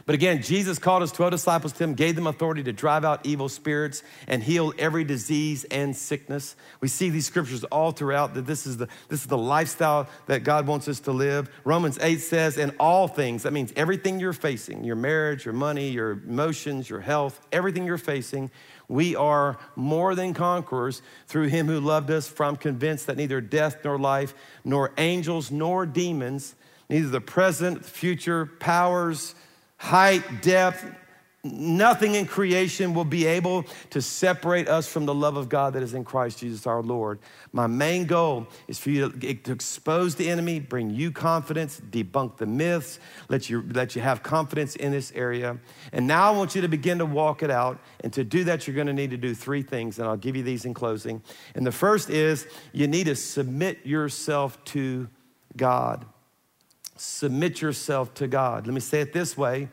But 0.05 0.15
again, 0.15 0.41
Jesus 0.41 0.79
called 0.79 1.01
his 1.01 1.11
12 1.11 1.31
disciples 1.31 1.73
to 1.73 1.83
him, 1.83 1.93
gave 1.93 2.15
them 2.15 2.27
authority 2.27 2.63
to 2.63 2.73
drive 2.73 3.05
out 3.05 3.25
evil 3.25 3.47
spirits 3.47 4.03
and 4.27 4.43
heal 4.43 4.73
every 4.77 5.03
disease 5.03 5.63
and 5.65 5.95
sickness. 5.95 6.55
We 6.81 6.87
see 6.87 7.09
these 7.09 7.25
scriptures 7.25 7.63
all 7.65 7.91
throughout 7.91 8.33
that 8.33 8.45
this 8.45 8.67
is 8.67 8.77
the, 8.77 8.87
this 9.07 9.21
is 9.21 9.27
the 9.27 9.37
lifestyle 9.37 10.09
that 10.27 10.43
God 10.43 10.67
wants 10.67 10.87
us 10.87 10.99
to 11.01 11.11
live. 11.11 11.49
Romans 11.63 11.97
8 12.01 12.17
says, 12.17 12.57
in 12.57 12.71
all 12.79 13.07
things, 13.07 13.43
that 13.43 13.53
means 13.53 13.71
everything 13.75 14.19
you're 14.19 14.33
facing, 14.33 14.83
your 14.83 14.95
marriage, 14.95 15.45
your 15.45 15.53
money, 15.53 15.89
your 15.89 16.11
emotions, 16.11 16.89
your 16.89 17.01
health, 17.01 17.39
everything 17.51 17.85
you're 17.85 17.97
facing, 17.97 18.51
we 18.87 19.15
are 19.15 19.57
more 19.75 20.13
than 20.15 20.33
conquerors 20.33 21.01
through 21.27 21.47
him 21.47 21.67
who 21.67 21.79
loved 21.79 22.11
us, 22.11 22.27
for 22.27 22.45
I'm 22.45 22.57
convinced 22.57 23.07
that 23.07 23.17
neither 23.17 23.41
death 23.41 23.77
nor 23.83 23.97
life, 23.97 24.33
nor 24.63 24.93
angels 24.97 25.51
nor 25.51 25.85
demons, 25.85 26.55
neither 26.89 27.07
the 27.07 27.21
present, 27.21 27.85
future 27.85 28.45
powers, 28.45 29.35
height, 29.83 30.41
depth, 30.41 30.85
nothing 31.43 32.15
in 32.15 32.25
creation 32.25 32.93
will 32.93 33.03
be 33.03 33.25
able 33.25 33.65
to 33.89 34.01
separate 34.01 34.69
us 34.69 34.87
from 34.87 35.05
the 35.05 35.13
love 35.13 35.35
of 35.35 35.49
God 35.49 35.73
that 35.73 35.83
is 35.83 35.93
in 35.93 36.05
Christ 36.05 36.39
Jesus 36.39 36.65
our 36.65 36.81
Lord. 36.81 37.19
My 37.51 37.67
main 37.67 38.05
goal 38.05 38.47
is 38.69 38.79
for 38.79 38.91
you 38.91 39.11
to, 39.11 39.27
eh, 39.27 39.35
to, 39.43 39.51
expose 39.51 40.15
the 40.15 40.29
enemy, 40.29 40.61
bring 40.61 40.89
you 40.89 41.11
confidence, 41.11 41.81
debunk 41.91 42.37
the 42.37 42.45
myths, 42.45 42.97
let 43.27 43.49
you, 43.49 43.61
let 43.73 43.93
you 43.93 44.01
have 44.01 44.23
confidence 44.23 44.77
in 44.77 44.93
this 44.93 45.11
area. 45.15 45.57
And 45.91 46.07
now 46.07 46.31
I 46.31 46.37
want 46.37 46.55
you 46.55 46.61
to 46.61 46.69
begin 46.69 46.99
to 46.99 47.05
walk 47.05 47.43
it 47.43 47.51
out. 47.51 47.77
And 48.05 48.13
to 48.13 48.23
do 48.23 48.45
that, 48.45 48.65
you're 48.65 48.75
going 48.75 48.87
to 48.87 48.93
need 48.93 49.11
to 49.11 49.17
do 49.17 49.35
three 49.35 49.63
things, 49.63 49.99
and 49.99 50.07
I'll 50.07 50.15
give 50.15 50.37
you 50.37 50.43
these 50.43 50.63
in 50.63 50.73
closing. 50.73 51.21
And 51.55 51.67
the 51.67 51.73
first 51.73 52.09
is 52.09 52.47
you 52.71 52.87
need 52.87 53.07
to 53.07 53.17
submit 53.17 53.85
yourself 53.85 54.63
to 54.65 55.09
God. 55.57 56.05
Submit 56.95 57.61
yourself 57.61 58.13
to 58.15 58.27
God. 58.27 58.67
Let 58.67 58.73
me 58.73 58.79
say 58.79 59.01
it 59.01 59.13
this 59.13 59.37
way 59.37 59.69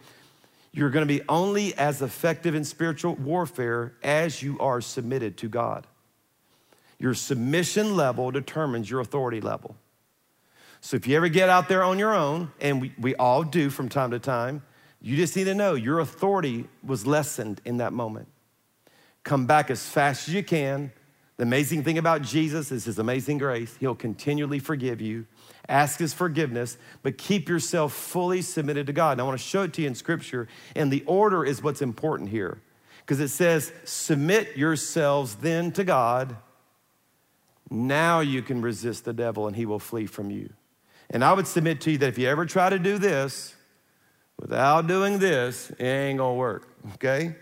you're 0.72 0.90
going 0.90 1.06
to 1.06 1.12
be 1.12 1.22
only 1.28 1.74
as 1.76 2.00
effective 2.00 2.54
in 2.54 2.64
spiritual 2.64 3.16
warfare 3.16 3.92
as 4.04 4.40
you 4.40 4.56
are 4.60 4.80
submitted 4.80 5.36
to 5.38 5.48
God. 5.48 5.86
Your 6.98 7.14
submission 7.14 7.96
level 7.96 8.30
determines 8.30 8.88
your 8.88 9.00
authority 9.00 9.40
level. 9.40 9.74
So 10.80 10.96
if 10.96 11.06
you 11.06 11.16
ever 11.16 11.28
get 11.28 11.48
out 11.48 11.68
there 11.68 11.82
on 11.82 11.98
your 11.98 12.14
own, 12.14 12.52
and 12.60 12.80
we, 12.80 12.92
we 12.98 13.14
all 13.16 13.42
do 13.42 13.68
from 13.68 13.88
time 13.88 14.12
to 14.12 14.18
time, 14.18 14.62
you 15.02 15.16
just 15.16 15.34
need 15.34 15.44
to 15.44 15.54
know 15.54 15.74
your 15.74 15.98
authority 15.98 16.66
was 16.84 17.06
lessened 17.06 17.60
in 17.64 17.78
that 17.78 17.92
moment. 17.92 18.28
Come 19.24 19.46
back 19.46 19.70
as 19.70 19.86
fast 19.86 20.28
as 20.28 20.34
you 20.34 20.42
can. 20.42 20.92
The 21.36 21.42
amazing 21.42 21.84
thing 21.84 21.98
about 21.98 22.22
Jesus 22.22 22.70
is 22.70 22.84
his 22.84 22.98
amazing 22.98 23.38
grace. 23.38 23.74
He'll 23.80 23.94
continually 23.94 24.58
forgive 24.58 25.00
you. 25.00 25.26
Ask 25.70 26.00
his 26.00 26.12
forgiveness, 26.12 26.76
but 27.04 27.16
keep 27.16 27.48
yourself 27.48 27.92
fully 27.92 28.42
submitted 28.42 28.88
to 28.88 28.92
God. 28.92 29.12
And 29.12 29.20
I 29.20 29.24
want 29.24 29.38
to 29.38 29.46
show 29.46 29.62
it 29.62 29.72
to 29.74 29.82
you 29.82 29.86
in 29.86 29.94
scripture. 29.94 30.48
And 30.74 30.92
the 30.92 31.04
order 31.06 31.44
is 31.44 31.62
what's 31.62 31.80
important 31.80 32.28
here. 32.28 32.60
Because 32.98 33.20
it 33.20 33.28
says, 33.28 33.72
submit 33.84 34.56
yourselves 34.56 35.36
then 35.36 35.70
to 35.72 35.84
God. 35.84 36.36
Now 37.70 38.18
you 38.18 38.42
can 38.42 38.60
resist 38.62 39.04
the 39.04 39.12
devil 39.12 39.46
and 39.46 39.54
he 39.54 39.64
will 39.64 39.78
flee 39.78 40.06
from 40.06 40.32
you. 40.32 40.52
And 41.08 41.24
I 41.24 41.32
would 41.32 41.46
submit 41.46 41.80
to 41.82 41.92
you 41.92 41.98
that 41.98 42.08
if 42.08 42.18
you 42.18 42.26
ever 42.26 42.46
try 42.46 42.68
to 42.68 42.78
do 42.78 42.98
this 42.98 43.54
without 44.40 44.88
doing 44.88 45.20
this, 45.20 45.70
it 45.70 45.84
ain't 45.84 46.18
gonna 46.18 46.34
work, 46.34 46.68
okay? 46.94 47.36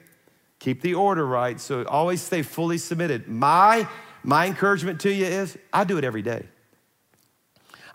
Keep 0.58 0.82
the 0.82 0.94
order 0.94 1.26
right. 1.26 1.58
So 1.58 1.82
always 1.84 2.20
stay 2.20 2.42
fully 2.42 2.76
submitted. 2.76 3.26
My, 3.26 3.88
my 4.22 4.46
encouragement 4.46 5.00
to 5.00 5.12
you 5.12 5.24
is 5.24 5.56
I 5.72 5.84
do 5.84 5.96
it 5.96 6.04
every 6.04 6.22
day. 6.22 6.46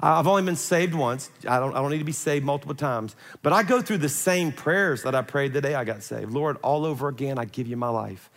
I've 0.06 0.28
only 0.28 0.44
been 0.44 0.58
saved 0.58 0.94
once. 0.94 1.32
I 1.48 1.60
don't, 1.60 1.74
I 1.74 1.82
don't 1.82 1.89
need 1.89 2.00
to 2.00 2.04
be 2.04 2.12
saved 2.12 2.44
multiple 2.44 2.76
times. 2.76 3.16
But 3.42 3.54
I 3.54 3.63
go 3.63 3.82
through 3.82 4.00
the 4.00 4.10
same 4.10 4.52
prayers 4.52 5.04
that 5.04 5.16
I 5.16 5.22
prayed 5.22 5.54
the 5.54 5.62
day 5.62 5.76
I 5.76 5.86
got 5.86 6.04
saved. 6.04 6.34
Lord, 6.34 6.58
all 6.62 6.86
over 6.86 7.08
again, 7.08 7.39
I 7.39 7.46
give 7.46 7.68
you 7.68 7.78
my 7.78 7.88
life. 7.88 8.30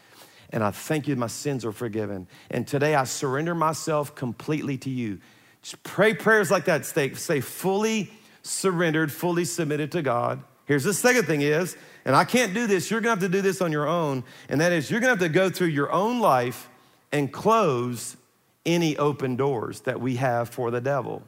And 0.51 0.63
I 0.63 0.71
thank 0.71 1.09
you 1.09 1.17
my 1.17 1.27
sins 1.27 1.65
are 1.65 1.73
forgiven. 1.73 2.29
And 2.53 2.69
today 2.69 2.95
I 2.95 3.03
surrender 3.03 3.53
myself 3.53 4.15
completely 4.15 4.79
to 4.79 4.91
you. 4.91 5.19
Just 5.61 5.83
pray 5.83 6.15
prayers 6.15 6.53
like 6.53 6.67
that. 6.67 6.87
Stay, 6.87 7.13
stay 7.15 7.41
fully 7.41 8.13
surrendered, 8.43 9.11
fully 9.11 9.45
submitted 9.45 9.91
to 9.93 10.03
God. 10.03 10.45
Here's 10.67 10.85
the 10.85 10.95
second 10.95 11.25
thing 11.25 11.41
is, 11.41 11.77
and 12.05 12.15
I 12.15 12.23
can't 12.23 12.55
do 12.55 12.69
this, 12.69 12.93
you're 12.93 13.01
gonna 13.01 13.11
have 13.11 13.21
to 13.21 13.29
do 13.29 13.43
this 13.43 13.61
on 13.61 13.73
your 13.73 13.89
own, 13.89 14.23
and 14.49 14.61
that 14.61 14.71
is 14.71 14.89
you're 14.91 15.01
gonna 15.01 15.11
have 15.11 15.19
to 15.19 15.29
go 15.29 15.51
through 15.51 15.69
your 15.69 15.91
own 15.93 16.21
life 16.21 16.69
and 17.11 17.33
close 17.33 18.17
any 18.65 18.97
open 18.97 19.35
doors 19.35 19.81
that 19.81 20.01
we 20.01 20.17
have 20.17 20.49
for 20.49 20.71
the 20.71 20.81
devil. 20.81 21.23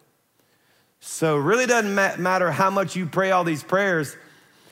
So 1.01 1.39
it 1.39 1.43
really 1.43 1.67
doesn't 1.67 1.95
matter 1.95 2.51
how 2.51 2.71
much 2.71 2.97
you 2.97 3.07
pray 3.07 3.31
all 3.31 3.45
these 3.45 3.63
prayers. 3.63 4.17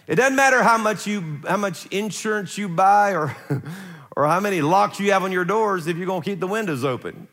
It 0.06 0.16
doesn't 0.16 0.36
matter 0.36 0.62
how 0.62 0.78
much 0.78 1.06
you 1.06 1.40
how 1.46 1.56
much 1.56 1.86
insurance 1.86 2.56
you 2.58 2.68
buy 2.68 3.12
or 3.14 3.36
or 4.16 4.26
how 4.26 4.40
many 4.40 4.60
locks 4.60 4.98
you 4.98 5.12
have 5.12 5.24
on 5.24 5.32
your 5.32 5.44
doors 5.44 5.86
if 5.86 5.96
you're 5.96 6.06
going 6.06 6.22
to 6.22 6.30
keep 6.30 6.40
the 6.40 6.46
windows 6.46 6.84
open. 6.84 7.28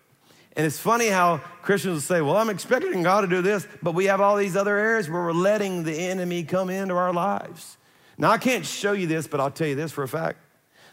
And 0.55 0.67
it's 0.67 0.79
funny 0.79 1.07
how 1.07 1.37
Christians 1.63 1.93
will 1.93 2.01
say, 2.01 2.21
Well, 2.21 2.37
I'm 2.37 2.49
expecting 2.49 3.01
God 3.01 3.21
to 3.21 3.27
do 3.27 3.41
this, 3.41 3.67
but 3.81 3.95
we 3.95 4.05
have 4.05 4.21
all 4.21 4.35
these 4.35 4.55
other 4.55 4.77
areas 4.77 5.09
where 5.09 5.23
we're 5.23 5.33
letting 5.33 5.83
the 5.83 5.93
enemy 5.93 6.43
come 6.43 6.69
into 6.69 6.95
our 6.95 7.13
lives. 7.13 7.77
Now, 8.17 8.29
I 8.29 8.37
can't 8.37 8.65
show 8.65 8.93
you 8.93 9.07
this, 9.07 9.25
but 9.25 9.39
I'll 9.39 9.51
tell 9.51 9.67
you 9.67 9.75
this 9.75 9.91
for 9.91 10.03
a 10.03 10.07
fact 10.07 10.37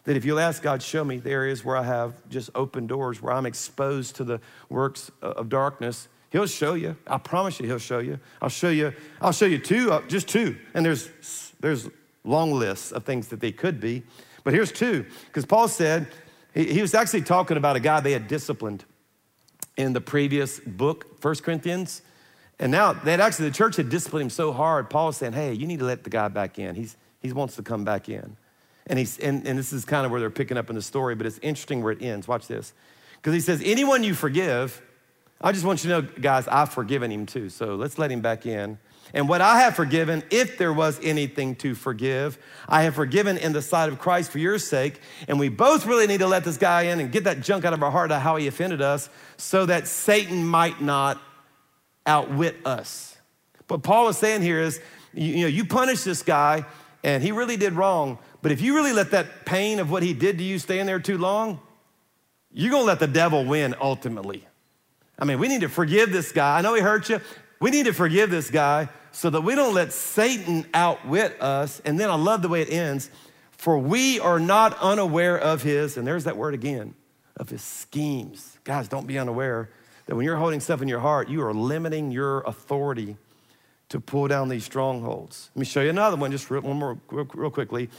that 0.04 0.16
if 0.16 0.24
you'll 0.24 0.40
ask 0.40 0.62
God, 0.62 0.82
show 0.82 1.04
me 1.04 1.18
the 1.18 1.30
areas 1.30 1.62
where 1.62 1.76
I 1.76 1.82
have 1.82 2.14
just 2.30 2.48
open 2.54 2.86
doors, 2.86 3.20
where 3.20 3.34
I'm 3.34 3.44
exposed 3.44 4.16
to 4.16 4.24
the 4.24 4.40
works 4.70 5.10
of 5.20 5.50
darkness, 5.50 6.08
He'll 6.31 6.47
show 6.47 6.75
you. 6.75 6.97
I 7.07 7.19
promise 7.19 7.61
you, 7.61 7.66
He'll 7.66 7.79
show 7.79 7.99
you. 7.99 8.19
I'll 8.40 8.49
show 8.49 8.71
you, 8.71 8.93
I'll 9.21 9.33
show 9.33 9.47
you 9.47 9.59
two, 9.59 9.93
uh, 9.93 10.03
just 10.09 10.29
two. 10.29 10.57
And 10.75 10.87
there's, 10.87 11.11
there's 11.61 11.88
long 12.25 12.53
lists 12.53 12.93
of 12.93 13.05
things 13.05 13.29
that 13.29 13.40
they 13.40 13.53
could 13.53 13.81
be. 13.81 14.05
But 14.45 14.55
here's 14.55 14.73
two, 14.73 15.05
because 15.27 15.45
Paul 15.45 15.69
said, 15.69 16.07
he, 16.55 16.73
he 16.73 16.81
was 16.81 16.95
actually 16.95 17.23
talking 17.23 17.57
about 17.57 17.77
a 17.77 17.81
guy 17.81 18.01
they 18.01 18.12
had 18.12 18.29
disciplined 18.29 18.85
in 19.77 19.93
the 19.93 20.01
previous 20.01 20.61
book, 20.61 21.21
First 21.21 21.43
Corinthians. 21.43 22.03
And 22.59 22.71
now 22.71 22.93
that 22.93 23.21
actually 23.21 23.49
the 23.49 23.55
church 23.55 23.77
had 23.77 23.88
disciplined 23.88 24.25
him 24.25 24.31
so 24.31 24.53
hard, 24.53 24.90
Paul's 24.90 25.16
saying, 25.16 25.33
hey, 25.33 25.53
you 25.53 25.66
need 25.66 25.79
to 25.79 25.85
let 25.85 26.05
the 26.05 26.11
guy 26.11 26.29
back 26.29 26.59
in. 26.59 26.75
He's, 26.75 26.97
he 27.21 27.33
wants 27.33 27.57
to 27.57 27.62
come 27.62 27.85
back 27.85 28.09
in. 28.09 28.37
And, 28.87 28.99
he's, 28.99 29.19
and, 29.19 29.47
and 29.47 29.59
this 29.59 29.73
is 29.73 29.85
kind 29.85 30.05
of 30.05 30.11
where 30.11 30.21
they're 30.21 30.31
picking 30.31 30.57
up 30.57 30.69
in 30.69 30.77
the 30.77 30.83
story, 30.83 31.14
but 31.14 31.27
it's 31.27 31.38
interesting 31.38 31.83
where 31.83 31.93
it 31.93 32.03
ends. 32.03 32.29
Watch 32.29 32.47
this. 32.47 32.73
Because 33.16 33.35
he 33.35 33.40
says, 33.40 33.62
anyone 33.64 34.03
you 34.03 34.14
forgive, 34.14 34.83
I 35.40 35.53
just 35.53 35.64
want 35.64 35.83
you 35.83 35.90
to 35.90 36.03
know, 36.03 36.09
guys, 36.20 36.46
I've 36.48 36.72
forgiven 36.72 37.11
him 37.11 37.24
too. 37.24 37.48
So 37.48 37.74
let's 37.74 37.98
let 37.98 38.11
him 38.12 38.20
back 38.20 38.44
in. 38.44 38.79
And 39.12 39.29
what 39.29 39.40
I 39.40 39.61
have 39.61 39.74
forgiven, 39.74 40.22
if 40.31 40.59
there 40.59 40.72
was 40.72 41.00
anything 41.03 41.57
to 41.57 41.74
forgive, 41.74 42.38
I 42.68 42.83
have 42.83 42.94
forgiven 42.94 43.38
in 43.38 43.53
the 43.53 43.62
sight 43.62 43.88
of 43.88 43.98
Christ 43.98 44.31
for 44.31 44.38
your 44.38 44.59
sake. 44.59 45.00
And 45.26 45.40
we 45.40 45.48
both 45.48 45.87
really 45.87 46.07
need 46.07 46.18
to 46.18 46.26
let 46.26 46.44
this 46.44 46.57
guy 46.57 46.83
in 46.83 47.00
and 47.00 47.11
get 47.11 47.24
that 47.24 47.40
junk 47.40 47.64
out 47.64 47.72
of 47.72 47.83
our 47.83 47.90
heart 47.90 48.12
of 48.12 48.20
how 48.20 48.37
he 48.37 48.46
offended 48.46 48.83
us 48.83 49.09
so 49.37 49.66
that 49.66 49.88
Satan 49.88 50.46
might 50.46 50.81
not 50.81 51.20
outwit 52.07 52.57
us. 52.64 53.16
What 53.66 53.83
Paul 53.83 54.09
is 54.09 54.18
saying 54.18 54.42
here 54.42 54.61
is, 54.61 54.81
you, 55.14 55.35
you 55.35 55.40
know, 55.42 55.48
you 55.48 55.64
punish 55.64 56.03
this 56.03 56.22
guy 56.22 56.64
and 57.03 57.22
he 57.22 57.33
really 57.33 57.57
did 57.57 57.72
wrong. 57.72 58.18
But 58.42 58.53
if 58.53 58.61
you 58.61 58.74
really 58.74 58.92
let 58.92 59.11
that 59.12 59.46
pain 59.46 59.81
of 59.81 59.90
what 59.90 60.03
he 60.03 60.12
did 60.12 60.38
to 60.38 60.44
you 60.44 60.59
stay 60.59 60.81
in 60.81 60.87
there 60.87 61.00
too 61.00 61.18
long, 61.18 61.61
you're 62.53 62.70
gonna 62.70 62.85
let 62.85 62.98
the 62.98 63.07
devil 63.07 63.44
win 63.44 63.74
ultimately. 63.81 64.46
I 65.20 65.24
mean, 65.24 65.38
we 65.38 65.48
need 65.48 65.61
to 65.61 65.68
forgive 65.68 66.12
this 66.12 66.33
guy. 66.33 66.59
I 66.59 66.62
know 66.62 66.74
he 66.74 66.80
hurt 66.80 67.09
you. 67.09 67.20
We 67.61 67.70
need 67.70 67.87
to 67.87 67.92
forgive 67.92 68.30
this 68.30 68.50
guy 68.50 68.88
so 69.12 69.28
that 69.30 69.42
we 69.42 69.54
don't 69.54 69.74
let 69.74 69.92
Satan 69.92 70.66
outwit 70.72 71.40
us. 71.42 71.80
And 71.85 72.00
then 72.00 72.11
I 72.11 72.14
love 72.14 72.42
the 72.42 72.48
way 72.48 72.62
it 72.62 72.70
ends 72.70 73.11
for 73.50 73.78
we 73.78 74.18
are 74.18 74.40
not 74.40 74.78
unaware 74.78 75.38
of 75.38 75.62
his, 75.62 75.98
and 75.98 76.06
there's 76.06 76.24
that 76.24 76.38
word 76.38 76.54
again, 76.54 76.94
of 77.37 77.50
his 77.50 77.61
schemes. 77.61 78.59
Guys, 78.64 78.88
don't 78.88 79.06
be 79.06 79.18
unaware 79.18 79.68
that 80.06 80.16
when 80.16 80.24
you're 80.24 80.38
holding 80.38 80.61
stuff 80.61 80.80
in 80.80 80.88
your 80.88 81.00
heart, 81.00 81.28
you 81.28 81.42
are 81.42 81.52
limiting 81.52 82.11
your 82.11 82.40
authority 82.40 83.18
to 83.90 84.00
pull 84.00 84.28
down 84.28 84.48
these 84.48 84.64
strongholds. 84.64 85.50
Let 85.54 85.61
me 85.61 85.66
show 85.66 85.83
you 85.83 85.90
another 85.90 86.16
one, 86.16 86.30
just 86.30 86.50
one 86.50 86.78
more, 86.78 86.98
real, 87.11 87.28
real 87.35 87.50
quickly. 87.50 87.90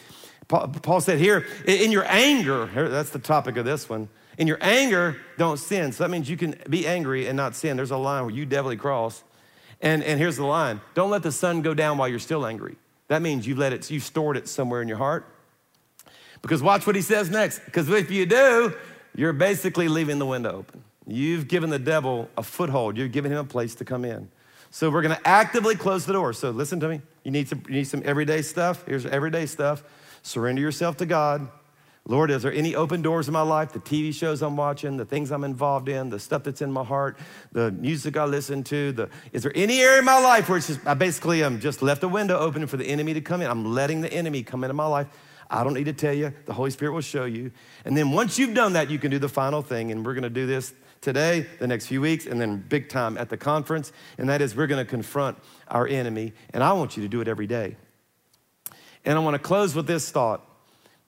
Paul 0.48 1.00
said 1.00 1.20
here, 1.20 1.46
in 1.68 1.92
your 1.92 2.06
anger, 2.08 2.66
that's 2.90 3.12
the 3.12 3.20
topic 3.20 3.56
of 3.58 3.64
this 3.64 3.88
one. 3.88 4.10
In 4.38 4.48
your 4.48 4.58
anger, 4.62 5.18
don't 5.38 5.58
sin. 5.58 5.92
So 5.92 6.04
that 6.04 6.10
means 6.10 6.30
you 6.30 6.38
can 6.38 6.56
be 6.70 6.88
angry 6.88 7.28
and 7.28 7.36
not 7.36 7.56
sin. 7.56 7.76
There's 7.78 7.92
a 7.92 7.98
line 7.98 8.24
where 8.24 8.34
you 8.34 8.46
definitely 8.46 8.78
cross. 8.78 9.24
And, 9.82 10.04
and 10.04 10.20
here's 10.20 10.38
the 10.38 10.46
line 10.46 10.80
don't 10.94 11.10
let 11.10 11.24
the 11.24 11.32
sun 11.32 11.62
go 11.62 11.74
down 11.74 11.98
while 11.98 12.08
you're 12.08 12.20
still 12.20 12.46
angry. 12.46 12.76
That 13.08 13.22
means 13.22 13.46
you've 13.46 13.58
let 13.58 13.74
it, 13.74 13.90
you've 13.92 14.04
stored 14.04 14.38
it 14.38 14.48
somewhere 14.48 14.82
in 14.82 14.88
your 14.88 14.98
heart. 14.98 15.26
Because 16.42 16.64
watch 16.64 16.88
what 16.88 16.96
he 16.96 17.02
says 17.02 17.30
next. 17.30 17.60
Because 17.66 17.90
if 17.90 18.10
you 18.10 18.26
do, 18.26 18.74
you're 19.16 19.34
basically 19.34 19.88
leaving 19.88 20.18
the 20.18 20.26
window 20.26 20.58
open. 20.58 20.84
You've 21.06 21.48
given 21.48 21.70
the 21.70 21.80
devil 21.80 22.30
a 22.38 22.44
foothold, 22.44 22.98
you've 22.98 23.12
given 23.12 23.32
him 23.32 23.40
a 23.40 23.44
place 23.44 23.76
to 23.76 23.86
come 23.86 24.06
in. 24.06 24.30
So 24.70 24.90
we're 24.90 25.02
gonna 25.02 25.20
actively 25.26 25.76
close 25.76 26.06
the 26.06 26.14
door. 26.14 26.32
So 26.32 26.52
listen 26.52 26.80
to 26.80 26.88
me. 26.88 27.02
You 27.24 27.32
need 27.32 27.50
some, 27.50 27.62
you 27.68 27.76
need 27.76 27.88
some 27.88 28.02
everyday 28.06 28.42
stuff. 28.42 28.86
Here's 28.88 29.06
everyday 29.06 29.46
stuff. 29.46 29.84
Surrender 30.24 30.62
yourself 30.62 30.98
to 30.98 31.06
God. 31.06 31.50
Lord, 32.08 32.32
is 32.32 32.42
there 32.42 32.52
any 32.52 32.76
open 32.76 33.04
doors 33.04 33.28
in 33.28 33.34
my 33.34 33.44
life? 33.44 33.74
The 33.74 33.80
TV 33.80 34.14
shows 34.14 34.42
I'm 34.42 34.58
watching, 34.58 34.98
the 34.98 35.06
things 35.06 35.32
I'm 35.32 35.44
involved 35.44 35.88
in, 35.88 36.10
the 36.10 36.20
stuff 36.20 36.44
that's 36.44 36.62
in 36.62 36.72
my 36.72 36.84
heart, 36.84 37.20
the 37.52 37.72
music 37.72 38.18
I 38.18 38.26
listen 38.26 38.64
to. 38.66 38.92
The, 38.92 39.10
is 39.32 39.44
there 39.44 39.52
any 39.54 39.82
area 39.82 40.00
in 40.00 40.06
my 40.06 40.20
life 40.20 40.50
where 40.50 40.58
it's 40.58 40.68
just, 40.68 40.86
I 40.86 40.96
basically 40.96 41.44
am 41.44 41.60
just 41.60 41.84
left 41.84 42.04
a 42.04 42.08
window 42.08 42.40
open 42.40 42.66
for 42.66 42.78
the 42.78 42.86
enemy 42.86 43.14
to 43.14 43.22
come 43.22 43.42
in? 43.42 43.50
I'm 43.50 43.74
letting 43.74 44.02
the 44.02 44.12
enemy 44.12 44.42
come 44.42 44.64
into 44.64 44.74
my 44.74 44.88
life. 44.88 45.08
I 45.48 45.64
don't 45.64 45.74
need 45.74 45.86
to 45.86 45.94
tell 45.94 46.14
you. 46.14 46.34
The 46.46 46.54
Holy 46.54 46.72
Spirit 46.72 46.94
will 46.94 47.02
show 47.02 47.26
you. 47.26 47.52
And 47.86 47.96
then 47.96 48.12
once 48.12 48.40
you've 48.40 48.56
done 48.56 48.74
that, 48.74 48.90
you 48.90 48.98
can 48.98 49.12
do 49.12 49.20
the 49.20 49.30
final 49.30 49.62
thing. 49.62 49.92
And 49.92 50.04
we're 50.04 50.14
going 50.14 50.24
to 50.24 50.30
do 50.30 50.48
this 50.48 50.74
today, 51.02 51.46
the 51.60 51.68
next 51.68 51.86
few 51.86 52.02
weeks, 52.02 52.26
and 52.26 52.42
then 52.42 52.58
big 52.68 52.90
time 52.90 53.18
at 53.18 53.30
the 53.30 53.38
conference. 53.38 53.92
And 54.18 54.28
that 54.30 54.42
is 54.42 54.56
we're 54.56 54.68
going 54.68 54.84
to 54.84 54.90
confront 54.90 55.38
our 55.68 55.88
enemy. 55.88 56.34
And 56.52 56.64
I 56.64 56.74
want 56.74 56.98
you 56.98 57.04
to 57.04 57.10
do 57.10 57.22
it 57.22 57.28
every 57.28 57.48
day. 57.48 57.76
And 59.06 59.18
I 59.18 59.22
want 59.22 59.36
to 59.36 59.40
close 59.40 59.76
with 59.76 59.88
this 59.88 60.10
thought. 60.10 60.48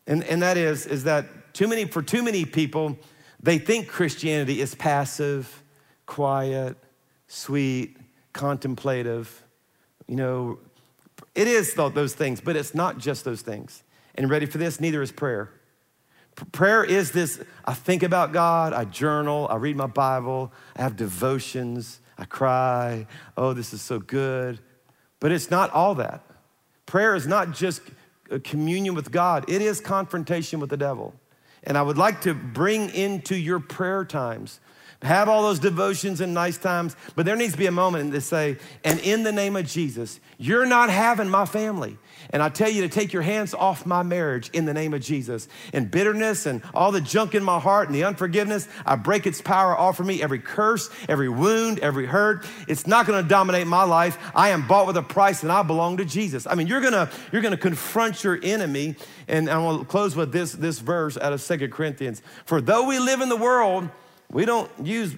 And, 0.08 0.24
and 0.24 0.42
that 0.42 0.58
is, 0.58 0.86
is 0.86 1.06
that 1.06 1.54
too 1.54 1.68
many, 1.68 1.86
for 1.86 2.02
too 2.02 2.24
many 2.24 2.46
people, 2.46 2.98
they 3.42 3.58
think 3.58 3.88
Christianity 3.88 4.62
is 4.62 4.76
passive, 4.76 5.64
quiet, 6.06 6.78
sweet, 7.28 7.98
contemplative. 8.34 9.44
You 10.08 10.16
know, 10.16 10.60
it 11.36 11.48
is 11.48 11.74
those 11.74 12.14
things, 12.14 12.42
but 12.42 12.56
it's 12.56 12.76
not 12.76 12.98
just 12.98 13.26
those 13.26 13.42
things. 13.42 13.84
And 14.16 14.30
ready 14.30 14.46
for 14.46 14.58
this? 14.58 14.80
Neither 14.80 15.02
is 15.02 15.12
prayer. 15.12 15.52
Prayer 16.52 16.84
is 16.84 17.12
this 17.12 17.42
I 17.64 17.74
think 17.74 18.04
about 18.04 18.34
God, 18.34 18.74
I 18.74 18.86
journal, 18.86 19.48
I 19.50 19.56
read 19.56 19.76
my 19.76 19.88
Bible, 19.88 20.52
I 20.76 20.82
have 20.82 20.96
devotions, 20.96 22.00
I 22.18 22.26
cry. 22.26 23.08
Oh, 23.38 23.54
this 23.54 23.74
is 23.74 23.82
so 23.82 24.00
good. 24.00 24.60
But 25.20 25.32
it's 25.32 25.50
not 25.50 25.72
all 25.72 25.96
that. 25.96 26.22
Prayer 26.86 27.16
is 27.16 27.28
not 27.28 27.52
just 27.52 27.82
communion 28.40 28.96
with 28.96 29.12
God, 29.12 29.46
it 29.50 29.62
is 29.62 29.80
confrontation 29.80 30.60
with 30.60 30.70
the 30.70 30.78
devil. 30.78 31.14
And 31.64 31.78
I 31.78 31.82
would 31.82 31.98
like 31.98 32.22
to 32.22 32.34
bring 32.34 32.90
into 32.90 33.36
your 33.36 33.60
prayer 33.60 34.04
times 34.04 34.60
have 35.04 35.30
all 35.30 35.44
those 35.44 35.60
devotions 35.60 36.22
and 36.22 36.34
nice 36.34 36.58
times, 36.58 36.96
but 37.16 37.26
there 37.26 37.36
needs 37.36 37.54
to 37.54 37.60
be 37.60 37.66
a 37.66 37.72
moment 37.72 38.14
to 38.14 38.22
say, 38.22 38.58
and 38.84 39.00
in 39.00 39.24
the 39.24 39.32
name 39.32 39.56
of 39.56 39.66
Jesus, 39.66 40.20
you're 40.38 40.66
not 40.66 40.90
having 40.90 41.30
my 41.30 41.46
family. 41.46 41.98
And 42.30 42.42
I 42.42 42.50
tell 42.50 42.70
you 42.70 42.82
to 42.82 42.90
take 42.90 43.14
your 43.14 43.22
hands 43.22 43.54
off 43.54 43.86
my 43.86 44.02
marriage 44.02 44.50
in 44.54 44.66
the 44.66 44.74
name 44.74 44.94
of 44.94 45.02
Jesus. 45.02 45.48
And 45.74 45.92
bitterness 45.92 46.46
and 46.46 46.62
all 46.74 46.92
the 46.92 47.02
junk 47.02 47.36
in 47.36 47.44
my 47.44 47.60
heart 47.60 47.88
and 47.88 47.96
the 47.96 48.06
unforgiveness, 48.06 48.68
I 48.86 48.96
break 48.96 49.28
its 49.28 49.42
power 49.42 49.78
off 49.78 50.00
of 50.00 50.06
me. 50.06 50.24
Every 50.24 50.40
curse, 50.40 50.90
every 51.10 51.30
wound, 51.30 51.80
every 51.80 52.06
hurt, 52.06 52.46
it's 52.68 52.88
not 52.88 53.06
to 53.22 53.28
dominate 53.28 53.68
my 53.68 53.84
life. 53.84 54.18
I 54.34 54.50
am 54.50 54.68
bought 54.68 54.88
with 54.88 54.98
a 54.98 55.04
price 55.04 55.44
and 55.44 55.52
I 55.52 55.64
belong 55.64 55.98
to 55.98 56.06
Jesus. 56.06 56.48
I 56.48 56.56
mean, 56.56 56.68
you're 56.68 56.82
to 56.82 57.10
you're 57.32 57.42
to 57.42 57.58
confront 57.58 58.24
your 58.24 58.40
enemy. 58.42 58.96
And 59.28 59.50
I 59.50 59.78
to 59.78 59.86
close 59.86 60.16
with 60.16 60.32
this, 60.32 60.54
this 60.54 60.80
verse 60.80 61.18
out 61.18 61.34
of 61.34 61.42
Second 61.42 61.72
Corinthians. 61.72 62.22
For 62.46 62.62
though 62.62 62.88
we 62.88 63.00
live 63.00 63.22
in 63.22 63.30
the 63.30 63.38
world, 63.38 63.90
we 64.34 64.46
don't 64.46 64.70
use 64.84 65.16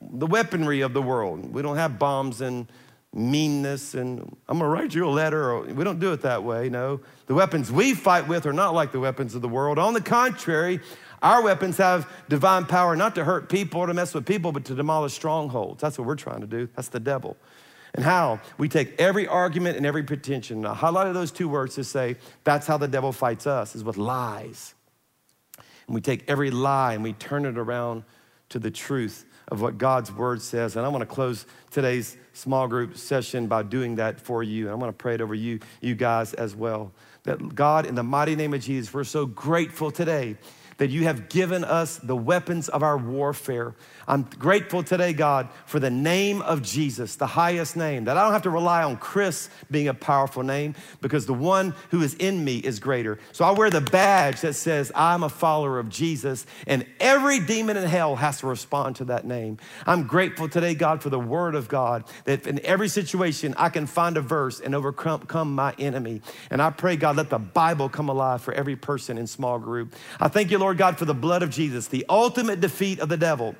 the 0.00 0.26
weaponry 0.26 0.80
of 0.80 0.92
the 0.92 1.02
world. 1.02 1.52
We 1.52 1.62
don't 1.62 1.76
have 1.76 1.98
bombs 1.98 2.40
and 2.40 2.66
meanness 3.14 3.94
and 3.94 4.20
I'm 4.48 4.58
gonna 4.58 4.68
write 4.68 4.94
you 4.94 5.06
a 5.06 5.08
letter. 5.08 5.52
Or, 5.52 5.62
we 5.62 5.84
don't 5.84 6.00
do 6.00 6.12
it 6.12 6.22
that 6.22 6.42
way, 6.44 6.68
no. 6.68 7.00
The 7.26 7.34
weapons 7.34 7.72
we 7.72 7.94
fight 7.94 8.28
with 8.28 8.46
are 8.46 8.52
not 8.52 8.74
like 8.74 8.92
the 8.92 9.00
weapons 9.00 9.34
of 9.34 9.42
the 9.42 9.48
world. 9.48 9.78
On 9.78 9.94
the 9.94 10.00
contrary, 10.00 10.80
our 11.22 11.42
weapons 11.42 11.76
have 11.78 12.10
divine 12.28 12.66
power 12.66 12.96
not 12.96 13.14
to 13.14 13.24
hurt 13.24 13.48
people 13.48 13.80
or 13.80 13.86
to 13.86 13.94
mess 13.94 14.12
with 14.12 14.26
people, 14.26 14.52
but 14.52 14.64
to 14.66 14.74
demolish 14.74 15.14
strongholds. 15.14 15.80
That's 15.80 15.98
what 15.98 16.06
we're 16.06 16.16
trying 16.16 16.40
to 16.40 16.46
do. 16.46 16.68
That's 16.74 16.88
the 16.88 17.00
devil. 17.00 17.36
And 17.94 18.04
how? 18.04 18.40
We 18.58 18.68
take 18.68 19.00
every 19.00 19.26
argument 19.26 19.76
and 19.76 19.86
every 19.86 20.02
pretension. 20.02 20.64
I 20.66 20.74
highlighted 20.74 21.14
those 21.14 21.32
two 21.32 21.48
words 21.48 21.74
to 21.76 21.84
say 21.84 22.16
that's 22.44 22.66
how 22.66 22.76
the 22.76 22.88
devil 22.88 23.12
fights 23.12 23.46
us, 23.46 23.74
is 23.74 23.82
with 23.82 23.96
lies. 23.96 24.74
And 25.86 25.94
we 25.94 26.00
take 26.00 26.24
every 26.28 26.50
lie 26.50 26.94
and 26.94 27.02
we 27.02 27.14
turn 27.14 27.46
it 27.46 27.56
around 27.56 28.04
to 28.50 28.58
the 28.58 28.70
truth 28.70 29.26
of 29.48 29.60
what 29.60 29.78
God's 29.78 30.12
word 30.12 30.42
says. 30.42 30.76
And 30.76 30.84
I 30.84 30.88
want 30.88 31.02
to 31.02 31.06
close 31.06 31.46
today's 31.70 32.16
small 32.32 32.68
group 32.68 32.96
session 32.96 33.46
by 33.46 33.62
doing 33.62 33.96
that 33.96 34.20
for 34.20 34.42
you. 34.42 34.64
And 34.66 34.72
I 34.72 34.74
want 34.74 34.96
to 34.96 35.02
pray 35.02 35.14
it 35.14 35.20
over 35.20 35.34
you, 35.34 35.60
you 35.80 35.94
guys 35.94 36.34
as 36.34 36.54
well. 36.54 36.92
That 37.24 37.54
God, 37.54 37.86
in 37.86 37.94
the 37.94 38.02
mighty 38.02 38.36
name 38.36 38.54
of 38.54 38.60
Jesus, 38.60 38.92
we're 38.92 39.04
so 39.04 39.26
grateful 39.26 39.90
today 39.90 40.36
that 40.78 40.90
you 40.90 41.04
have 41.04 41.28
given 41.28 41.64
us 41.64 41.98
the 41.98 42.16
weapons 42.16 42.68
of 42.68 42.82
our 42.82 42.96
warfare. 42.96 43.74
I'm 44.06 44.22
grateful 44.22 44.82
today, 44.82 45.12
God, 45.12 45.48
for 45.66 45.78
the 45.78 45.90
name 45.90 46.40
of 46.40 46.62
Jesus, 46.62 47.16
the 47.16 47.26
highest 47.26 47.76
name, 47.76 48.04
that 48.04 48.16
I 48.16 48.22
don't 48.22 48.32
have 48.32 48.42
to 48.42 48.50
rely 48.50 48.82
on 48.82 48.96
Chris 48.96 49.50
being 49.70 49.88
a 49.88 49.94
powerful 49.94 50.42
name 50.42 50.74
because 51.02 51.26
the 51.26 51.34
one 51.34 51.74
who 51.90 52.00
is 52.02 52.14
in 52.14 52.42
me 52.42 52.56
is 52.56 52.80
greater. 52.80 53.18
So 53.32 53.44
I 53.44 53.50
wear 53.50 53.68
the 53.68 53.82
badge 53.82 54.40
that 54.40 54.54
says, 54.54 54.90
I'm 54.94 55.24
a 55.24 55.28
follower 55.28 55.78
of 55.78 55.90
Jesus, 55.90 56.46
and 56.66 56.86
every 57.00 57.38
demon 57.38 57.76
in 57.76 57.86
hell 57.86 58.16
has 58.16 58.38
to 58.40 58.46
respond 58.46 58.96
to 58.96 59.04
that 59.06 59.26
name. 59.26 59.58
I'm 59.86 60.06
grateful 60.06 60.48
today, 60.48 60.74
God, 60.74 61.02
for 61.02 61.10
the 61.10 61.20
word 61.20 61.54
of 61.54 61.68
God, 61.68 62.04
that 62.24 62.46
in 62.46 62.64
every 62.64 62.88
situation 62.88 63.54
I 63.58 63.68
can 63.68 63.86
find 63.86 64.16
a 64.16 64.22
verse 64.22 64.60
and 64.60 64.74
overcome 64.74 65.54
my 65.54 65.74
enemy. 65.78 66.22
And 66.50 66.62
I 66.62 66.70
pray, 66.70 66.96
God, 66.96 67.16
let 67.16 67.28
the 67.30 67.38
Bible 67.38 67.88
come 67.88 68.08
alive 68.08 68.40
for 68.40 68.54
every 68.54 68.76
person 68.76 69.18
in 69.18 69.26
small 69.26 69.58
group. 69.58 69.94
I 70.18 70.28
thank 70.28 70.50
you, 70.50 70.58
Lord 70.68 70.76
God, 70.76 70.98
for 70.98 71.06
the 71.06 71.14
blood 71.14 71.42
of 71.42 71.48
Jesus, 71.48 71.88
the 71.88 72.04
ultimate 72.10 72.60
defeat 72.60 73.00
of 73.00 73.08
the 73.08 73.16
devil 73.16 73.54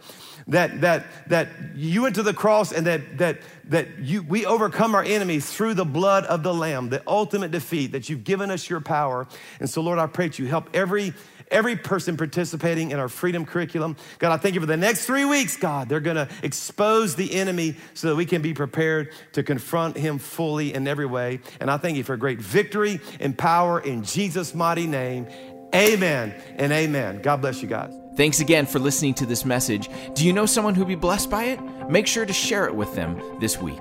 that, 0.46 0.82
that, 0.82 1.06
that 1.28 1.48
you 1.74 2.02
went 2.02 2.16
to 2.16 2.22
the 2.22 2.34
cross 2.34 2.70
and 2.70 2.86
that, 2.86 3.16
that, 3.16 3.38
that 3.64 3.98
you, 4.00 4.22
we 4.22 4.44
overcome 4.44 4.94
our 4.94 5.02
enemies 5.02 5.50
through 5.50 5.72
the 5.72 5.86
blood 5.86 6.24
of 6.24 6.42
the 6.42 6.52
Lamb, 6.52 6.90
the 6.90 7.02
ultimate 7.06 7.50
defeat, 7.50 7.92
that 7.92 8.10
you've 8.10 8.24
given 8.24 8.50
us 8.50 8.68
your 8.68 8.82
power. 8.82 9.26
And 9.58 9.70
so, 9.70 9.80
Lord, 9.80 9.98
I 9.98 10.06
pray 10.06 10.26
that 10.26 10.38
you 10.38 10.48
help 10.48 10.68
every 10.74 11.14
every 11.50 11.76
person 11.76 12.18
participating 12.18 12.90
in 12.90 12.98
our 12.98 13.08
freedom 13.08 13.46
curriculum. 13.46 13.96
God, 14.18 14.32
I 14.32 14.36
thank 14.36 14.54
you 14.54 14.60
for 14.60 14.66
the 14.66 14.76
next 14.76 15.06
three 15.06 15.24
weeks, 15.24 15.56
God. 15.56 15.88
They're 15.88 15.98
going 15.98 16.16
to 16.16 16.28
expose 16.42 17.14
the 17.14 17.32
enemy 17.32 17.74
so 17.94 18.08
that 18.08 18.16
we 18.16 18.26
can 18.26 18.42
be 18.42 18.52
prepared 18.52 19.14
to 19.32 19.42
confront 19.42 19.96
him 19.96 20.18
fully 20.18 20.74
in 20.74 20.86
every 20.86 21.06
way. 21.06 21.40
And 21.58 21.70
I 21.70 21.78
thank 21.78 21.96
you 21.96 22.04
for 22.04 22.18
great 22.18 22.38
victory 22.38 23.00
and 23.18 23.36
power 23.38 23.80
in 23.80 24.04
Jesus' 24.04 24.54
mighty 24.54 24.86
name. 24.86 25.26
Amen 25.74 26.34
and 26.56 26.72
amen. 26.72 27.20
God 27.20 27.40
bless 27.40 27.62
you 27.62 27.68
guys. 27.68 27.92
Thanks 28.16 28.40
again 28.40 28.66
for 28.66 28.78
listening 28.78 29.14
to 29.14 29.26
this 29.26 29.44
message. 29.44 29.88
Do 30.14 30.26
you 30.26 30.32
know 30.32 30.46
someone 30.46 30.74
who'd 30.74 30.88
be 30.88 30.94
blessed 30.94 31.30
by 31.30 31.44
it? 31.44 31.60
Make 31.88 32.06
sure 32.06 32.26
to 32.26 32.32
share 32.32 32.66
it 32.66 32.74
with 32.74 32.94
them 32.94 33.20
this 33.38 33.60
week. 33.60 33.78